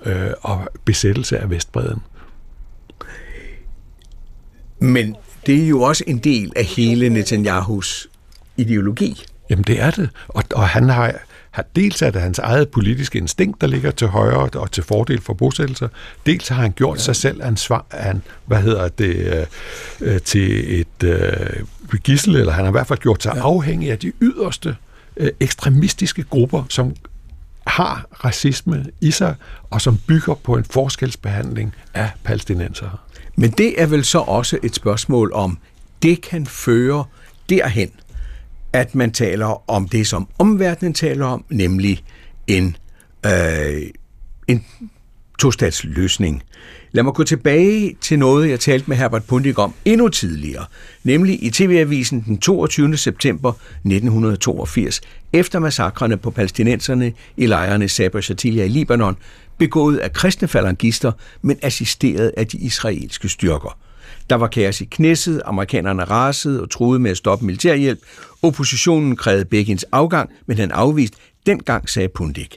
øh, 0.04 0.30
og 0.40 0.68
besættelse 0.84 1.38
af 1.38 1.50
Vestbreden. 1.50 2.00
Men 4.80 5.16
det 5.46 5.64
er 5.64 5.68
jo 5.68 5.82
også 5.82 6.04
en 6.06 6.18
del 6.18 6.52
af 6.56 6.64
hele 6.64 7.08
Netanyahus 7.08 8.08
ideologi. 8.56 9.24
Jamen 9.50 9.64
det 9.64 9.80
er 9.80 9.90
det, 9.90 10.10
og, 10.28 10.44
og 10.54 10.68
han 10.68 10.88
har, 10.88 11.14
har 11.50 11.64
dels 11.76 12.02
er 12.02 12.10
det 12.10 12.20
hans 12.20 12.38
eget 12.38 12.68
politiske 12.68 13.18
instinkt, 13.18 13.60
der 13.60 13.66
ligger 13.66 13.90
til 13.90 14.06
højre 14.06 14.60
og 14.60 14.70
til 14.70 14.82
fordel 14.82 15.20
for 15.20 15.34
bosættelser, 15.34 15.88
dels 16.26 16.48
har 16.48 16.62
han 16.62 16.72
gjort 16.72 16.98
ja. 16.98 17.02
sig 17.02 17.16
selv 17.16 17.42
ansvar, 17.42 17.86
an, 17.90 18.22
hvad 18.46 18.62
hedder 18.62 18.88
det, 18.88 19.16
øh, 19.16 19.46
øh, 20.00 20.20
til 20.20 20.80
et 20.80 21.04
øh, 21.04 21.98
gissel, 22.04 22.36
eller 22.36 22.52
han 22.52 22.64
har 22.64 22.70
i 22.70 22.72
hvert 22.72 22.86
fald 22.86 22.98
gjort 22.98 23.22
sig 23.22 23.32
ja. 23.36 23.40
afhængig 23.40 23.90
af 23.90 23.98
de 23.98 24.12
yderste 24.20 24.76
øh, 25.16 25.30
ekstremistiske 25.40 26.22
grupper, 26.22 26.62
som 26.68 26.94
har 27.66 28.06
racisme 28.24 28.84
i 29.00 29.10
sig, 29.10 29.34
og 29.70 29.80
som 29.80 29.98
bygger 30.06 30.34
på 30.34 30.56
en 30.56 30.64
forskelsbehandling 30.64 31.74
af 31.94 32.10
palæstinensere. 32.24 32.96
Men 33.36 33.50
det 33.50 33.82
er 33.82 33.86
vel 33.86 34.04
så 34.04 34.18
også 34.18 34.58
et 34.62 34.74
spørgsmål 34.74 35.32
om, 35.32 35.58
det 36.02 36.20
kan 36.20 36.46
føre 36.46 37.04
derhen, 37.48 37.90
at 38.72 38.94
man 38.94 39.12
taler 39.12 39.70
om 39.70 39.88
det, 39.88 40.06
som 40.06 40.28
omverdenen 40.38 40.94
taler 40.94 41.26
om, 41.26 41.44
nemlig 41.48 42.04
en, 42.46 42.76
øh, 43.26 43.82
en 44.48 44.64
tostatsløsning. 45.38 46.42
Lad 46.94 47.02
mig 47.04 47.14
gå 47.14 47.22
tilbage 47.24 47.96
til 48.00 48.18
noget, 48.18 48.50
jeg 48.50 48.60
talte 48.60 48.84
med 48.88 48.96
Herbert 48.96 49.24
Pundik 49.24 49.58
om 49.58 49.74
endnu 49.84 50.08
tidligere, 50.08 50.64
nemlig 51.04 51.44
i 51.44 51.50
TV-avisen 51.50 52.24
den 52.26 52.38
22. 52.38 52.96
september 52.96 53.52
1982, 53.52 55.00
efter 55.32 55.58
massakrene 55.58 56.16
på 56.16 56.30
palæstinenserne 56.30 57.12
i 57.36 57.46
lejrene 57.46 57.88
Sabra 57.88 58.20
Shatilia 58.20 58.64
i 58.64 58.68
Libanon, 58.68 59.16
begået 59.58 59.96
af 59.96 60.12
kristne 60.12 60.48
falangister, 60.48 61.12
men 61.42 61.58
assisteret 61.62 62.32
af 62.36 62.46
de 62.46 62.58
israelske 62.58 63.28
styrker. 63.28 63.78
Der 64.30 64.36
var 64.36 64.46
kaos 64.46 64.80
i 64.80 64.84
knæsset, 64.84 65.42
amerikanerne 65.44 66.04
rasede 66.04 66.62
og 66.62 66.70
troede 66.70 66.98
med 66.98 67.10
at 67.10 67.16
stoppe 67.16 67.46
militærhjælp. 67.46 67.98
Oppositionen 68.42 69.16
krævede 69.16 69.44
Begins 69.44 69.84
afgang, 69.92 70.30
men 70.46 70.58
han 70.58 70.70
afviste. 70.70 71.16
Dengang 71.46 71.88
sagde 71.88 72.08
Pundik. 72.08 72.56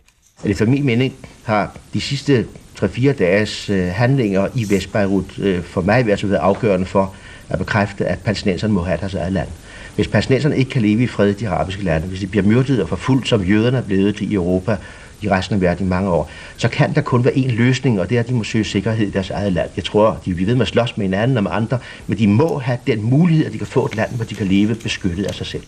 For 0.56 0.66
min 0.66 0.86
mening 0.86 1.14
har 1.44 1.78
de 1.94 2.02
sidste 2.02 2.48
3-4 2.82 3.12
dages 3.12 3.70
øh, 3.70 3.88
handlinger 3.88 4.48
i 4.56 4.66
Vestbeirut 4.70 5.40
øh, 5.40 5.64
for 5.64 5.82
mig 5.82 6.00
i 6.00 6.04
hvert 6.04 6.06
fald 6.06 6.12
altså 6.12 6.28
været 6.28 6.40
afgørende 6.40 6.86
for 6.86 7.14
at 7.50 7.60
bekræfte, 7.60 8.06
at 8.06 8.20
palæstinenserne 8.20 8.74
må 8.74 8.84
have 8.84 8.98
deres 9.00 9.14
eget 9.14 9.34
land. 9.34 9.48
Hvis 9.96 10.08
palæstinenserne 10.08 10.58
ikke 10.58 10.72
kan 10.72 10.82
leve 10.82 11.04
i 11.04 11.08
fred 11.08 11.30
i 11.30 11.34
de 11.34 11.50
arabiske 11.50 11.84
lande, 11.84 12.08
hvis 12.08 12.20
de 12.20 12.28
bliver 12.28 12.46
myrdet 12.46 12.82
og 12.82 12.90
forfulgt, 12.90 13.28
som 13.28 13.44
jøderne 13.44 13.78
er 13.78 13.82
blevet 13.82 14.16
til 14.16 14.32
i 14.32 14.36
Europa 14.36 14.78
i 15.22 15.30
resten 15.30 15.56
af 15.56 15.62
verden 15.62 15.86
i 15.86 15.90
mange 15.90 16.10
år, 16.10 16.32
så 16.58 16.68
kan 16.70 16.96
der 16.96 17.02
kun 17.02 17.26
være 17.26 17.34
én 17.34 17.52
løsning, 17.52 18.00
og 18.00 18.10
det 18.10 18.16
er, 18.16 18.20
at 18.20 18.28
de 18.28 18.34
må 18.34 18.44
søge 18.44 18.64
sikkerhed 18.64 19.08
i 19.08 19.10
deres 19.10 19.30
eget 19.30 19.54
land. 19.54 19.70
Jeg 19.76 19.84
tror, 19.84 20.22
de 20.26 20.34
vil 20.34 20.48
ved 20.48 20.56
med 20.56 20.62
at 20.62 20.68
slås 20.68 20.98
med 20.98 21.06
hinanden 21.06 21.38
og 21.38 21.44
med 21.44 21.52
andre, 21.54 21.80
men 22.08 22.18
de 22.18 22.28
må 22.28 22.58
have 22.58 22.78
den 22.88 23.04
mulighed, 23.04 23.46
at 23.46 23.54
de 23.54 23.58
kan 23.58 23.68
få 23.68 23.86
et 23.86 23.96
land, 23.96 24.16
hvor 24.16 24.26
de 24.26 24.36
kan 24.36 24.48
leve 24.48 24.76
beskyttet 24.76 25.26
af 25.26 25.36
sig 25.36 25.46
selv. 25.46 25.64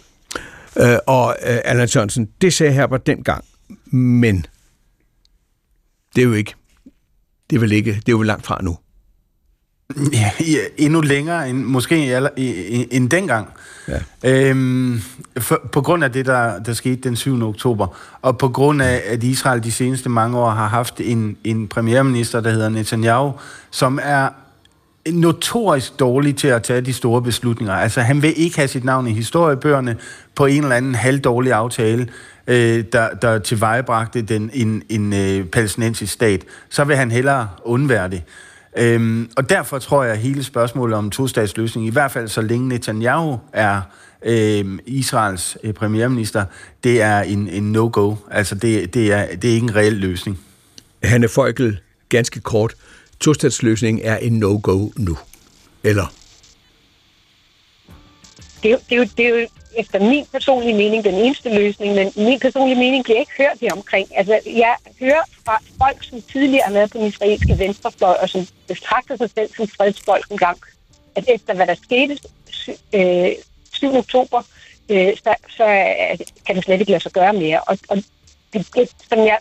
Øh, 0.77 0.97
og 1.07 1.35
øh, 1.47 1.57
Allan 1.65 1.87
Sørensen, 1.87 2.29
det 2.41 2.53
sagde 2.53 2.73
Herbert 2.73 3.07
dengang, 3.07 3.43
men 3.91 4.45
det 6.15 6.21
er 6.21 6.25
jo 6.25 6.33
ikke 6.33 6.53
det 7.49 7.55
er 7.55 7.59
vel 7.59 7.71
ikke, 7.71 7.91
det 7.91 8.09
er 8.09 8.11
jo 8.11 8.17
vel 8.17 8.27
langt 8.27 8.45
fra 8.45 8.59
nu. 8.61 8.77
Ja, 10.13 10.31
endnu 10.77 11.01
længere 11.01 11.49
end 11.49 11.63
måske 11.63 12.17
end 12.91 13.09
dengang. 13.09 13.47
Ja. 13.87 13.99
Øhm, 14.23 15.01
for, 15.39 15.61
på 15.71 15.81
grund 15.81 16.03
af 16.03 16.11
det, 16.11 16.25
der, 16.25 16.59
der 16.59 16.73
skete 16.73 16.95
den 16.95 17.15
7. 17.15 17.43
oktober, 17.43 17.87
og 18.21 18.37
på 18.37 18.49
grund 18.49 18.81
af, 18.81 19.01
at 19.05 19.23
Israel 19.23 19.63
de 19.63 19.71
seneste 19.71 20.09
mange 20.09 20.37
år 20.37 20.49
har 20.49 20.67
haft 20.67 21.01
en, 21.01 21.37
en 21.43 21.67
premierminister, 21.67 22.41
der 22.41 22.51
hedder 22.51 22.69
Netanyahu, 22.69 23.31
som 23.71 23.99
er 24.03 24.29
notorisk 25.11 25.99
dårlig 25.99 26.35
til 26.35 26.47
at 26.47 26.63
tage 26.63 26.81
de 26.81 26.93
store 26.93 27.21
beslutninger. 27.21 27.73
Altså, 27.73 28.01
han 28.01 28.21
vil 28.21 28.33
ikke 28.35 28.55
have 28.55 28.67
sit 28.67 28.83
navn 28.83 29.07
i 29.07 29.13
historiebøgerne 29.13 29.97
på 30.35 30.45
en 30.45 30.63
eller 30.63 30.75
anden 30.75 30.95
halvdårlig 30.95 31.53
aftale, 31.53 32.07
øh, 32.49 32.83
der, 32.93 33.13
der 33.13 33.39
tilvejebragte 33.39 34.21
den, 34.21 34.49
en, 34.53 34.83
en 34.89 35.13
øh, 35.13 35.45
palæstinensisk 35.45 36.13
stat. 36.13 36.45
Så 36.69 36.83
vil 36.83 36.95
han 36.95 37.11
hellere 37.11 37.47
undvære 37.63 38.09
det. 38.09 38.23
Øhm, 38.77 39.29
og 39.37 39.49
derfor 39.49 39.79
tror 39.79 40.03
jeg, 40.03 40.13
at 40.13 40.19
hele 40.19 40.43
spørgsmålet 40.43 40.97
om 40.97 41.09
to-statsløsning, 41.09 41.87
i 41.87 41.91
hvert 41.91 42.11
fald 42.11 42.27
så 42.27 42.41
længe 42.41 42.67
Netanyahu 42.67 43.39
er 43.53 43.81
øh, 44.25 44.79
Israels 44.85 45.57
øh, 45.63 45.73
premierminister, 45.73 46.45
det 46.83 47.01
er 47.01 47.19
en, 47.19 47.47
en 47.47 47.71
no-go. 47.71 48.15
Altså, 48.31 48.55
det, 48.55 48.93
det, 48.93 49.13
er, 49.13 49.35
det 49.35 49.49
er 49.49 49.53
ikke 49.53 49.63
en 49.63 49.75
reel 49.75 49.93
løsning. 49.93 50.39
Hanne 51.03 51.27
Folkel, 51.27 51.79
ganske 52.09 52.39
kort 52.39 52.75
Tostatsløsningen 53.19 54.05
er 54.05 54.17
en 54.17 54.33
no-go 54.33 54.89
nu. 54.95 55.17
Eller? 55.83 56.13
Det, 58.63 58.71
er 58.71 58.77
det, 58.89 58.91
er 58.91 58.97
jo, 58.97 59.07
det 59.17 59.25
er 59.25 59.29
jo 59.29 59.47
efter 59.77 59.99
min 59.99 60.25
personlige 60.31 60.77
mening 60.77 61.03
den 61.03 61.15
eneste 61.15 61.55
løsning, 61.55 61.95
men 61.95 62.11
min 62.15 62.39
personlige 62.39 62.79
mening 62.79 63.03
bliver 63.03 63.19
ikke 63.19 63.31
hørt 63.37 63.57
her 63.61 63.73
omkring. 63.73 64.07
Altså, 64.17 64.39
jeg 64.45 64.75
hører 64.99 65.23
fra 65.45 65.61
folk, 65.77 66.03
som 66.03 66.21
tidligere 66.21 66.63
har 66.65 66.73
været 66.73 66.91
på 66.91 66.97
den 66.97 67.07
israelske 67.07 67.59
venstrefløj, 67.59 68.15
og 68.21 68.29
som 68.29 68.47
betragter 68.67 69.15
sig 69.17 69.29
selv 69.29 69.49
som 69.57 69.67
fredsfolk 69.67 70.31
engang, 70.31 70.57
at 71.15 71.25
efter 71.27 71.53
hvad 71.53 71.67
der 71.67 71.75
skete 71.83 72.17
øh, 72.93 73.31
7. 73.73 73.95
oktober, 73.95 74.41
øh, 74.89 75.17
så, 75.17 75.35
så 75.49 75.63
øh, 75.63 76.17
kan 76.45 76.55
det 76.55 76.63
slet 76.63 76.79
ikke 76.79 76.91
lade 76.91 77.03
sig 77.03 77.11
gøre 77.11 77.33
mere. 77.33 77.59
Og, 77.59 77.77
og 77.89 77.97
det, 78.53 78.67
det, 78.75 78.89
som 79.09 79.19
jeg 79.19 79.37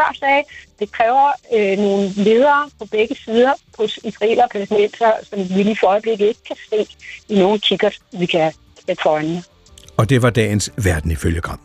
før 0.00 0.14
sagde, 0.18 0.42
det 0.78 0.92
kræver 0.92 1.32
øh, 1.54 1.78
nogle 1.78 2.08
ledere 2.08 2.70
på 2.78 2.84
begge 2.84 3.16
sider, 3.24 3.52
på 3.76 3.82
israeler 4.04 4.44
og 4.44 4.50
palæstinenser, 4.50 5.12
som 5.22 5.38
vi 5.38 5.62
lige 5.62 5.76
for 5.80 5.86
øjeblikket 5.86 6.28
ikke 6.28 6.44
kan 6.46 6.56
se 6.70 6.86
i 7.28 7.38
nogen 7.38 7.58
kikker, 7.58 7.90
vi 8.18 8.26
kan 8.26 8.52
sætte 8.86 9.02
for 9.02 9.10
øjnene. 9.10 9.42
Og 9.96 10.10
det 10.10 10.22
var 10.22 10.30
dagens 10.30 10.72
Verden 10.76 11.10
ifølge 11.10 11.40
Gram. 11.40 11.60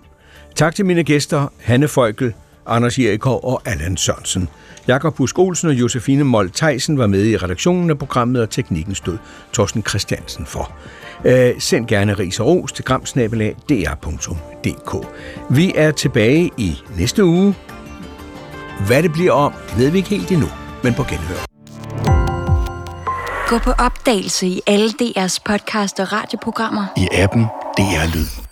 Tak 0.56 0.76
til 0.76 0.86
mine 0.86 1.04
gæster, 1.04 1.48
Hanne 1.62 1.88
Folkel, 1.88 2.34
Anders 2.66 3.00
Jerikov 3.00 3.40
og 3.44 3.62
Allan 3.66 3.98
Sørensen. 3.98 4.50
Jakob 4.88 5.16
Busk 5.16 5.40
Olsen 5.40 5.70
og 5.70 5.76
Josefine 5.76 6.24
Mold 6.24 6.50
Theisen 6.50 6.98
var 6.98 7.08
med 7.08 7.26
i 7.26 7.38
redaktionen 7.38 7.90
af 7.90 8.00
programmet, 8.00 8.42
og 8.42 8.50
teknikken 8.50 8.96
stod 8.96 9.18
Torsten 9.54 9.84
Christiansen 9.84 10.46
for. 10.46 10.72
Øh, 11.26 11.54
send 11.60 11.88
gerne 11.88 12.14
ris 12.14 12.40
og 12.40 12.48
ros 12.48 12.72
til 12.72 12.86
gramsnabelag.dr.dk. 12.86 15.08
Vi 15.50 15.74
er 15.76 15.92
tilbage 15.92 16.52
i 16.58 16.78
næste 16.98 17.26
uge. 17.26 17.56
Hvad 18.80 19.04
det 19.04 19.12
bliver 19.14 19.32
om, 19.32 19.54
det 19.70 19.78
ved 19.78 19.90
vi 19.90 19.98
ikke 19.98 20.10
helt 20.10 20.32
endnu, 20.32 20.48
men 20.84 20.94
på 20.94 21.04
genhør. 21.04 21.46
Gå 23.50 23.58
på 23.58 23.72
opdagelse 23.72 24.48
i 24.48 24.62
alle 24.68 24.90
DR's 24.90 25.38
podcast 25.46 26.00
og 26.00 26.14
radioprogrammer. 26.14 26.86
I 26.98 27.08
appen 27.12 27.44
DR 27.78 28.16
Lyd. 28.16 28.45